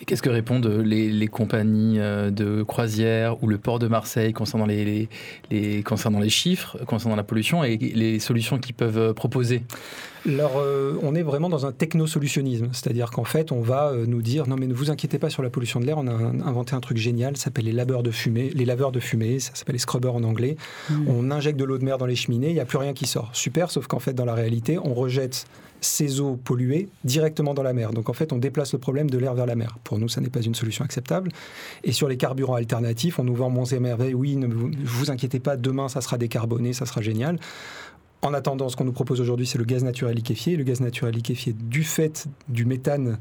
Et 0.00 0.04
qu'est-ce 0.04 0.22
que 0.22 0.30
répondent 0.30 0.66
les, 0.66 1.10
les, 1.10 1.28
compagnies 1.28 2.00
euh, 2.00 2.30
de 2.30 2.64
croisière 2.64 3.42
ou 3.42 3.46
le 3.46 3.56
port 3.56 3.78
de 3.78 3.86
Marseille 3.86 4.32
concernant 4.32 4.66
les, 4.66 4.84
les, 4.84 5.08
les, 5.50 5.82
concernant 5.84 6.18
les 6.18 6.28
chiffres, 6.28 6.76
concernant 6.86 7.14
la 7.14 7.22
pollution 7.22 7.62
et 7.62 7.76
les 7.76 8.18
solutions 8.18 8.58
qu'ils 8.58 8.74
peuvent 8.74 9.14
proposer? 9.14 9.62
Alors, 10.28 10.58
euh, 10.58 10.98
on 11.02 11.14
est 11.14 11.22
vraiment 11.22 11.48
dans 11.48 11.66
un 11.66 11.72
technosolutionnisme, 11.72 12.68
c'est-à-dire 12.72 13.10
qu'en 13.10 13.24
fait, 13.24 13.52
on 13.52 13.60
va 13.60 13.90
euh, 13.90 14.04
nous 14.06 14.22
dire 14.22 14.48
non 14.48 14.56
mais 14.56 14.66
ne 14.66 14.74
vous 14.74 14.90
inquiétez 14.90 15.18
pas 15.18 15.30
sur 15.30 15.42
la 15.42 15.50
pollution 15.50 15.78
de 15.78 15.86
l'air, 15.86 15.98
on 15.98 16.06
a 16.06 16.12
inventé 16.12 16.74
un 16.74 16.80
truc 16.80 16.96
génial, 16.96 17.36
ça 17.36 17.44
s'appelle 17.44 17.64
les 17.64 17.72
laveurs 17.72 18.02
de 18.02 18.10
fumée, 18.10 18.50
les 18.54 18.64
laveurs 18.64 18.92
de 18.92 19.00
fumée, 19.00 19.38
ça 19.38 19.52
s'appelle 19.54 19.74
les 19.74 19.80
scrubbers 19.80 20.14
en 20.14 20.24
anglais. 20.24 20.56
Mmh. 20.90 21.08
On 21.08 21.30
injecte 21.30 21.58
de 21.58 21.64
l'eau 21.64 21.78
de 21.78 21.84
mer 21.84 21.98
dans 21.98 22.06
les 22.06 22.16
cheminées, 22.16 22.48
il 22.48 22.54
n'y 22.54 22.60
a 22.60 22.64
plus 22.64 22.78
rien 22.78 22.92
qui 22.92 23.06
sort. 23.06 23.30
Super, 23.32 23.70
sauf 23.70 23.86
qu'en 23.86 24.00
fait, 24.00 24.14
dans 24.14 24.24
la 24.24 24.34
réalité, 24.34 24.78
on 24.78 24.94
rejette 24.94 25.46
ces 25.82 26.20
eaux 26.20 26.36
polluées 26.36 26.88
directement 27.04 27.52
dans 27.52 27.62
la 27.62 27.72
mer. 27.72 27.92
Donc 27.92 28.08
en 28.08 28.12
fait, 28.12 28.32
on 28.32 28.38
déplace 28.38 28.72
le 28.72 28.78
problème 28.78 29.10
de 29.10 29.18
l'air 29.18 29.34
vers 29.34 29.46
la 29.46 29.56
mer. 29.56 29.78
Pour 29.84 29.98
nous, 29.98 30.08
ça 30.08 30.20
n'est 30.20 30.30
pas 30.30 30.40
une 30.40 30.54
solution 30.54 30.84
acceptable. 30.84 31.30
Et 31.84 31.92
sur 31.92 32.08
les 32.08 32.16
carburants 32.16 32.54
alternatifs, 32.54 33.18
on 33.18 33.24
nous 33.24 33.34
vend 33.34 33.50
monts 33.50 33.64
et 33.64 33.80
merveilles. 33.80 34.14
Oui, 34.14 34.36
ne 34.36 34.46
vous, 34.46 35.10
inquiétez 35.10 35.40
pas, 35.40 35.56
demain, 35.56 35.88
ça 35.88 36.00
sera 36.00 36.16
décarboné, 36.16 36.72
ça 36.72 36.86
sera 36.86 37.02
génial. 37.02 37.38
En 38.22 38.32
attendant, 38.32 38.68
ce 38.68 38.76
qu'on 38.76 38.84
nous 38.84 38.92
propose 38.92 39.20
aujourd'hui, 39.20 39.46
c'est 39.46 39.58
le 39.58 39.64
gaz 39.64 39.82
naturel 39.82 40.14
liquéfié. 40.14 40.56
Le 40.56 40.64
gaz 40.64 40.80
naturel 40.80 41.14
liquéfié, 41.14 41.52
du 41.52 41.82
fait 41.82 42.26
du 42.48 42.64
méthane 42.64 43.18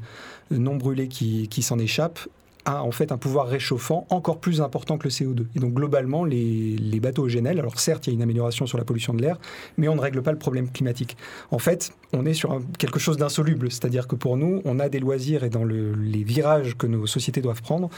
non 0.50 0.76
brûlé 0.76 1.08
qui 1.08 1.62
s'en 1.62 1.78
échappe, 1.78 2.20
a 2.64 2.82
en 2.82 2.92
fait 2.92 3.12
un 3.12 3.18
pouvoir 3.18 3.48
réchauffant 3.48 4.06
encore 4.10 4.38
plus 4.38 4.60
important 4.60 4.98
que 4.98 5.04
le 5.04 5.10
CO2. 5.10 5.46
Et 5.54 5.58
donc 5.58 5.74
globalement, 5.74 6.24
les, 6.24 6.76
les 6.76 7.00
bateaux 7.00 7.24
au 7.24 7.28
GNL, 7.28 7.58
alors 7.58 7.78
certes, 7.78 8.06
il 8.06 8.10
y 8.10 8.12
a 8.12 8.14
une 8.14 8.22
amélioration 8.22 8.66
sur 8.66 8.78
la 8.78 8.84
pollution 8.84 9.14
de 9.14 9.22
l'air, 9.22 9.38
mais 9.76 9.88
on 9.88 9.96
ne 9.96 10.00
règle 10.00 10.22
pas 10.22 10.32
le 10.32 10.38
problème 10.38 10.70
climatique. 10.70 11.16
En 11.50 11.58
fait, 11.58 11.92
on 12.12 12.24
est 12.24 12.34
sur 12.34 12.52
un, 12.52 12.62
quelque 12.78 12.98
chose 12.98 13.16
d'insoluble, 13.16 13.70
c'est-à-dire 13.70 14.06
que 14.06 14.14
pour 14.14 14.36
nous, 14.36 14.62
on 14.64 14.78
a 14.78 14.88
des 14.88 15.00
loisirs 15.00 15.44
et 15.44 15.50
dans 15.50 15.64
le, 15.64 15.94
les 15.94 16.22
virages 16.22 16.76
que 16.76 16.86
nos 16.86 17.06
sociétés 17.06 17.40
doivent 17.40 17.62
prendre, 17.62 17.90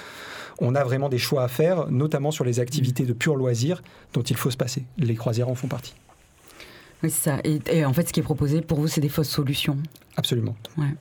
on 0.59 0.75
a 0.75 0.85
vraiment 0.85 1.09
des 1.09 1.19
choix 1.19 1.43
à 1.43 1.49
faire, 1.49 1.91
notamment 1.91 2.31
sur 2.31 2.45
les 2.45 2.61
activités 2.61 3.05
de 3.05 3.13
pur 3.13 3.37
loisir 3.37 3.83
dont 4.13 4.23
il 4.23 4.37
faut 4.37 4.51
se 4.51 4.57
passer. 4.57 4.85
Les 4.99 5.15
croisières 5.15 5.49
en 5.49 5.55
font 5.55 5.69
partie. 5.69 5.95
Oui, 7.03 7.11
c'est 7.11 7.31
ça. 7.31 7.39
Et, 7.45 7.61
et, 7.71 7.85
en 7.85 7.93
fait, 7.93 8.09
ce 8.09 8.13
qui 8.13 8.21
est 8.21 8.25
proposé 8.25 8.63
pour 8.63 8.79
vous, 8.79 8.89
c'est 8.89 9.01
des 9.01 9.09
fausses 9.09 9.29
solutions? 9.29 9.77
Absolument. 10.17 10.57
Ouais. 10.79 10.95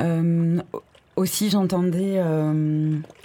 Euh, 0.00 0.62
aussi, 1.18 1.50
j'entendais. 1.50 2.20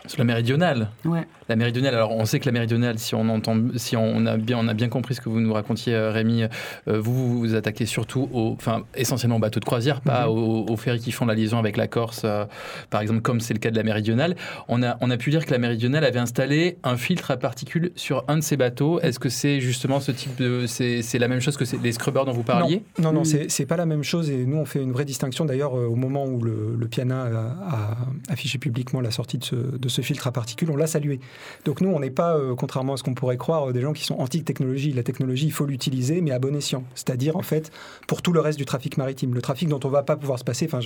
Euh... 0.06 0.10
Sur 0.10 0.20
la 0.20 0.26
méridionale. 0.26 0.90
Ouais. 1.06 1.28
La 1.50 1.56
méridionale. 1.56 1.96
Alors, 1.96 2.12
on 2.12 2.26
sait 2.26 2.40
que 2.40 2.46
la 2.46 2.52
méridionale, 2.52 3.00
si 3.00 3.16
on 3.16 3.28
entend, 3.30 3.58
si 3.76 3.98
on 3.98 4.26
a 4.26 4.38
bien, 4.38 4.58
on 4.60 4.68
a 4.68 4.74
bien 4.74 4.90
compris 4.90 5.16
ce 5.16 5.22
que 5.22 5.30
vous 5.30 5.40
nous 5.40 5.54
racontiez, 5.54 5.96
Rémi, 5.98 6.44
euh, 6.44 7.00
vous, 7.00 7.14
vous 7.14 7.40
vous 7.40 7.56
attaquez 7.56 7.86
surtout 7.86 8.30
enfin, 8.34 8.84
essentiellement 8.96 9.38
aux 9.38 9.40
bateaux 9.40 9.60
de 9.60 9.66
croisière, 9.66 10.02
pas 10.02 10.26
mm 10.26 10.30
-hmm. 10.30 10.68
aux, 10.70 10.72
aux, 10.72 10.78
ferries 10.78 11.00
qui 11.00 11.12
font 11.12 11.26
la 11.26 11.36
liaison 11.36 11.60
avec 11.60 11.78
la 11.78 11.88
Corse, 11.88 12.22
euh, 12.24 12.46
par 12.90 13.02
exemple, 13.02 13.22
comme 13.22 13.40
c'est 13.40 13.54
le 13.54 13.60
cas 13.60 13.72
de 13.72 13.76
la 13.76 13.84
méridionale. 13.84 14.36
On 14.68 14.84
a, 14.84 14.98
on 15.02 15.10
a 15.12 15.18
pu 15.18 15.30
dire 15.32 15.46
que 15.46 15.52
la 15.52 15.60
méridionale 15.60 16.06
avait 16.06 16.20
installé 16.20 16.78
un 16.84 16.98
filtre 16.98 17.32
à 17.32 17.38
particules 17.38 17.92
sur 17.96 18.24
un 18.28 18.38
de 18.38 18.42
ces 18.44 18.58
bateaux. 18.58 19.00
Est-ce 19.02 19.20
que 19.20 19.30
c'est 19.30 19.60
justement 19.60 20.00
ce 20.00 20.12
type 20.12 20.36
de, 20.38 20.66
c'est 20.68 21.20
la 21.20 21.28
même 21.28 21.42
chose 21.42 21.58
que 21.58 21.66
les 21.84 21.92
scrubbers 21.92 22.26
dont 22.26 22.32
vous 22.34 22.44
parliez? 22.44 22.78
Non, 22.98 23.12
non, 23.12 23.14
non 23.14 23.22
mm. 23.22 23.50
c'est 23.50 23.66
pas 23.66 23.78
la 23.78 23.86
même 23.86 24.04
chose. 24.04 24.30
Et 24.30 24.46
nous, 24.46 24.58
on 24.58 24.66
fait 24.66 24.82
une 24.82 24.92
vraie 24.92 25.06
distinction. 25.06 25.46
D'ailleurs, 25.46 25.74
au 25.74 25.96
moment 25.96 26.26
où 26.26 26.42
le, 26.42 26.76
le 26.78 26.88
Piana 26.88 27.20
a, 27.24 27.44
a, 27.76 27.98
affiché 28.34 28.58
publiquement 28.58 29.02
la 29.02 29.12
sortie 29.12 29.38
de 29.38 29.44
ce, 29.44 29.56
de 29.56 29.90
ce 29.94 30.02
filtre 30.02 30.28
à 30.28 30.32
particules, 30.32 30.70
on 30.72 30.76
l'a 30.76 30.88
salué. 30.88 31.20
Donc 31.66 31.82
nous, 31.82 31.90
on 31.90 32.00
n'est 32.00 32.10
pas, 32.10 32.36
euh, 32.36 32.56
contrairement 32.56 32.94
à 32.94 32.98
ce 32.98 33.04
qu'on 33.04 33.14
pourrait 33.14 33.38
croire, 33.38 33.70
euh, 33.70 33.74
des 33.74 33.82
gens 33.82 33.94
qui 33.94 34.04
sont 34.04 34.16
anti-technologie. 34.16 34.92
La 34.92 35.04
technologie, 35.04 35.46
il 35.46 35.52
faut 35.52 35.66
l'utiliser, 35.66 36.22
mais 36.22 36.32
à 36.32 36.40
bon 36.40 36.56
escient. 36.56 36.84
C'est-à-dire, 36.96 37.38
en 37.38 37.42
fait, 37.42 37.72
pour 38.08 38.22
tout 38.22 38.34
le 38.34 38.40
reste 38.40 38.58
du 38.58 38.66
trafic 38.66 38.98
maritime. 38.98 39.34
Le 39.34 39.42
trafic 39.42 39.70
dont 39.70 39.80
on 39.84 39.88
ne 39.88 39.94
va 39.94 40.04
pas 40.04 40.16
pouvoir 40.16 40.40
se 40.40 40.44
passer. 40.44 40.66
Enfin, 40.66 40.80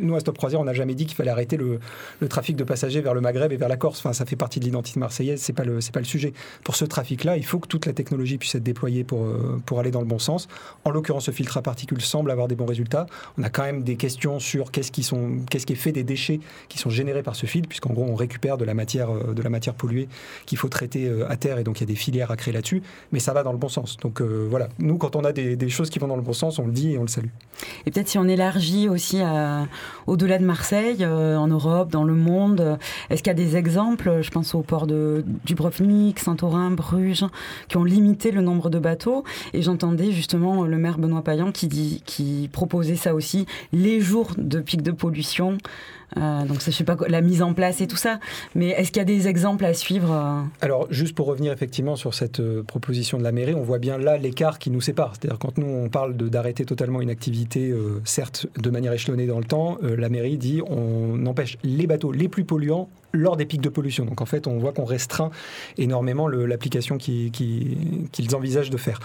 nous, 0.00 0.14
à 0.14 0.20
Stop 0.20 0.36
Croisière, 0.36 0.60
on 0.60 0.64
n'a 0.64 0.74
jamais 0.74 0.94
dit 0.94 1.06
qu'il 1.06 1.16
fallait 1.16 1.30
arrêter 1.30 1.56
le, 1.56 1.78
trafic 2.28 2.56
de 2.56 2.64
passagers 2.64 3.00
vers 3.00 3.14
le 3.14 3.20
Maghreb 3.20 3.52
et 3.52 3.56
vers 3.56 3.68
la 3.68 3.76
Corse. 3.76 4.00
Enfin, 4.00 4.12
ça 4.12 4.24
fait 4.24 4.36
partie 4.36 4.60
de 4.60 4.64
l'identité 4.64 5.00
marseillaise. 5.00 5.40
C'est 5.40 5.52
pas 5.52 5.64
le, 5.64 5.78
pas 5.92 6.00
le 6.00 6.06
sujet. 6.06 6.32
Pour 6.64 6.76
ce 6.76 6.84
trafic-là, 6.84 7.36
il 7.36 7.44
faut 7.44 7.58
que 7.58 7.68
toute 7.68 7.86
la 7.86 7.92
technologie 7.92 8.38
puisse 8.38 8.54
être 8.54 8.62
déployée 8.62 9.04
pour, 9.04 9.24
euh, 9.24 9.60
pour 9.66 9.80
aller 9.80 9.90
dans 9.90 10.00
le 10.00 10.06
bon 10.06 10.18
sens. 10.18 10.48
En 10.84 10.90
l'occurrence, 10.90 11.26
ce 11.26 11.30
filtre 11.30 11.56
à 11.56 11.62
particules 11.62 12.00
semble 12.00 12.30
avoir 12.30 12.48
des 12.48 12.54
bons 12.54 12.66
résultats. 12.66 13.06
On 13.38 13.42
a 13.42 13.50
quand 13.50 13.62
même 13.62 13.82
des 13.82 13.96
questions 13.96 14.38
sur 14.38 14.70
qu'est-ce 14.70 14.92
qui, 14.92 15.02
sont, 15.02 15.38
qui 15.48 15.56
est 15.56 15.76
fait 15.76 15.92
des 15.92 16.04
déchets 16.04 16.40
qui 16.68 16.78
sont 16.78 16.90
générés 16.90 17.22
par 17.22 17.36
ce 17.36 17.46
filtre, 17.46 17.68
puisqu'en 17.68 17.92
gros, 17.92 18.04
on 18.04 18.14
de 18.40 18.64
la 18.64 18.74
matière, 18.74 19.08
de 19.12 19.42
la 19.42 19.50
matière 19.50 19.74
polluée 19.74 20.08
qu'il 20.46 20.58
faut 20.58 20.68
traiter 20.68 21.10
à 21.28 21.36
terre 21.36 21.58
et 21.58 21.64
donc 21.64 21.80
il 21.80 21.82
y 21.82 21.84
a 21.84 21.86
des 21.86 21.94
filières 21.94 22.30
à 22.30 22.36
créer 22.36 22.52
là-dessus, 22.52 22.82
mais 23.12 23.18
ça 23.18 23.32
va 23.32 23.42
dans 23.42 23.52
le 23.52 23.58
bon 23.58 23.68
sens. 23.68 23.96
Donc 23.98 24.20
euh, 24.20 24.46
voilà, 24.48 24.68
nous 24.78 24.98
quand 24.98 25.16
on 25.16 25.24
a 25.24 25.32
des, 25.32 25.68
choses 25.68 25.90
qui 25.90 25.98
vont 25.98 26.08
dans 26.08 26.16
le 26.16 26.22
bon 26.22 26.32
sens, 26.32 26.58
on 26.58 26.66
le 26.66 26.72
dit 26.72 26.92
et 26.92 26.98
on 26.98 27.02
le 27.02 27.08
salue. 27.08 27.28
Et 27.86 27.90
peut-être 27.90 28.08
si 28.08 28.18
on 28.18 28.28
élargit 28.28 28.88
aussi 28.88 29.20
au-delà 30.06 30.38
de 30.38 30.44
Marseille, 30.44 30.98
euh, 31.00 31.36
en 31.36 31.48
Europe, 31.48 31.90
dans 31.90 32.04
le 32.04 32.14
monde, 32.14 32.78
est-ce 33.10 33.22
qu'il 33.22 33.30
y 33.30 33.30
a 33.30 33.34
des 33.34 33.56
exemples, 33.56 34.20
je 34.22 34.30
pense 34.30 34.54
au 34.54 34.62
port 34.62 34.86
de 34.86 35.24
Dubrovnik, 35.44 36.18
Saint-Orin, 36.18 36.70
Bruges, 36.70 37.24
qui 37.68 37.76
ont 37.76 37.84
limité 37.84 38.30
le 38.30 38.42
nombre 38.42 38.70
de 38.70 38.78
bateaux? 38.78 39.24
Et 39.52 39.62
j'entendais 39.62 40.12
justement 40.12 40.64
le 40.64 40.76
maire 40.76 40.98
Benoît 40.98 41.22
Payan 41.22 41.52
qui, 41.52 41.68
dit, 41.68 42.02
qui 42.04 42.48
proposait 42.52 42.96
ça 42.96 43.14
aussi, 43.14 43.46
les 43.72 44.00
jours 44.00 44.32
de 44.36 44.60
pic 44.60 44.82
de 44.82 44.90
pollution 44.90 45.58
Euh, 46.16 46.44
donc, 46.44 46.62
je 46.64 46.70
sais 46.70 46.84
pas 46.84 46.96
la 47.08 47.20
mise 47.20 47.42
en 47.42 47.54
place 47.54 47.80
et 47.80 47.86
tout 47.86 47.96
ça. 47.96 48.18
Mais 48.54 48.68
est-ce 48.68 48.92
qu'il 48.92 48.98
y 48.98 49.02
a 49.02 49.04
des 49.04 49.28
exemples 49.28 49.64
à 49.64 49.74
suivre 49.74 50.12
euh 50.12 50.42
Alors, 50.60 50.86
juste 50.90 51.14
pour 51.14 51.26
revenir 51.26 51.52
effectivement 51.52 51.96
sur 51.96 52.14
cette 52.14 52.40
euh, 52.40 52.62
proposition 52.62 53.18
de 53.18 53.22
la 53.22 53.32
mairie, 53.32 53.54
on 53.54 53.62
voit 53.62 53.78
bien 53.78 53.98
là 53.98 54.16
l'écart 54.16 54.58
qui 54.58 54.70
nous 54.70 54.80
sépare. 54.80 55.14
C'est-à-dire 55.14 55.38
quand 55.38 55.58
nous 55.58 55.66
on 55.66 55.88
parle 55.88 56.14
d'arrêter 56.16 56.64
totalement 56.64 57.00
une 57.00 57.10
activité, 57.10 57.74
certes 58.04 58.46
de 58.58 58.70
manière 58.70 58.92
échelonnée 58.92 59.26
dans 59.26 59.38
le 59.38 59.44
temps, 59.44 59.78
la 59.82 60.08
mairie 60.08 60.36
dit 60.36 60.60
on 60.66 61.26
empêche 61.26 61.58
les 61.62 61.86
bateaux 61.86 62.12
les 62.12 62.28
plus 62.28 62.44
polluants 62.44 62.88
lors 63.12 63.36
des 63.36 63.46
pics 63.46 63.60
de 63.60 63.68
pollution. 63.68 64.04
Donc 64.04 64.20
en 64.20 64.26
fait, 64.26 64.46
on 64.46 64.58
voit 64.58 64.72
qu'on 64.72 64.84
restreint 64.84 65.30
énormément 65.78 66.28
l'application 66.28 66.98
qu'ils 66.98 68.34
envisagent 68.34 68.70
de 68.70 68.76
faire. 68.76 69.00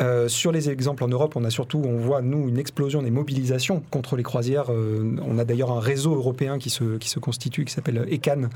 Euh, 0.00 0.28
sur 0.28 0.50
les 0.50 0.70
exemples 0.70 1.04
en 1.04 1.08
Europe, 1.08 1.36
on 1.36 1.44
a 1.44 1.50
surtout, 1.50 1.80
on 1.84 1.96
voit 1.96 2.20
nous 2.20 2.48
une 2.48 2.58
explosion 2.58 3.02
des 3.02 3.10
mobilisations 3.10 3.82
contre 3.90 4.16
les 4.16 4.22
croisières. 4.22 4.70
Euh, 4.70 5.16
on 5.24 5.38
a 5.38 5.44
d'ailleurs 5.44 5.70
un 5.70 5.80
réseau 5.80 6.14
européen 6.14 6.58
qui 6.58 6.70
se, 6.70 6.98
qui 6.98 7.08
se 7.08 7.20
constitue, 7.20 7.64
qui 7.64 7.72
s'appelle 7.72 8.06
ECAN, 8.10 8.48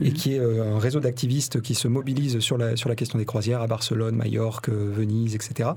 et 0.00 0.08
mhm. 0.08 0.12
qui 0.12 0.34
est 0.34 0.40
euh, 0.40 0.74
un 0.74 0.78
réseau 0.78 1.00
d'activistes 1.00 1.60
qui 1.60 1.74
se 1.74 1.86
mobilisent 1.86 2.40
sur 2.40 2.58
la, 2.58 2.76
sur 2.76 2.88
la 2.88 2.96
question 2.96 3.18
des 3.18 3.24
croisières 3.24 3.62
à 3.62 3.68
Barcelone, 3.68 4.16
Majorque, 4.16 4.68
Venise, 4.68 5.34
etc. 5.34 5.70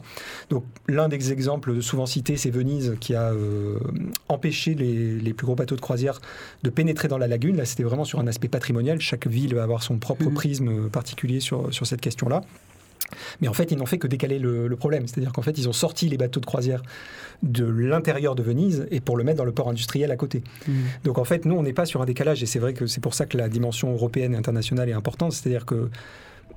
Donc 0.49 0.63
l'un 0.87 1.09
des 1.09 1.31
exemples 1.31 1.81
souvent 1.81 2.05
cités, 2.05 2.37
c'est 2.37 2.49
Venise 2.49 2.95
qui 2.99 3.13
a 3.15 3.33
empêché 4.29 4.73
les, 4.73 5.19
les, 5.19 5.33
plus 5.33 5.45
gros 5.45 5.55
bateaux 5.55 5.75
de 5.75 5.81
croisière 5.81 6.19
de 6.63 6.69
pénétrer 6.69 7.07
dans 7.07 7.17
la 7.17 7.27
lagune. 7.27 7.57
Là, 7.57 7.65
c'était 7.65 7.83
vraiment 7.83 8.03
sur 8.03 8.19
un 8.19 8.27
aspect 8.27 8.47
patrimonial. 8.63 9.01
Chaque 9.01 9.27
ville 9.27 9.55
va 9.55 9.63
avoir 9.63 9.83
son 9.83 9.97
propre 9.97 10.25
mhm. 10.25 10.33
prisme 10.33 10.89
particulier 10.89 11.41
sur, 11.41 11.73
sur 11.73 11.85
cette 11.85 11.99
question-là. 11.99 12.41
Mais 13.41 13.47
en 13.49 13.53
fait, 13.53 13.71
ils 13.71 13.77
n'ont 13.77 13.85
fait 13.85 13.97
que 13.97 14.07
décaler 14.07 14.39
le, 14.39 14.75
problème. 14.77 15.05
C'est-à-dire 15.05 15.33
qu'en 15.33 15.41
fait, 15.41 15.57
ils 15.57 15.67
ont 15.67 15.73
sorti 15.73 16.07
les 16.07 16.17
bateaux 16.17 16.39
de 16.39 16.45
croisière 16.45 16.81
de 17.43 17.65
l'intérieur 17.65 18.35
de 18.35 18.41
Venise 18.41 18.87
et 18.89 19.01
pour 19.01 19.17
le 19.17 19.23
mettre 19.25 19.37
dans 19.37 19.45
le 19.45 19.51
port 19.51 19.69
industriel 19.69 20.11
à 20.11 20.15
côté. 20.15 20.43
Mmh. 20.67 20.71
Donc 21.03 21.17
en 21.17 21.25
fait, 21.25 21.45
nous, 21.45 21.55
on 21.55 21.61
n'est 21.61 21.73
pas 21.73 21.85
sur 21.85 22.01
un 22.01 22.05
décalage 22.05 22.41
et 22.41 22.45
c'est 22.45 22.59
vrai 22.59 22.73
que 22.73 22.87
c'est 22.87 23.01
pour 23.01 23.13
ça 23.13 23.25
que 23.25 23.37
la 23.37 23.49
dimension 23.49 23.91
européenne 23.91 24.33
et 24.33 24.37
internationale 24.37 24.89
est 24.89 24.93
importante. 24.93 25.33
C'est-à-dire 25.33 25.65
que 25.65 25.89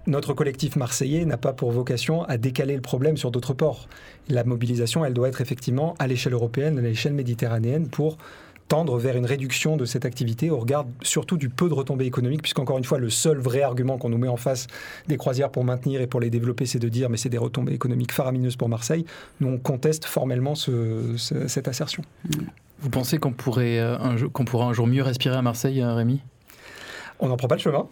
notre 0.07 0.33
collectif 0.33 0.77
marseillais 0.77 1.25
n'a 1.25 1.37
pas 1.37 1.53
pour 1.53 1.73
vocation 1.73 2.23
à 2.23 2.39
décaler 2.39 2.77
le 2.77 2.81
problème 2.81 3.17
sur 3.17 3.33
d'autres 3.33 3.53
ports. 3.53 3.89
La 4.29 4.45
mobilisation, 4.45 5.05
elle 5.05 5.15
doit 5.15 5.29
être 5.29 5.41
effectivement 5.41 5.95
à 5.99 6.07
l'échelle 6.07 6.35
européenne, 6.35 6.79
à 6.79 6.83
l'échelle 6.83 7.15
méditerranéenne 7.15 7.89
pour 7.89 8.17
tendre 8.69 8.99
vers 8.99 9.17
une 9.17 9.27
réduction 9.27 9.77
de 9.77 9.85
cette 9.85 10.05
activité 10.05 10.51
au 10.51 10.59
regard 10.59 10.87
surtout 11.03 11.37
du 11.37 11.49
peu 11.49 11.69
de 11.69 11.75
retombées 11.75 12.07
économiques, 12.07 12.43
puisqu'encore 12.43 12.79
une 12.79 12.85
fois, 12.85 12.99
le 12.99 13.11
seul 13.11 13.39
vrai 13.39 13.63
argument 13.63 13.99
qu'on 13.99 14.09
nous 14.09 14.19
met 14.19 14.29
en 14.29 14.37
face 14.37 14.67
des 15.09 15.17
croisières 15.17 15.51
pour 15.51 15.65
maintenir 15.65 16.01
et 16.01 16.07
pour 16.07 16.21
les 16.21 16.31
développer, 16.31 16.67
c'est 16.67 16.79
de 16.79 16.89
dire 16.89 17.09
mais 17.11 17.17
c'est 17.17 17.29
des 17.29 17.39
retombées 17.39 17.73
économiques 17.73 18.13
faramineuses 18.13 18.57
pour 18.57 18.69
Marseille. 18.69 19.05
Nous, 19.41 19.49
on 19.49 19.59
conteste 19.59 20.05
formellement 20.05 20.55
cette 20.55 21.69
assertion. 21.69 22.03
Vous 22.81 22.91
pensez 22.91 23.19
qu'on 23.19 23.33
pourrait, 23.33 23.79
euh, 23.79 24.29
qu'on 24.33 24.45
pourra 24.45 24.67
un 24.67 24.73
jour 24.73 24.87
mieux 24.87 25.03
respirer 25.03 25.37
à 25.37 25.43
Marseille, 25.43 25.81
euh, 25.81 25.95
Rémi? 25.95 26.21
On 27.19 27.29
n'en 27.29 27.39
prend 27.39 27.49
pas 27.49 27.55
le 27.55 27.63
chemin, 27.63 27.89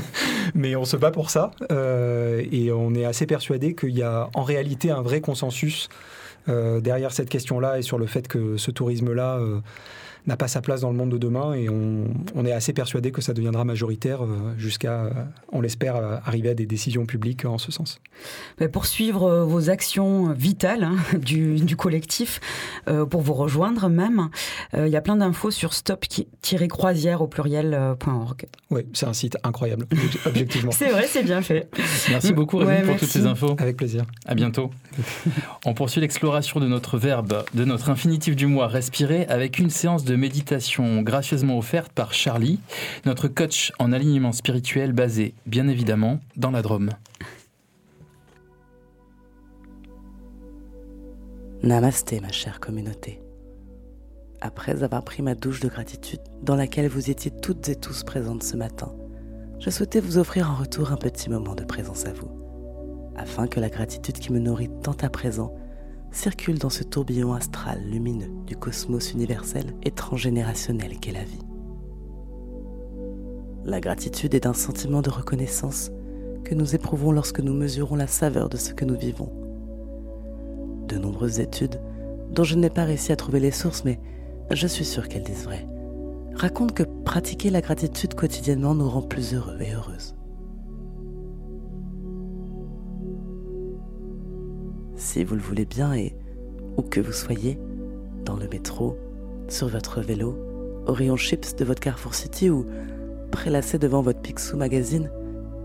mais 0.54 0.74
on 0.74 0.84
se 0.84 0.96
bat 0.96 1.12
pour 1.12 1.30
ça. 1.30 1.52
Euh, 1.70 2.44
et 2.50 2.72
on 2.72 2.92
est 2.94 3.04
assez 3.04 3.24
persuadé 3.24 3.76
qu'il 3.76 3.96
y 3.96 4.02
a 4.02 4.28
en 4.34 4.42
réalité 4.42 4.90
un 4.90 5.02
vrai 5.02 5.20
consensus 5.20 5.88
derrière 6.46 7.10
cette 7.10 7.30
question-là 7.30 7.78
et 7.78 7.82
sur 7.82 7.96
le 7.96 8.04
fait 8.04 8.28
que 8.28 8.58
ce 8.58 8.70
tourisme-là 8.70 9.40
n'a 10.26 10.36
pas 10.36 10.48
sa 10.48 10.60
place 10.60 10.80
dans 10.80 10.90
le 10.90 10.96
monde 10.96 11.10
de 11.10 11.18
demain 11.18 11.52
et 11.54 11.68
on, 11.68 12.44
est 12.44 12.52
assez 12.52 12.72
persuadé 12.72 13.10
que 13.10 13.22
ça 13.22 13.32
deviendra 13.32 13.64
majoritaire 13.64 14.22
euh, 14.22 14.54
jusqu'à, 14.58 15.10
on 15.50 15.60
l'espère, 15.62 15.96
euh, 15.96 16.16
arriver 16.24 16.50
à 16.50 16.54
des 16.54 16.66
décisions 16.66 17.06
publiques 17.06 17.44
en 17.46 17.56
ce 17.56 17.72
sens. 17.72 18.00
Pour 18.72 18.84
suivre 18.86 19.24
euh, 19.24 19.44
vos 19.44 19.70
actions 19.70 20.32
vitales 20.32 20.84
hein, 20.84 20.96
du, 21.18 21.76
collectif, 21.76 22.40
pour 23.10 23.20
vous 23.22 23.34
rejoindre 23.34 23.88
même, 23.88 24.28
il 24.76 24.88
y 24.88 24.96
a 24.96 25.00
plein 25.00 25.16
d'infos 25.16 25.50
sur 25.50 25.74
stop-croisière 25.74 27.20
au 27.20 27.26
pluriel.org. 27.26 28.46
Oui, 28.70 28.82
c'est 28.92 29.06
un 29.06 29.12
site 29.12 29.36
incroyable, 29.42 29.86
objectivement. 30.26 30.70
c'est 30.70 30.90
vrai, 30.90 31.06
c'est 31.08 31.22
bien 31.22 31.42
fait. 31.42 31.68
Merci 32.10 32.32
beaucoup 32.32 32.58
Rémi 32.58 32.86
pour 32.86 32.96
toutes 32.96 33.08
ces 33.08 33.26
infos. 33.26 33.56
Avec 33.58 33.76
plaisir. 33.76 34.04
À 34.26 34.34
bientôt. 34.34 34.70
on 35.64 35.74
poursuit 35.74 36.00
l'exploration 36.00 36.60
de 36.60 36.66
notre 36.66 36.98
verbe, 36.98 37.44
de 37.54 37.64
notre 37.64 37.90
infinitif 37.90 38.36
du 38.36 38.46
mois, 38.46 38.68
respirer, 38.68 39.26
avec 39.26 39.58
une 39.58 39.70
séance 39.70 40.04
de 40.04 40.13
méditation 40.16 41.02
gracieusement 41.02 41.58
offerte 41.58 41.92
par 41.92 42.14
Charlie, 42.14 42.60
notre 43.04 43.28
coach 43.28 43.72
en 43.78 43.92
alignement 43.92 44.32
spirituel 44.32 44.92
basé 44.92 45.34
bien 45.46 45.68
évidemment 45.68 46.20
dans 46.36 46.50
la 46.50 46.62
Drôme. 46.62 46.90
Namasté 51.62 52.20
ma 52.20 52.30
chère 52.30 52.60
communauté. 52.60 53.22
Après 54.40 54.82
avoir 54.82 55.02
pris 55.02 55.22
ma 55.22 55.34
douche 55.34 55.60
de 55.60 55.68
gratitude 55.68 56.20
dans 56.42 56.56
laquelle 56.56 56.88
vous 56.88 57.10
étiez 57.10 57.30
toutes 57.30 57.70
et 57.70 57.76
tous 57.76 58.04
présentes 58.04 58.42
ce 58.42 58.56
matin, 58.56 58.94
je 59.60 59.70
souhaitais 59.70 60.00
vous 60.00 60.18
offrir 60.18 60.50
en 60.50 60.56
retour 60.56 60.92
un 60.92 60.98
petit 60.98 61.30
moment 61.30 61.54
de 61.54 61.64
présence 61.64 62.04
à 62.04 62.12
vous, 62.12 62.28
afin 63.16 63.46
que 63.46 63.60
la 63.60 63.70
gratitude 63.70 64.18
qui 64.18 64.30
me 64.30 64.38
nourrit 64.38 64.68
tant 64.82 64.96
à 65.00 65.08
présent 65.08 65.54
circule 66.14 66.58
dans 66.58 66.70
ce 66.70 66.84
tourbillon 66.84 67.34
astral 67.34 67.82
lumineux 67.84 68.30
du 68.46 68.56
cosmos 68.56 69.12
universel 69.12 69.74
et 69.82 69.90
transgénérationnel 69.90 70.98
qu'est 70.98 71.12
la 71.12 71.24
vie. 71.24 71.42
La 73.64 73.80
gratitude 73.80 74.34
est 74.34 74.46
un 74.46 74.52
sentiment 74.52 75.02
de 75.02 75.10
reconnaissance 75.10 75.90
que 76.44 76.54
nous 76.54 76.74
éprouvons 76.74 77.12
lorsque 77.12 77.40
nous 77.40 77.54
mesurons 77.54 77.96
la 77.96 78.06
saveur 78.06 78.48
de 78.48 78.56
ce 78.56 78.74
que 78.74 78.84
nous 78.84 78.96
vivons. 78.96 79.32
De 80.88 80.98
nombreuses 80.98 81.40
études, 81.40 81.80
dont 82.30 82.44
je 82.44 82.56
n'ai 82.56 82.70
pas 82.70 82.84
réussi 82.84 83.10
à 83.10 83.16
trouver 83.16 83.40
les 83.40 83.50
sources, 83.50 83.84
mais 83.84 83.98
je 84.50 84.66
suis 84.66 84.84
sûr 84.84 85.08
qu'elles 85.08 85.24
disent 85.24 85.44
vrai, 85.44 85.66
racontent 86.34 86.74
que 86.74 86.82
pratiquer 86.82 87.50
la 87.50 87.60
gratitude 87.60 88.14
quotidiennement 88.14 88.74
nous 88.74 88.88
rend 88.88 89.02
plus 89.02 89.34
heureux 89.34 89.58
et 89.60 89.72
heureuses. 89.72 90.14
Si 94.96 95.24
vous 95.24 95.34
le 95.34 95.40
voulez 95.40 95.64
bien, 95.64 95.94
et 95.94 96.14
où 96.76 96.82
que 96.82 97.00
vous 97.00 97.12
soyez, 97.12 97.58
dans 98.24 98.36
le 98.36 98.48
métro, 98.48 98.96
sur 99.48 99.68
votre 99.68 100.00
vélo, 100.00 100.36
au 100.86 100.92
rayon 100.92 101.16
chips 101.16 101.56
de 101.56 101.64
votre 101.64 101.80
Carrefour 101.80 102.14
City 102.14 102.50
ou 102.50 102.66
prélassé 103.30 103.78
devant 103.78 104.02
votre 104.02 104.20
Picsou 104.20 104.56
Magazine, 104.56 105.10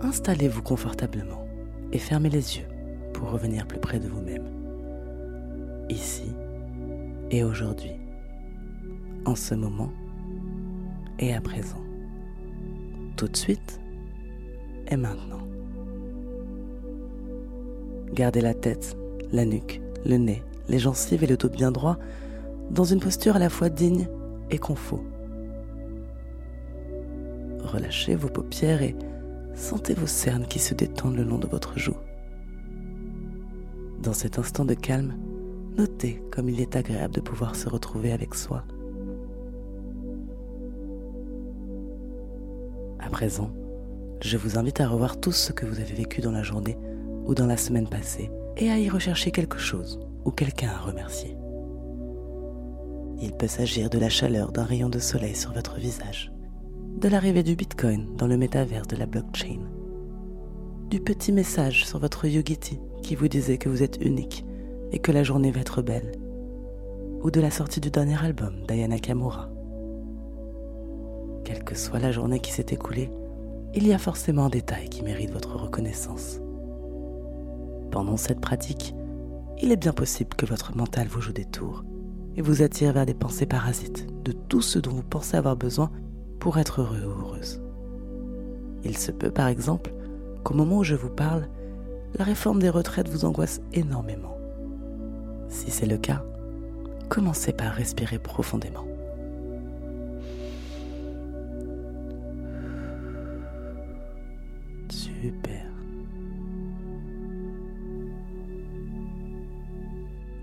installez-vous 0.02 0.62
confortablement 0.62 1.46
et 1.92 2.00
fermez 2.00 2.30
les 2.30 2.58
yeux 2.58 2.68
pour 3.14 3.32
revenir 3.32 3.68
plus 3.68 3.80
près 3.80 4.00
de 4.00 4.08
vous-même. 4.08 4.46
Ici 5.90 6.32
et 7.32 7.44
aujourd'hui, 7.44 7.94
en 9.26 9.36
ce 9.36 9.56
moment 9.56 9.92
et 11.20 11.34
à 11.34 11.42
présent, 11.42 11.84
tout 13.18 13.28
de 13.28 13.38
suite 13.38 13.80
et 14.88 14.96
maintenant. 14.96 15.48
Gardez 18.14 18.42
la 18.42 18.54
tête 18.54 18.98
la 19.32 19.46
nuque, 19.46 19.82
le 20.06 20.18
nez, 20.18 20.44
les 20.68 20.80
gencives 20.80 21.24
et 21.24 21.28
le 21.28 21.38
dos 21.38 21.50
bien 21.50 21.72
droit, 21.72 21.98
dans 22.72 22.84
une 22.84 23.00
posture 23.00 23.36
à 23.36 23.40
la 23.40 23.50
fois 23.50 23.70
digne 23.70 24.08
et 24.50 24.58
confort. 24.58 25.04
Relâchez 27.64 28.16
vos 28.16 28.30
paupières 28.30 28.82
et 28.82 28.96
sentez 29.54 29.94
vos 29.94 30.08
cernes 30.08 30.46
qui 30.48 30.60
se 30.60 30.74
détendent 30.74 31.18
le 31.18 31.24
long 31.24 31.38
de 31.38 31.48
votre 31.48 31.78
joue. 31.78 31.98
Dans 34.02 34.14
cet 34.14 34.40
instant 34.40 34.66
de 34.66 34.74
calme, 34.74 35.16
notez 35.78 36.24
comme 36.32 36.50
il 36.50 36.62
est 36.62 36.76
agréable 36.76 37.14
de 37.16 37.22
pouvoir 37.22 37.56
se 37.56 37.68
retrouver 37.68 38.12
avec 38.12 38.34
soi. 38.34 38.64
À 43.00 43.10
présent, 43.10 43.52
je 44.22 44.38
vous 44.38 44.58
invite 44.58 44.82
à 44.82 44.88
revoir 44.88 45.20
tout 45.20 45.32
ce 45.32 45.52
que 45.52 45.66
vous 45.66 45.80
avez 45.80 45.94
vécu 45.94 46.22
dans 46.22 46.32
la 46.32 46.44
journée 46.44 46.78
ou 47.26 47.34
dans 47.36 47.48
la 47.48 47.58
semaine 47.58 47.88
passée 47.88 48.30
et 48.60 48.70
à 48.70 48.78
y 48.78 48.90
rechercher 48.90 49.32
quelque 49.32 49.58
chose 49.58 50.00
ou 50.26 50.32
quelqu'un 50.32 50.70
à 50.70 50.78
remercier. 50.78 51.36
Il 53.22 53.34
peut 53.34 53.48
s'agir 53.48 53.90
de 53.90 53.98
la 53.98 54.10
chaleur 54.10 54.52
d'un 54.52 54.64
rayon 54.64 54.90
de 54.90 55.00
soleil 55.00 55.36
sur 55.36 55.54
votre 55.54 55.78
visage, 55.78 56.32
de 56.98 57.08
l'arrivée 57.08 57.44
du 57.44 57.56
Bitcoin 57.56 58.16
dans 58.16 58.28
le 58.28 58.38
métaverse 58.38 58.88
de 58.88 58.98
la 58.98 59.06
blockchain, 59.06 59.60
du 60.90 61.00
petit 61.00 61.32
message 61.32 61.86
sur 61.86 62.00
votre 62.00 62.26
Yogiti 62.26 62.80
qui 63.02 63.16
vous 63.16 63.28
disait 63.28 63.58
que 63.58 63.70
vous 63.70 63.84
êtes 63.84 63.98
unique 64.02 64.46
et 64.92 65.00
que 65.00 65.12
la 65.12 65.24
journée 65.24 65.52
va 65.52 65.62
être 65.62 65.82
belle, 65.82 66.12
ou 67.22 67.32
de 67.32 67.42
la 67.42 67.52
sortie 67.52 67.80
du 67.80 67.92
dernier 67.92 68.22
album 68.24 68.66
d'Ayana 68.68 69.00
Kamura. 69.00 69.50
Quelle 71.44 71.64
que 71.64 71.76
soit 71.76 72.00
la 72.00 72.12
journée 72.12 72.40
qui 72.40 72.52
s'est 72.52 72.66
écoulée, 72.72 73.12
il 73.74 73.88
y 73.88 73.94
a 73.94 73.98
forcément 73.98 74.46
un 74.46 74.50
détail 74.50 74.90
qui 74.90 75.04
mérite 75.04 75.32
votre 75.32 75.56
reconnaissance. 75.58 76.40
Pendant 77.92 78.18
cette 78.18 78.40
pratique, 78.40 78.94
il 79.62 79.72
est 79.72 79.78
bien 79.78 79.94
possible 79.94 80.36
que 80.36 80.46
votre 80.46 80.76
mental 80.78 81.08
vous 81.08 81.22
joue 81.22 81.34
des 81.34 81.46
tours 81.46 81.84
et 82.36 82.42
vous 82.42 82.62
attire 82.62 82.94
vers 82.94 83.06
des 83.06 83.14
pensées 83.14 83.46
parasites 83.46 84.08
de 84.24 84.32
tout 84.32 84.62
ce 84.62 84.80
dont 84.80 84.92
vous 84.92 85.04
pensez 85.04 85.36
avoir 85.36 85.56
besoin 85.56 85.92
pour 86.40 86.58
être 86.58 86.82
heureux 86.82 87.04
ou 87.04 87.20
heureuse. 87.22 87.62
Il 88.84 88.98
se 88.98 89.12
peut 89.12 89.32
par 89.32 89.48
exemple 89.48 89.92
qu'au 90.44 90.54
moment 90.54 90.78
où 90.78 90.84
je 90.84 90.96
vous 90.96 91.10
parle, 91.10 91.50
la 92.18 92.24
réforme 92.24 92.62
des 92.62 92.70
retraites 92.70 93.10
vous 93.10 93.26
angoisse 93.26 93.62
énormément. 93.74 94.38
Si 95.50 95.72
c'est 95.72 95.86
le 95.86 95.98
cas, 95.98 96.24
commencez 97.10 97.54
par 97.54 97.74
respirer 97.74 98.20
profondément. 98.20 98.86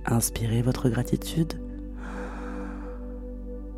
Inspirez 0.09 0.63
votre 0.63 0.89
gratitude. 0.89 1.55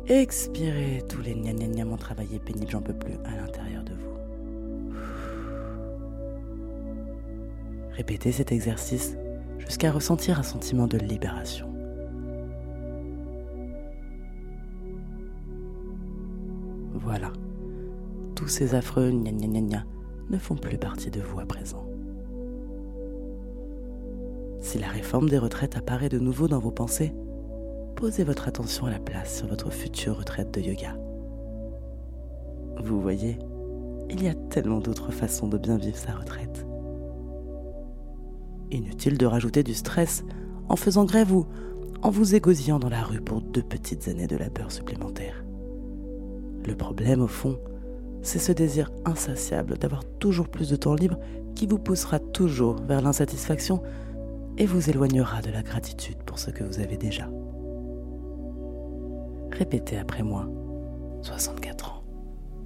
Expirez 0.07 1.03
tous 1.09 1.21
les 1.21 1.33
gna 1.33 1.53
gna 1.53 1.67
gna 1.67 1.85
mon 1.85 1.97
travaillé 1.97 2.37
pénible, 2.39 2.69
j'en 2.69 2.81
peux 2.81 2.93
plus 2.93 3.15
à 3.25 3.35
l'intérieur 3.35 3.83
de 3.83 3.93
vous. 3.93 4.99
Répétez 7.93 8.31
cet 8.31 8.51
exercice 8.51 9.15
jusqu'à 9.57 9.91
ressentir 9.91 10.39
un 10.39 10.43
sentiment 10.43 10.85
de 10.85 10.99
libération. 10.99 11.67
Voilà, 16.93 17.33
tous 18.35 18.47
ces 18.47 18.75
affreux 18.75 19.09
gna 19.09 19.31
gna 19.31 19.47
gna 19.47 19.61
gna 19.61 19.85
ne 20.29 20.37
font 20.37 20.55
plus 20.55 20.77
partie 20.77 21.09
de 21.09 21.21
vous 21.21 21.39
à 21.39 21.45
présent. 21.45 21.88
Si 24.61 24.77
la 24.77 24.87
réforme 24.87 25.29
des 25.29 25.37
retraites 25.37 25.77
apparaît 25.77 26.09
de 26.09 26.19
nouveau 26.19 26.47
dans 26.47 26.59
vos 26.59 26.71
pensées, 26.71 27.13
posez 27.95 28.23
votre 28.23 28.47
attention 28.47 28.85
à 28.85 28.91
la 28.91 28.99
place 28.99 29.37
sur 29.37 29.47
votre 29.47 29.71
future 29.71 30.17
retraite 30.17 30.53
de 30.53 30.61
yoga. 30.61 30.95
Vous 32.83 33.01
voyez, 33.01 33.37
il 34.09 34.23
y 34.23 34.27
a 34.27 34.33
tellement 34.33 34.79
d'autres 34.79 35.11
façons 35.11 35.47
de 35.47 35.57
bien 35.57 35.77
vivre 35.77 35.97
sa 35.97 36.13
retraite. 36.13 36.65
Inutile 38.71 39.17
de 39.17 39.25
rajouter 39.25 39.63
du 39.63 39.73
stress 39.73 40.23
en 40.67 40.75
faisant 40.75 41.05
grève 41.05 41.33
ou 41.33 41.45
en 42.01 42.09
vous 42.09 42.35
égosillant 42.35 42.79
dans 42.79 42.89
la 42.89 43.03
rue 43.03 43.21
pour 43.21 43.41
deux 43.41 43.63
petites 43.63 44.07
années 44.07 44.27
de 44.27 44.37
labeur 44.37 44.71
supplémentaires. 44.71 45.43
Le 46.65 46.75
problème, 46.75 47.21
au 47.21 47.27
fond, 47.27 47.57
c'est 48.21 48.39
ce 48.39 48.51
désir 48.51 48.91
insatiable 49.05 49.77
d'avoir 49.77 50.03
toujours 50.19 50.49
plus 50.49 50.69
de 50.69 50.75
temps 50.75 50.95
libre 50.95 51.17
qui 51.55 51.65
vous 51.67 51.79
poussera 51.79 52.19
toujours 52.19 52.75
vers 52.81 53.01
l'insatisfaction 53.01 53.81
et 54.59 54.65
vous 54.65 54.89
éloignera 54.89 55.41
de 55.41 55.51
la 55.51 55.63
gratitude 55.63 56.17
pour 56.25 56.37
ce 56.37 56.51
que 56.51 56.65
vous 56.65 56.79
avez 56.81 56.97
déjà. 56.97 57.29
Répétez 59.53 59.97
après 59.97 60.21
moi. 60.21 60.47
64 61.21 61.91
ans, 61.91 62.03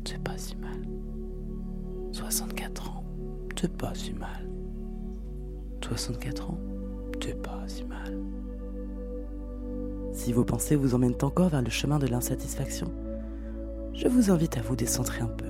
c'est 0.03 0.21
pas 0.21 0.37
si 0.37 0.55
mal. 0.57 0.81
64 2.11 2.89
ans, 2.89 3.03
c'est 3.55 3.71
pas 3.71 3.93
si 3.93 4.13
mal. 4.13 4.49
64 5.81 6.49
ans, 6.49 6.57
c'est 7.21 7.39
pas 7.39 7.63
si 7.67 7.83
mal. 7.83 8.17
Si 10.13 10.33
vos 10.33 10.43
pensées 10.43 10.75
vous 10.75 10.95
emmènent 10.95 11.17
encore 11.21 11.49
vers 11.49 11.61
le 11.61 11.69
chemin 11.69 11.99
de 11.99 12.07
l'insatisfaction, 12.07 12.91
je 13.93 14.07
vous 14.07 14.31
invite 14.31 14.57
à 14.57 14.61
vous 14.61 14.75
décentrer 14.75 15.21
un 15.21 15.27
peu 15.27 15.45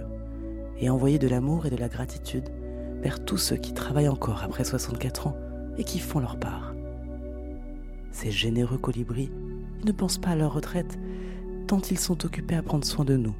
et 0.77 0.89
envoyer 0.89 1.19
de 1.19 1.27
l'amour 1.29 1.65
et 1.65 1.69
de 1.69 1.77
la 1.77 1.87
gratitude 1.87 2.49
vers 3.01 3.23
tous 3.23 3.37
ceux 3.37 3.55
qui 3.55 3.73
travaillent 3.73 4.09
encore 4.09 4.43
après 4.43 4.65
64 4.65 5.27
ans 5.27 5.37
et 5.77 5.83
qui 5.83 5.99
font 5.99 6.19
leur 6.19 6.37
part. 6.37 6.73
Ces 8.11 8.31
généreux 8.31 8.77
colibris 8.77 9.31
ne 9.85 9.91
pensent 9.91 10.19
pas 10.19 10.29
à 10.29 10.35
leur 10.35 10.53
retraite 10.53 10.97
tant 11.67 11.81
ils 11.89 11.99
sont 11.99 12.25
occupés 12.25 12.55
à 12.55 12.61
prendre 12.61 12.85
soin 12.85 13.05
de 13.05 13.17
nous, 13.17 13.35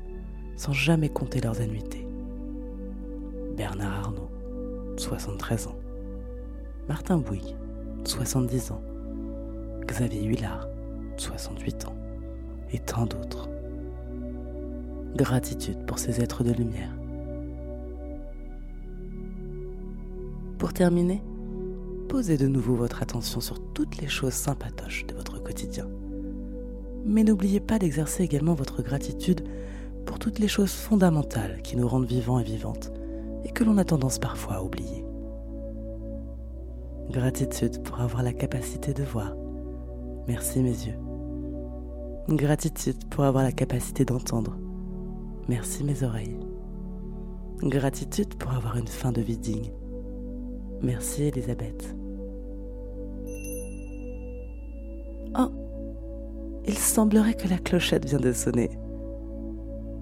sans 0.55 0.73
jamais 0.73 1.09
compter 1.09 1.41
leurs 1.41 1.61
annuités. 1.61 2.07
Bernard 3.55 4.05
Arnault, 4.05 4.31
73 4.97 5.67
ans. 5.67 5.77
Martin 6.87 7.17
Bouygues, 7.17 7.55
70 8.05 8.71
ans. 8.71 8.81
Xavier 9.85 10.23
Huillard, 10.23 10.67
68 11.17 11.85
ans. 11.85 11.95
Et 12.71 12.79
tant 12.79 13.05
d'autres. 13.05 13.49
Gratitude 15.15 15.85
pour 15.85 15.99
ces 15.99 16.21
êtres 16.21 16.43
de 16.43 16.51
lumière. 16.51 16.89
Pour 20.57 20.73
terminer, 20.73 21.21
posez 22.13 22.37
de 22.37 22.47
nouveau 22.47 22.75
votre 22.75 23.01
attention 23.01 23.41
sur 23.41 23.59
toutes 23.73 23.97
les 23.97 24.07
choses 24.07 24.33
sympatoches 24.33 25.07
de 25.07 25.15
votre 25.15 25.41
quotidien. 25.41 25.89
Mais 27.05 27.23
n'oubliez 27.23 27.59
pas 27.59 27.79
d'exercer 27.79 28.21
également 28.21 28.53
votre 28.53 28.83
gratitude 28.83 29.41
pour 30.05 30.19
toutes 30.19 30.37
les 30.37 30.47
choses 30.47 30.73
fondamentales 30.73 31.63
qui 31.63 31.75
nous 31.75 31.87
rendent 31.87 32.05
vivants 32.05 32.37
et 32.37 32.43
vivantes 32.43 32.91
et 33.45 33.49
que 33.49 33.63
l'on 33.63 33.79
a 33.79 33.83
tendance 33.83 34.19
parfois 34.19 34.57
à 34.57 34.61
oublier. 34.61 35.03
Gratitude 37.09 37.81
pour 37.81 37.99
avoir 37.99 38.21
la 38.21 38.33
capacité 38.33 38.93
de 38.93 39.03
voir. 39.03 39.35
Merci 40.27 40.61
mes 40.61 40.69
yeux. 40.69 40.99
Gratitude 42.29 43.09
pour 43.09 43.23
avoir 43.23 43.43
la 43.43 43.51
capacité 43.51 44.05
d'entendre. 44.05 44.55
Merci 45.49 45.83
mes 45.83 46.03
oreilles. 46.03 46.37
Gratitude 47.63 48.35
pour 48.35 48.51
avoir 48.51 48.77
une 48.77 48.87
fin 48.87 49.11
de 49.11 49.21
vie 49.21 49.39
digne. 49.39 49.71
Merci 50.83 51.23
Elisabeth. 51.23 52.02
Oh, 55.37 55.49
il 56.65 56.77
semblerait 56.77 57.33
que 57.33 57.47
la 57.47 57.57
clochette 57.57 58.05
vient 58.05 58.19
de 58.19 58.31
sonner. 58.31 58.69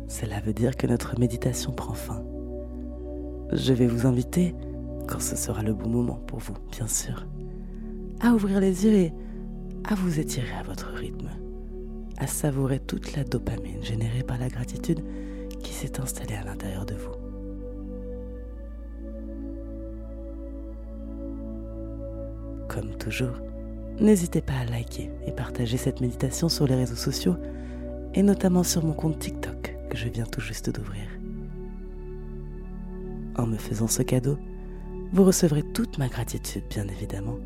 Cela 0.07 0.41
veut 0.41 0.53
dire 0.53 0.75
que 0.75 0.87
notre 0.87 1.17
méditation 1.19 1.71
prend 1.71 1.93
fin. 1.93 2.23
Je 3.53 3.73
vais 3.73 3.87
vous 3.87 4.05
inviter, 4.05 4.53
quand 5.07 5.21
ce 5.21 5.35
sera 5.35 5.63
le 5.63 5.73
bon 5.73 5.89
moment 5.89 6.19
pour 6.27 6.39
vous, 6.39 6.55
bien 6.71 6.87
sûr, 6.87 7.25
à 8.21 8.33
ouvrir 8.33 8.59
les 8.59 8.85
yeux 8.85 8.93
et 8.93 9.13
à 9.89 9.95
vous 9.95 10.19
étirer 10.19 10.53
à 10.59 10.63
votre 10.63 10.89
rythme, 10.89 11.29
à 12.17 12.27
savourer 12.27 12.79
toute 12.79 13.15
la 13.15 13.23
dopamine 13.23 13.81
générée 13.83 14.23
par 14.23 14.37
la 14.37 14.49
gratitude 14.49 15.01
qui 15.63 15.73
s'est 15.73 15.99
installée 15.99 16.35
à 16.35 16.43
l'intérieur 16.43 16.85
de 16.85 16.95
vous. 16.95 17.15
Comme 22.67 22.95
toujours, 22.97 23.37
N'hésitez 23.99 24.41
pas 24.41 24.53
à 24.53 24.65
liker 24.65 25.11
et 25.27 25.31
partager 25.31 25.77
cette 25.77 26.01
méditation 26.01 26.49
sur 26.49 26.65
les 26.65 26.75
réseaux 26.75 26.95
sociaux 26.95 27.35
et 28.13 28.23
notamment 28.23 28.63
sur 28.63 28.83
mon 28.83 28.93
compte 28.93 29.19
TikTok 29.19 29.75
que 29.89 29.97
je 29.97 30.09
viens 30.09 30.25
tout 30.25 30.41
juste 30.41 30.69
d'ouvrir. 30.69 31.05
En 33.37 33.45
me 33.45 33.57
faisant 33.57 33.87
ce 33.87 34.01
cadeau, 34.01 34.37
vous 35.13 35.23
recevrez 35.23 35.63
toute 35.63 35.97
ma 35.97 36.07
gratitude 36.07 36.63
bien 36.69 36.87
évidemment, 36.87 37.37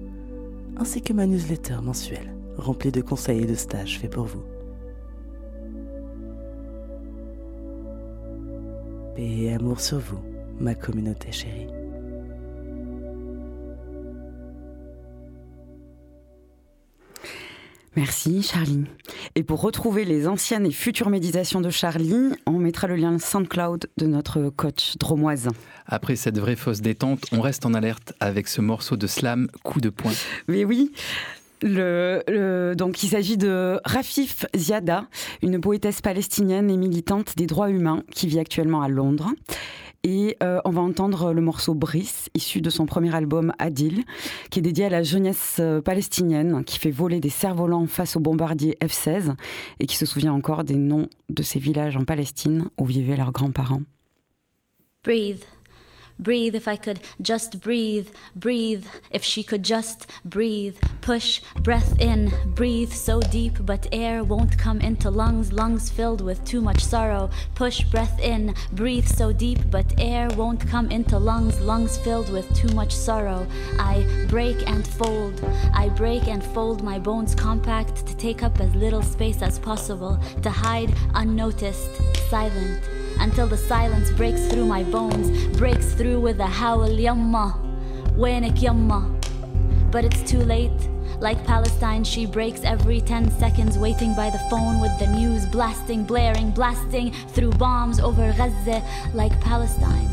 ainsi 0.78 1.02
que 1.02 1.14
ma 1.14 1.26
newsletter 1.26 1.78
mensuelle 1.82 2.34
remplie 2.58 2.92
de 2.92 3.02
conseils 3.02 3.44
et 3.44 3.48
de 3.48 3.56
stages 3.56 4.00
faits 4.00 4.12
pour 4.12 4.26
vous. 4.26 4.44
Paix 9.16 9.38
et 9.38 9.54
amour 9.54 9.80
sur 9.80 10.00
vous, 10.00 10.20
ma 10.60 10.76
communauté 10.76 11.32
chérie. 11.32 11.85
Merci 17.96 18.44
Charlie. 18.44 18.86
Et 19.36 19.44
pour 19.44 19.62
retrouver 19.62 20.04
les 20.06 20.28
anciennes 20.28 20.66
et 20.66 20.72
futures 20.72 21.10
méditations 21.10 21.62
de 21.62 21.70
Charlie, 21.70 22.32
on 22.46 22.60
mettra 22.60 22.88
le 22.88 22.96
lien 22.96 23.18
SoundCloud 23.18 23.88
de 23.98 24.06
notre 24.06 24.50
coach 24.50 24.98
dromoise. 24.98 25.50
Après 25.86 26.16
cette 26.16 26.38
vraie 26.38 26.56
fausse 26.56 26.82
détente, 26.82 27.26
on 27.32 27.42
reste 27.42 27.66
en 27.66 27.74
alerte 27.74 28.14
avec 28.20 28.48
ce 28.48 28.62
morceau 28.62 28.98
de 28.98 29.08
slam 29.08 29.48
coup 29.64 29.80
de 29.80 29.90
poing. 29.90 30.14
Mais 30.48 30.66
oui, 30.66 30.92
le, 31.62 32.74
donc, 32.76 33.02
il 33.04 33.10
s'agit 33.10 33.38
de 33.38 33.80
Rafif 33.86 34.46
Ziada, 34.56 35.08
une 35.42 35.60
poétesse 35.60 36.02
palestinienne 36.02 36.70
et 36.70 36.78
militante 36.78 37.36
des 37.38 37.48
droits 37.48 37.70
humains 37.70 38.04
qui 38.12 38.28
vit 38.28 38.40
actuellement 38.40 38.82
à 38.82 38.90
Londres. 38.90 39.32
Et 40.08 40.38
euh, 40.44 40.62
on 40.66 40.70
va 40.70 40.82
entendre 40.82 41.34
le 41.34 41.42
morceau 41.42 41.74
Brice, 41.74 42.30
issu 42.36 42.62
de 42.62 42.70
son 42.70 42.86
premier 42.86 43.16
album 43.16 43.54
Adil, 43.58 44.04
qui 44.52 44.60
est 44.60 44.62
dédié 44.62 44.86
à 44.86 44.90
la 44.90 45.02
jeunesse 45.02 45.58
euh, 45.60 45.82
palestinienne, 45.82 46.64
qui 46.64 46.78
fait 46.78 46.92
voler 46.92 47.20
des 47.20 47.32
cerfs-volants 47.32 47.88
face 47.88 48.16
aux 48.16 48.20
bombardiers 48.20 48.78
F-16 48.84 49.34
et 49.80 49.88
qui 49.88 49.98
se 49.98 50.06
souvient 50.06 50.32
encore 50.32 50.64
des 50.64 50.76
noms 50.76 51.10
de 51.30 51.42
ces 51.42 51.58
villages 51.58 51.98
en 51.98 52.06
Palestine 52.06 52.70
où 52.78 52.86
vivaient 52.86 53.18
leurs 53.18 53.32
grands-parents. 53.32 53.82
Breathe. 55.04 55.44
Breathe 56.18 56.56
if 56.56 56.68
I 56.68 56.78
could 56.78 57.02
just 57.22 57.60
breathe, 57.60 58.08
breathe 58.36 58.86
if 59.12 59.24
she 59.24 59.44
could 59.44 59.64
just 59.64 60.10
breathe. 60.24 60.78
Push 61.02 61.42
breath 61.62 62.00
in, 62.00 62.32
breathe 62.56 62.92
so 62.92 63.20
deep, 63.20 63.58
but 63.60 63.86
air 63.92 64.24
won't 64.24 64.58
come 64.58 64.80
into 64.80 65.10
lungs, 65.10 65.52
lungs 65.52 65.90
filled 65.90 66.22
with 66.22 66.44
too 66.46 66.62
much 66.62 66.84
sorrow. 66.84 67.30
Push 67.54 67.84
breath 67.86 68.18
in, 68.22 68.56
breathe 68.72 69.06
so 69.06 69.34
deep, 69.34 69.60
but 69.70 69.94
air 70.00 70.30
won't 70.38 70.66
come 70.66 70.90
into 70.90 71.20
lungs, 71.20 71.60
lungs 71.60 71.98
filled 71.98 72.32
with 72.32 72.52
too 72.56 72.74
much 72.74 72.94
sorrow. 72.94 73.46
I 73.78 74.26
break 74.30 74.68
and 74.70 74.88
fold, 74.88 75.44
I 75.74 75.90
break 75.90 76.28
and 76.28 76.44
fold 76.44 76.82
my 76.82 76.98
bones 76.98 77.36
compact 77.36 78.08
to 78.08 78.16
take 78.16 78.42
up 78.42 78.60
as 78.62 78.74
little 78.74 79.04
space 79.04 79.42
as 79.42 79.60
possible, 79.60 80.18
to 80.42 80.50
hide 80.50 80.96
unnoticed, 81.14 81.90
silent 82.30 83.05
until 83.21 83.47
the 83.47 83.57
silence 83.57 84.11
breaks 84.13 84.47
through 84.49 84.67
my 84.67 84.83
bones, 84.85 85.31
breaks 85.57 85.93
through 85.95 86.21
with 86.21 86.41
a 86.41 86.47
howl, 86.47 86.89
yamma, 86.89 87.55
وينك 88.17 88.59
yamma. 88.59 89.01
But 89.91 90.05
it's 90.05 90.23
too 90.31 90.41
late. 90.41 90.89
Like 91.21 91.45
Palestine, 91.45 92.03
she 92.03 92.25
breaks 92.25 92.63
every 92.65 93.03
10 93.03 93.31
seconds, 93.33 93.77
waiting 93.77 94.15
by 94.15 94.31
the 94.31 94.39
phone 94.49 94.81
with 94.81 94.99
the 94.99 95.07
news 95.07 95.45
blasting, 95.47 96.05
blaring, 96.05 96.51
blasting 96.51 97.13
through 97.35 97.53
bombs 97.53 98.01
over 98.01 98.33
Gaza. 98.39 98.83
Like 99.13 99.39
Palestine, 99.41 100.09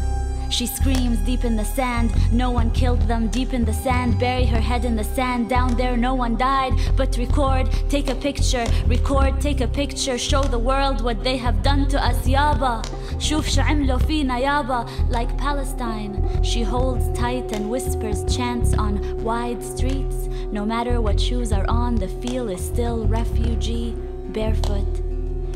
She 0.52 0.66
screams 0.66 1.20
deep 1.20 1.44
in 1.44 1.56
the 1.56 1.66
sand. 1.66 2.14
No 2.32 2.52
one 2.52 2.72
killed 2.72 3.02
them 3.02 3.28
deep 3.28 3.54
in 3.54 3.66
the 3.66 3.74
sand. 3.74 4.20
Bury 4.20 4.46
her 4.46 4.60
head 4.60 4.86
in 4.86 4.96
the 4.96 5.04
sand. 5.04 5.50
Down 5.50 5.76
there, 5.76 5.98
no 5.98 6.14
one 6.14 6.38
died. 6.38 6.74
But 6.96 7.18
record, 7.18 7.70
take 7.90 8.10
a 8.10 8.16
picture. 8.16 8.66
Record, 8.88 9.42
take 9.42 9.62
a 9.62 9.68
picture. 9.68 10.18
Show 10.18 10.44
the 10.44 10.60
world 10.60 11.02
what 11.02 11.24
they 11.24 11.38
have 11.38 11.64
done 11.64 11.88
to 11.90 12.04
us, 12.04 12.28
yaba. 12.28 12.84
شوف 13.20 13.50
شو 13.50 13.62
عملوا 13.62 13.98
فينا 13.98 14.40
yaba. 14.40 14.88
Like 15.10 15.38
Palestine, 15.38 16.44
she 16.44 16.62
holds 16.64 17.06
tight 17.18 17.52
and 17.52 17.70
whispers 17.70 18.24
chants 18.36 18.74
on 18.74 19.24
wide 19.24 19.64
streets. 19.64 20.30
No 20.52 20.66
matter 20.66 21.02
what 21.02 21.20
shoes 21.20 21.52
are 21.52 21.68
on, 21.68 21.96
the 21.96 22.08
feel 22.08 22.50
is 22.50 22.64
still 22.64 23.06
refugee, 23.08 23.96
barefoot. 24.32 25.11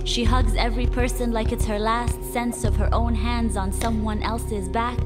She 0.06 0.22
hugs 0.22 0.54
every 0.54 0.86
person 0.86 1.32
like 1.32 1.50
it's 1.50 1.64
her 1.66 1.80
last 1.80 2.22
sense 2.32 2.62
of 2.62 2.76
her 2.76 2.88
own 2.92 3.12
hands 3.12 3.56
on 3.56 3.72
someone 3.72 4.22
else's 4.22 4.68
back. 4.68 4.96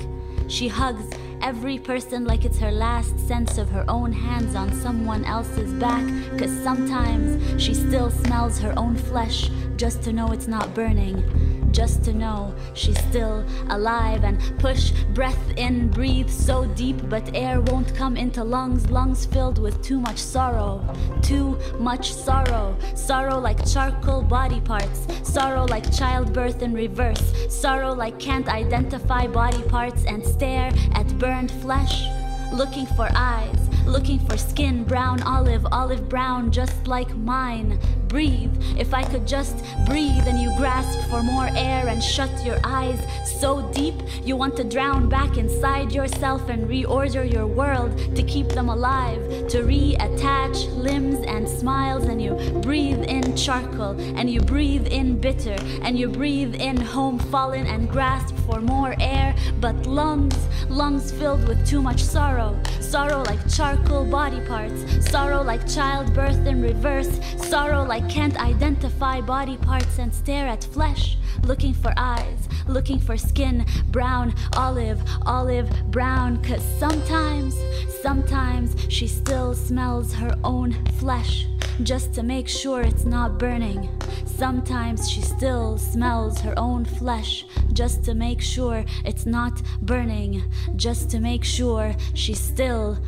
She 0.46 0.68
hugs 0.68 1.10
every 1.40 1.78
person 1.78 2.26
like 2.26 2.44
it's 2.44 2.58
her 2.58 2.70
last 2.70 3.18
sense 3.26 3.56
of 3.56 3.70
her 3.70 3.86
own 3.88 4.12
hands 4.12 4.54
on 4.54 4.70
someone 4.74 5.24
else's 5.24 5.72
back. 5.80 6.06
Cause 6.38 6.52
sometimes 6.62 7.60
she 7.60 7.72
still 7.72 8.10
smells 8.10 8.58
her 8.58 8.74
own 8.76 8.94
flesh 8.94 9.50
just 9.76 10.02
to 10.02 10.12
know 10.12 10.32
it's 10.32 10.46
not 10.46 10.74
burning 10.74 11.49
just 11.72 12.04
to 12.04 12.12
know 12.12 12.54
she's 12.74 12.98
still 13.04 13.44
alive 13.68 14.24
and 14.24 14.38
push 14.58 14.92
breath 15.14 15.50
in, 15.56 15.88
breathe 15.88 16.28
so 16.28 16.66
deep, 16.74 16.96
but 17.08 17.34
air 17.34 17.60
won't 17.60 17.94
come 17.94 18.16
into 18.16 18.42
lungs, 18.42 18.90
lungs 18.90 19.26
filled 19.26 19.58
with 19.58 19.82
too 19.82 20.00
much 20.00 20.18
sorrow, 20.18 20.84
too 21.22 21.58
much 21.78 22.12
sorrow, 22.12 22.76
sorrow 22.94 23.38
like 23.38 23.66
charcoal 23.66 24.22
body 24.22 24.60
parts, 24.60 25.06
sorrow 25.22 25.64
like 25.66 25.92
childbirth 25.94 26.62
in 26.62 26.72
reverse, 26.72 27.32
sorrow 27.48 27.92
like 27.92 28.18
can't 28.18 28.48
identify 28.48 29.26
body 29.26 29.62
parts 29.64 30.04
and 30.04 30.24
stare 30.24 30.72
at 30.94 31.06
burned 31.18 31.50
flesh, 31.62 32.06
looking 32.52 32.86
for 32.86 33.08
eyes 33.14 33.70
looking 33.86 34.20
for 34.20 34.36
skin, 34.36 34.84
brown, 34.84 35.22
olive, 35.22 35.66
olive 35.72 36.08
brown, 36.08 36.50
just 36.52 36.86
like 36.86 37.14
mine. 37.16 37.78
Breathe, 38.10 38.50
if 38.76 38.92
I 38.92 39.04
could 39.04 39.24
just 39.24 39.56
breathe 39.86 40.26
and 40.26 40.40
you 40.40 40.52
grasp 40.56 40.98
for 41.08 41.22
more 41.22 41.48
air 41.54 41.86
and 41.86 42.02
shut 42.02 42.44
your 42.44 42.58
eyes 42.64 42.98
so 43.40 43.62
deep 43.70 43.94
you 44.24 44.34
want 44.34 44.56
to 44.56 44.64
drown 44.64 45.08
back 45.08 45.36
inside 45.36 45.92
yourself 45.92 46.48
and 46.48 46.68
reorder 46.68 47.30
your 47.32 47.46
world 47.46 47.96
to 48.16 48.22
keep 48.24 48.48
them 48.48 48.68
alive, 48.68 49.22
to 49.46 49.58
reattach 49.62 50.76
limbs 50.76 51.24
and 51.28 51.48
smiles, 51.48 52.04
and 52.04 52.20
you 52.20 52.34
breathe 52.60 53.04
in 53.04 53.36
charcoal 53.36 53.94
and 54.18 54.28
you 54.28 54.40
breathe 54.40 54.88
in 54.88 55.20
bitter 55.20 55.56
and 55.82 55.96
you 55.96 56.08
breathe 56.08 56.56
in 56.56 56.80
home 56.80 57.18
fallen 57.18 57.64
and 57.66 57.88
grasp 57.88 58.34
for 58.44 58.60
more 58.60 58.96
air, 58.98 59.36
but 59.60 59.86
lungs, 59.86 60.36
lungs 60.68 61.12
filled 61.12 61.46
with 61.46 61.64
too 61.64 61.80
much 61.80 62.02
sorrow, 62.02 62.60
sorrow 62.80 63.22
like 63.22 63.38
charcoal 63.48 64.04
body 64.04 64.40
parts, 64.46 65.08
sorrow 65.08 65.42
like 65.42 65.64
childbirth 65.68 66.44
in 66.44 66.60
reverse, 66.60 67.20
sorrow 67.36 67.84
like 67.84 67.99
can't 68.08 68.36
identify 68.40 69.20
body 69.20 69.56
parts 69.56 69.98
and 69.98 70.14
stare 70.14 70.46
at 70.46 70.64
flesh, 70.64 71.16
looking 71.44 71.74
for 71.74 71.92
eyes, 71.96 72.48
looking 72.66 72.98
for 72.98 73.16
skin, 73.16 73.66
brown, 73.90 74.34
olive, 74.56 75.02
olive, 75.26 75.68
brown, 75.90 76.42
cause 76.42 76.62
sometimes, 76.78 77.56
sometimes 78.02 78.76
she 78.88 79.06
still 79.06 79.54
smells 79.54 80.14
her 80.14 80.36
own 80.44 80.72
flesh. 80.98 81.46
Just 81.82 82.12
to 82.14 82.22
make 82.22 82.46
sure 82.48 82.82
it's 82.82 83.04
not 83.04 83.38
burning. 83.38 83.88
Sometimes 84.26 85.08
she 85.08 85.22
still 85.22 85.78
smells 85.78 86.38
her 86.40 86.54
own 86.58 86.84
flesh. 86.84 87.46
Just 87.72 88.04
to 88.04 88.14
make 88.14 88.42
sure 88.42 88.84
it's 89.04 89.24
not 89.24 89.62
burning, 89.80 90.42
just 90.76 91.10
to 91.10 91.20
make 91.20 91.44
sure 91.44 91.94
she's 92.14 92.40
still 92.40 92.98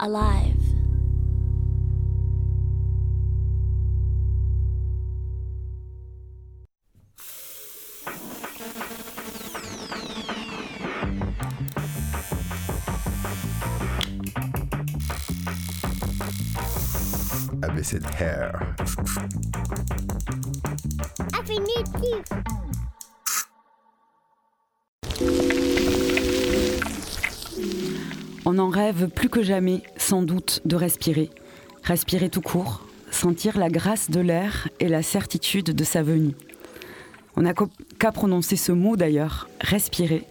alive. 0.00 0.71
Hair. 18.18 18.74
On 28.44 28.58
en 28.58 28.68
rêve 28.70 29.08
plus 29.08 29.28
que 29.28 29.42
jamais, 29.42 29.82
sans 29.96 30.22
doute, 30.22 30.60
de 30.64 30.76
respirer. 30.76 31.30
Respirer 31.82 32.30
tout 32.30 32.40
court, 32.40 32.86
sentir 33.10 33.58
la 33.58 33.68
grâce 33.68 34.10
de 34.10 34.20
l'air 34.20 34.68
et 34.80 34.88
la 34.88 35.02
certitude 35.02 35.74
de 35.74 35.84
sa 35.84 36.02
venue. 36.02 36.34
On 37.36 37.42
n'a 37.42 37.52
qu'à 37.98 38.12
prononcer 38.12 38.56
ce 38.56 38.72
mot 38.72 38.96
d'ailleurs, 38.96 39.48
respirer, 39.60 40.24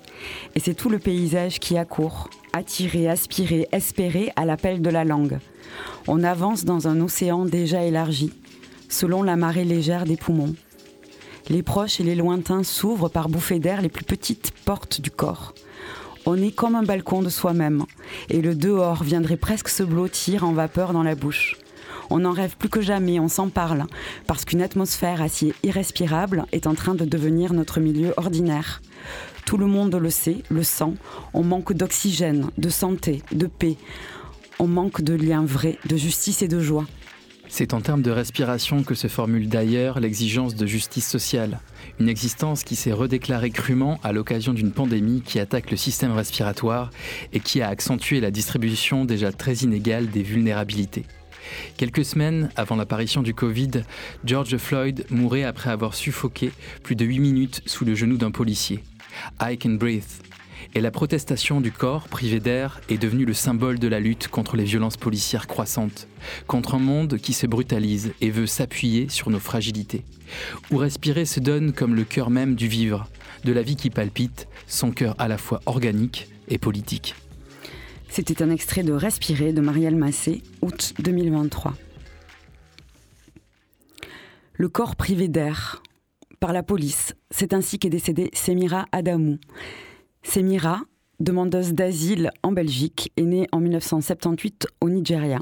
et 0.55 0.59
c'est 0.59 0.73
tout 0.73 0.89
le 0.89 0.99
paysage 0.99 1.59
qui 1.59 1.77
accourt, 1.77 2.29
attirer, 2.53 3.09
aspirer, 3.09 3.67
espérer 3.71 4.31
à 4.35 4.45
l'appel 4.45 4.81
de 4.81 4.89
la 4.89 5.03
langue. 5.03 5.39
On 6.07 6.23
avance 6.23 6.65
dans 6.65 6.87
un 6.87 6.99
océan 7.01 7.45
déjà 7.45 7.83
élargi, 7.83 8.31
selon 8.89 9.23
la 9.23 9.35
marée 9.35 9.63
légère 9.63 10.05
des 10.05 10.17
poumons. 10.17 10.55
Les 11.49 11.63
proches 11.63 11.99
et 11.99 12.03
les 12.03 12.15
lointains 12.15 12.63
s'ouvrent 12.63 13.09
par 13.09 13.29
bouffées 13.29 13.59
d'air 13.59 13.81
les 13.81 13.89
plus 13.89 14.05
petites 14.05 14.51
portes 14.65 15.01
du 15.01 15.11
corps. 15.11 15.53
On 16.25 16.35
est 16.41 16.51
comme 16.51 16.75
un 16.75 16.83
balcon 16.83 17.23
de 17.23 17.29
soi-même, 17.29 17.85
et 18.29 18.41
le 18.41 18.53
dehors 18.53 19.03
viendrait 19.03 19.37
presque 19.37 19.69
se 19.69 19.81
blottir 19.81 20.43
en 20.43 20.53
vapeur 20.53 20.93
dans 20.93 21.03
la 21.03 21.15
bouche. 21.15 21.57
On 22.11 22.25
en 22.25 22.31
rêve 22.31 22.57
plus 22.57 22.69
que 22.69 22.81
jamais, 22.81 23.19
on 23.19 23.27
s'en 23.27 23.49
parle, 23.49 23.85
parce 24.27 24.45
qu'une 24.45 24.61
atmosphère 24.61 25.21
assez 25.21 25.53
irrespirable 25.63 26.45
est 26.51 26.67
en 26.67 26.75
train 26.75 26.93
de 26.93 27.05
devenir 27.05 27.53
notre 27.53 27.79
milieu 27.79 28.13
ordinaire. 28.17 28.81
Tout 29.45 29.57
le 29.57 29.67
monde 29.67 29.95
le 29.95 30.09
sait, 30.09 30.43
le 30.49 30.63
sent, 30.63 30.93
on 31.33 31.43
manque 31.43 31.73
d'oxygène, 31.73 32.49
de 32.57 32.69
santé, 32.69 33.21
de 33.31 33.47
paix, 33.47 33.77
on 34.59 34.67
manque 34.67 35.01
de 35.01 35.13
liens 35.13 35.45
vrais, 35.45 35.77
de 35.87 35.97
justice 35.97 36.41
et 36.41 36.47
de 36.47 36.59
joie. 36.59 36.85
C'est 37.53 37.73
en 37.73 37.81
termes 37.81 38.01
de 38.01 38.11
respiration 38.11 38.81
que 38.81 38.95
se 38.95 39.07
formule 39.07 39.49
d'ailleurs 39.49 39.99
l'exigence 39.99 40.55
de 40.55 40.65
justice 40.65 41.05
sociale, 41.05 41.59
une 41.99 42.07
existence 42.07 42.63
qui 42.63 42.77
s'est 42.77 42.93
redéclarée 42.93 43.49
crûment 43.49 43.99
à 44.03 44.13
l'occasion 44.13 44.53
d'une 44.53 44.71
pandémie 44.71 45.21
qui 45.21 45.37
attaque 45.37 45.69
le 45.69 45.75
système 45.75 46.13
respiratoire 46.13 46.91
et 47.33 47.41
qui 47.41 47.61
a 47.61 47.67
accentué 47.67 48.21
la 48.21 48.31
distribution 48.31 49.03
déjà 49.03 49.33
très 49.33 49.55
inégale 49.55 50.09
des 50.09 50.23
vulnérabilités. 50.23 51.05
Quelques 51.75 52.05
semaines 52.05 52.51
avant 52.55 52.77
l'apparition 52.77 53.21
du 53.21 53.33
Covid, 53.33 53.83
George 54.23 54.55
Floyd 54.55 55.05
mourait 55.09 55.43
après 55.43 55.71
avoir 55.71 55.93
suffoqué 55.93 56.51
plus 56.83 56.95
de 56.95 57.03
8 57.03 57.19
minutes 57.19 57.61
sous 57.65 57.83
le 57.83 57.95
genou 57.95 58.15
d'un 58.15 58.31
policier. 58.31 58.81
I 59.41 59.57
can 59.57 59.71
breathe, 59.71 60.21
et 60.73 60.81
la 60.81 60.91
protestation 60.91 61.61
du 61.61 61.71
corps 61.71 62.07
privé 62.07 62.39
d'air 62.39 62.81
est 62.89 62.97
devenue 62.97 63.25
le 63.25 63.33
symbole 63.33 63.79
de 63.79 63.87
la 63.87 63.99
lutte 63.99 64.27
contre 64.27 64.55
les 64.55 64.63
violences 64.63 64.97
policières 64.97 65.47
croissantes, 65.47 66.07
contre 66.47 66.75
un 66.75 66.79
monde 66.79 67.17
qui 67.17 67.33
se 67.33 67.47
brutalise 67.47 68.13
et 68.21 68.29
veut 68.29 68.47
s'appuyer 68.47 69.09
sur 69.09 69.29
nos 69.29 69.39
fragilités, 69.39 70.05
où 70.71 70.77
respirer 70.77 71.25
se 71.25 71.39
donne 71.39 71.73
comme 71.73 71.95
le 71.95 72.03
cœur 72.03 72.29
même 72.29 72.55
du 72.55 72.67
vivre, 72.67 73.07
de 73.43 73.51
la 73.51 73.61
vie 73.61 73.75
qui 73.75 73.89
palpite, 73.89 74.47
son 74.67 74.91
cœur 74.91 75.15
à 75.17 75.27
la 75.27 75.37
fois 75.37 75.61
organique 75.65 76.29
et 76.47 76.57
politique. 76.57 77.15
C'était 78.09 78.43
un 78.43 78.49
extrait 78.49 78.83
de 78.83 78.93
Respirer 78.93 79.53
de 79.53 79.61
Marielle 79.61 79.95
Massé, 79.95 80.43
août 80.61 80.93
2023. 80.99 81.73
Le 84.53 84.69
corps 84.69 84.95
privé 84.95 85.27
d'air 85.27 85.80
par 86.41 86.53
la 86.53 86.63
police, 86.63 87.13
c'est 87.29 87.53
ainsi 87.53 87.77
qu'est 87.77 87.91
décédée 87.91 88.31
Semira 88.33 88.87
Adamou. 88.91 89.37
Semira, 90.23 90.81
demandeuse 91.19 91.73
d'asile 91.73 92.31
en 92.41 92.51
Belgique, 92.51 93.13
est 93.15 93.21
née 93.21 93.47
en 93.51 93.59
1978 93.59 94.65
au 94.81 94.89
Nigeria. 94.89 95.39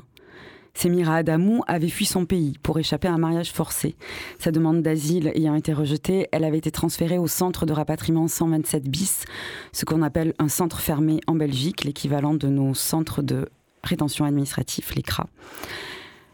Semira 0.73 1.15
Adamou 1.15 1.63
avait 1.67 1.87
fui 1.87 2.03
son 2.03 2.25
pays 2.25 2.57
pour 2.61 2.79
échapper 2.79 3.07
à 3.07 3.13
un 3.13 3.17
mariage 3.17 3.53
forcé. 3.53 3.95
Sa 4.39 4.51
demande 4.51 4.81
d'asile 4.81 5.31
ayant 5.35 5.55
été 5.55 5.71
rejetée, 5.71 6.27
elle 6.33 6.43
avait 6.43 6.57
été 6.57 6.69
transférée 6.69 7.17
au 7.17 7.27
centre 7.27 7.65
de 7.65 7.71
rapatriement 7.71 8.27
127 8.27 8.89
bis, 8.89 9.23
ce 9.71 9.85
qu'on 9.85 10.01
appelle 10.01 10.33
un 10.37 10.49
centre 10.49 10.81
fermé 10.81 11.21
en 11.27 11.35
Belgique, 11.35 11.85
l'équivalent 11.85 12.33
de 12.33 12.49
nos 12.49 12.73
centres 12.73 13.21
de 13.21 13.47
rétention 13.85 14.25
administrative, 14.25 14.91
les 14.97 15.01
CRA. 15.01 15.27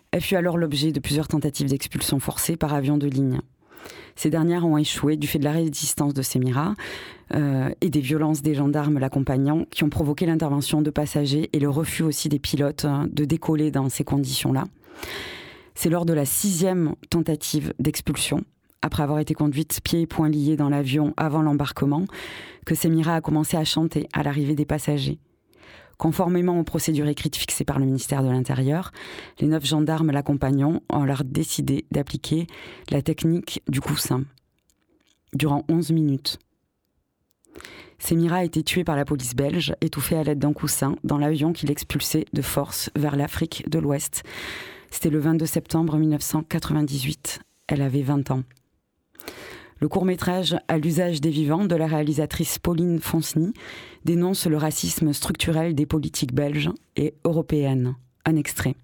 Elle 0.09 0.21
fut 0.21 0.37
alors 0.37 0.57
l'objet 0.57 0.91
de 0.91 0.99
plusieurs 0.99 1.27
tentatives 1.27 1.69
d'expulsion 1.69 2.19
forcée 2.19 2.55
par 2.57 2.73
avion 2.73 2.97
de 2.97 3.05
ligne. 3.05 3.41
Ces 4.15 4.29
dernières 4.29 4.65
ont 4.65 4.77
échoué 4.77 5.17
du 5.17 5.27
fait 5.27 5.39
de 5.39 5.43
la 5.43 5.51
résistance 5.51 6.13
de 6.13 6.21
Semira 6.21 6.73
euh, 7.33 7.69
et 7.81 7.89
des 7.89 7.99
violences 7.99 8.41
des 8.41 8.55
gendarmes 8.55 8.97
l'accompagnant 8.97 9.65
qui 9.71 9.83
ont 9.83 9.89
provoqué 9.89 10.25
l'intervention 10.25 10.81
de 10.81 10.89
passagers 10.89 11.49
et 11.51 11.59
le 11.59 11.69
refus 11.69 12.03
aussi 12.03 12.29
des 12.29 12.39
pilotes 12.39 12.85
hein, 12.85 13.07
de 13.11 13.25
décoller 13.25 13.71
dans 13.71 13.89
ces 13.89 14.03
conditions-là. 14.03 14.63
C'est 15.73 15.89
lors 15.89 16.05
de 16.05 16.13
la 16.13 16.25
sixième 16.25 16.95
tentative 17.09 17.73
d'expulsion, 17.79 18.45
après 18.81 19.03
avoir 19.03 19.19
été 19.19 19.33
conduite 19.33 19.81
pieds 19.83 20.01
et 20.01 20.07
poings 20.07 20.29
liés 20.29 20.55
dans 20.55 20.69
l'avion 20.69 21.13
avant 21.17 21.41
l'embarquement, 21.41 22.05
que 22.65 22.75
Semira 22.75 23.15
a 23.15 23.21
commencé 23.21 23.57
à 23.57 23.65
chanter 23.65 24.07
à 24.13 24.23
l'arrivée 24.23 24.55
des 24.55 24.65
passagers. 24.65 25.19
Conformément 25.97 26.59
aux 26.59 26.63
procédures 26.63 27.07
écrites 27.07 27.35
fixées 27.35 27.63
par 27.63 27.79
le 27.79 27.85
ministère 27.85 28.23
de 28.23 28.29
l'Intérieur, 28.29 28.91
les 29.39 29.47
neuf 29.47 29.65
gendarmes 29.65 30.11
l'accompagnant 30.11 30.81
ont 30.89 31.01
alors 31.01 31.23
décidé 31.23 31.85
d'appliquer 31.91 32.47
la 32.89 33.01
technique 33.01 33.61
du 33.67 33.81
coussin 33.81 34.23
durant 35.33 35.63
11 35.69 35.91
minutes. 35.91 36.39
Semira 37.97 38.37
a 38.37 38.43
été 38.43 38.61
tué 38.61 38.83
par 38.83 38.95
la 38.95 39.05
police 39.05 39.35
belge, 39.35 39.73
étouffé 39.81 40.17
à 40.17 40.23
l'aide 40.23 40.39
d'un 40.39 40.53
coussin 40.53 40.95
dans 41.03 41.17
l'avion 41.17 41.53
qu'il 41.53 41.71
expulsait 41.71 42.25
de 42.33 42.41
force 42.41 42.89
vers 42.95 43.15
l'Afrique 43.15 43.69
de 43.69 43.79
l'Ouest. 43.79 44.23
C'était 44.91 45.09
le 45.09 45.19
22 45.19 45.45
septembre 45.45 45.97
1998. 45.97 47.39
Elle 47.67 47.81
avait 47.81 48.01
20 48.01 48.31
ans. 48.31 48.43
Le 49.81 49.89
court-métrage 49.89 50.55
À 50.69 50.77
l'usage 50.77 51.19
des 51.19 51.29
vivants 51.29 51.65
de 51.65 51.75
la 51.75 51.87
réalisatrice 51.87 52.59
Pauline 52.59 52.99
Fonceny 52.99 53.51
dénonce 54.05 54.47
le 54.47 54.55
racisme 54.55 55.11
structurel 55.11 55.75
des 55.75 55.85
politiques 55.85 56.33
belges 56.33 56.71
et 56.95 57.13
européennes. 57.25 57.95
Un 58.25 58.37
extrait. 58.37 58.75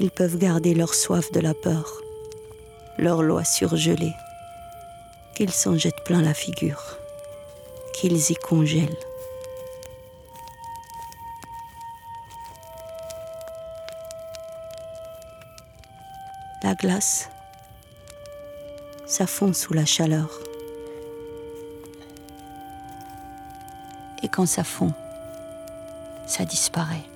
Ils 0.00 0.10
peuvent 0.12 0.38
garder 0.38 0.74
leur 0.74 0.94
soif 0.94 1.32
de 1.32 1.40
la 1.40 1.54
peur, 1.54 2.00
leur 2.98 3.20
loi 3.20 3.42
surgelée, 3.42 4.12
qu'ils 5.38 5.52
s'en 5.52 5.78
jettent 5.78 6.02
plein 6.02 6.20
la 6.20 6.34
figure, 6.34 6.98
qu'ils 7.94 8.32
y 8.32 8.34
congèlent. 8.34 8.98
La 16.64 16.74
glace, 16.74 17.30
ça 19.06 19.28
sous 19.52 19.72
la 19.72 19.86
chaleur. 19.86 20.28
Et 24.24 24.28
quand 24.28 24.46
ça 24.46 24.64
fond, 24.64 24.92
ça 26.26 26.44
disparaît. 26.44 27.06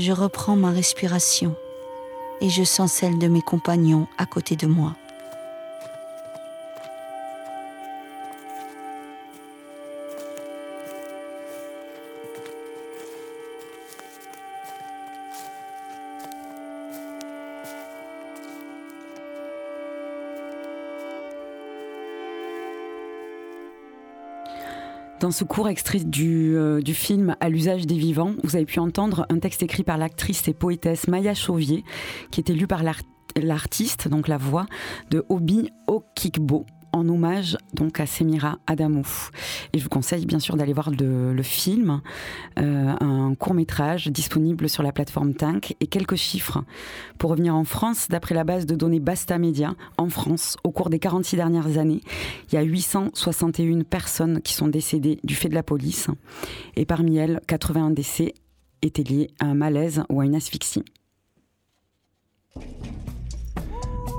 Je 0.00 0.12
reprends 0.12 0.56
ma 0.56 0.70
respiration 0.70 1.54
et 2.40 2.48
je 2.48 2.64
sens 2.64 2.90
celle 2.90 3.18
de 3.18 3.28
mes 3.28 3.42
compagnons 3.42 4.06
à 4.16 4.24
côté 4.24 4.56
de 4.56 4.66
moi. 4.66 4.96
Dans 25.30 25.36
ce 25.36 25.44
court 25.44 25.68
extrait 25.68 26.00
du, 26.00 26.56
euh, 26.56 26.80
du, 26.80 26.92
film 26.92 27.36
À 27.38 27.48
l'usage 27.48 27.86
des 27.86 27.94
vivants, 27.94 28.34
vous 28.42 28.56
avez 28.56 28.64
pu 28.64 28.80
entendre 28.80 29.26
un 29.28 29.38
texte 29.38 29.62
écrit 29.62 29.84
par 29.84 29.96
l'actrice 29.96 30.48
et 30.48 30.52
poétesse 30.52 31.06
Maya 31.06 31.34
Chauvier, 31.34 31.84
qui 32.32 32.40
était 32.40 32.52
lu 32.52 32.66
par 32.66 32.82
l'artiste, 33.36 34.08
donc 34.08 34.26
la 34.26 34.38
voix, 34.38 34.66
de 35.12 35.24
Obi 35.28 35.70
Okikbo, 35.86 36.66
en 36.92 37.08
hommage 37.08 37.56
donc 37.74 38.00
à 38.00 38.06
Semira 38.06 38.58
Adamou. 38.66 39.06
Et 39.72 39.78
je 39.78 39.82
vous 39.82 39.88
conseille 39.88 40.26
bien 40.26 40.38
sûr 40.38 40.56
d'aller 40.56 40.72
voir 40.72 40.90
le, 40.90 41.42
film, 41.42 42.00
euh, 42.58 42.94
un 43.00 43.34
court 43.34 43.54
métrage 43.54 44.08
disponible 44.08 44.68
sur 44.68 44.82
la 44.82 44.92
plateforme 44.92 45.34
Tank 45.34 45.76
et 45.80 45.86
quelques 45.86 46.16
chiffres. 46.16 46.62
Pour 47.18 47.30
revenir 47.30 47.54
en 47.54 47.64
France, 47.64 48.08
d'après 48.08 48.34
la 48.34 48.44
base 48.44 48.66
de 48.66 48.74
données 48.74 49.00
Basta 49.00 49.38
Media, 49.38 49.74
en 49.96 50.08
France, 50.08 50.56
au 50.64 50.70
cours 50.70 50.90
des 50.90 50.98
46 50.98 51.36
dernières 51.36 51.78
années, 51.78 52.00
il 52.50 52.54
y 52.54 52.58
a 52.58 52.62
861 52.62 53.82
personnes 53.82 54.40
qui 54.42 54.54
sont 54.54 54.68
décédées 54.68 55.18
du 55.24 55.34
fait 55.34 55.48
de 55.48 55.54
la 55.54 55.62
police. 55.62 56.08
Et 56.76 56.84
parmi 56.84 57.16
elles, 57.16 57.40
81 57.46 57.90
décès 57.90 58.34
étaient 58.82 59.02
liés 59.02 59.30
à 59.40 59.46
un 59.46 59.54
malaise 59.54 60.04
ou 60.08 60.20
à 60.20 60.24
une 60.24 60.34
asphyxie. 60.34 60.84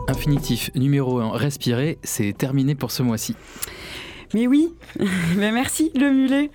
Infinitif 0.07 0.71
numéro 0.75 1.19
1, 1.19 1.37
respirer, 1.37 1.97
c'est 2.03 2.33
terminé 2.37 2.75
pour 2.75 2.91
ce 2.91 3.03
mois-ci. 3.03 3.35
Mais 4.33 4.47
oui, 4.47 4.73
merci 5.37 5.91
le 5.95 6.11
mulet. 6.11 6.51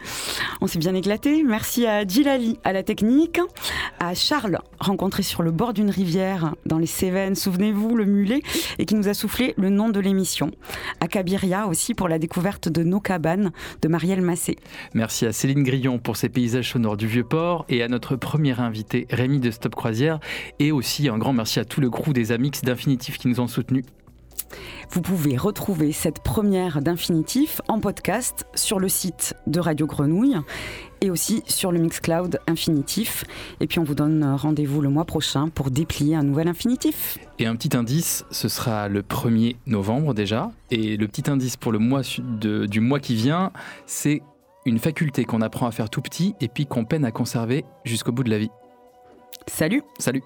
On 0.61 0.67
s'est 0.67 0.79
bien 0.79 0.95
éclaté. 0.95 1.43
Merci 1.43 1.87
à 1.87 2.07
Djilali 2.07 2.59
à 2.65 2.73
la 2.73 2.83
technique, 2.83 3.41
à 3.99 4.15
Charles 4.15 4.59
rencontré 4.81 5.23
sur 5.23 5.43
le 5.43 5.51
bord 5.51 5.73
d'une 5.73 5.91
rivière 5.91 6.55
dans 6.65 6.79
les 6.79 6.87
Cévennes, 6.87 7.35
souvenez-vous, 7.35 7.97
le 7.97 8.05
mulet, 8.05 8.43
et 8.79 8.85
qui 8.85 8.95
nous 8.95 9.09
a 9.09 9.15
soufflé 9.15 9.55
le 9.57 9.71
nom 9.71 9.89
de 9.89 10.01
l'émission. 10.01 10.51
À 11.01 11.09
Kabiria 11.09 11.67
aussi 11.67 11.95
pour 11.95 12.09
la 12.09 12.19
découverte 12.19 12.69
de 12.69 12.83
nos 12.83 13.01
cabanes 13.01 13.53
de 13.83 13.89
Marielle 13.89 14.23
Massé. 14.23 14.57
Merci 14.95 15.27
à 15.27 15.33
Céline 15.33 15.63
Grillon 15.63 15.99
pour 15.99 16.17
ses 16.17 16.29
paysages 16.29 16.73
sonores 16.73 16.97
du 16.97 17.07
Vieux-Port 17.07 17.65
et 17.69 17.83
à 17.83 17.89
notre 17.89 18.17
premier 18.17 18.59
invité 18.61 19.07
Rémi 19.11 19.41
de 19.41 19.51
Stop 19.51 19.75
Croisière 19.75 20.21
et 20.59 20.73
aussi 20.73 21.09
un 21.09 21.19
grand 21.19 21.33
merci 21.33 21.61
à 21.61 21.65
tout 21.65 21.81
le 21.81 21.91
crew 21.91 22.13
des 22.13 22.33
Amix 22.33 22.63
d'Infinitif 22.63 23.19
qui 23.19 23.29
nous 23.29 23.41
ont 23.41 23.49
soutenus. 23.49 23.85
Vous 24.91 25.03
pouvez 25.03 25.37
retrouver 25.37 25.93
cette 25.93 26.21
première 26.21 26.81
d'Infinitif 26.81 27.61
en 27.69 27.81
podcast 27.81 28.47
sur 28.55 28.79
le 28.79 28.89
site 28.89 29.35
de 29.47 29.61
Radio 29.61 29.87
Grenouille 29.87 30.37
et 31.01 31.11
aussi 31.11 31.43
sur 31.47 31.73
le 31.73 31.79
Mixcloud 31.79 32.41
Infinitif. 32.47 33.25
Et 33.61 33.67
puis 33.67 33.79
on 33.79 33.85
vous 33.85 33.95
donne 33.95 34.25
rendez-vous 34.25 34.81
le 34.81 34.89
mois 34.89 35.05
prochain 35.05 35.49
pour 35.49 35.71
déplier 35.71 36.17
un 36.17 36.23
nouvel 36.23 36.49
Infinitif. 36.49 37.19
Et 37.39 37.47
un 37.47 37.57
petit 37.57 37.77
indice, 37.77 38.25
ce 38.31 38.49
sera 38.49 38.89
le 38.89 39.03
1er 39.03 39.57
novembre 39.67 40.15
déjà. 40.15 40.51
Et 40.71 40.97
le 40.97 41.07
petit 41.09 41.31
indice 41.31 41.57
pour 41.57 41.73
le 41.73 41.79
mois 41.79 42.03
du 42.29 42.81
mois 42.81 43.01
qui 43.01 43.15
vient, 43.15 43.53
c'est 43.87 44.23
une 44.65 44.79
faculté 44.79 45.25
qu'on 45.25 45.43
apprend 45.43 45.67
à 45.67 45.71
faire 45.71 45.91
tout 45.91 46.03
petit 46.03 46.35
et 46.41 46.49
puis 46.49 46.67
qu'on 46.67 46.85
peine 46.85 47.05
à 47.05 47.13
conserver 47.13 47.65
jusqu'au 47.85 48.13
bout 48.13 48.25
de 48.25 48.31
la 48.31 48.39
vie. 48.39 48.51
Salut 49.47 49.83
Salut 49.99 50.23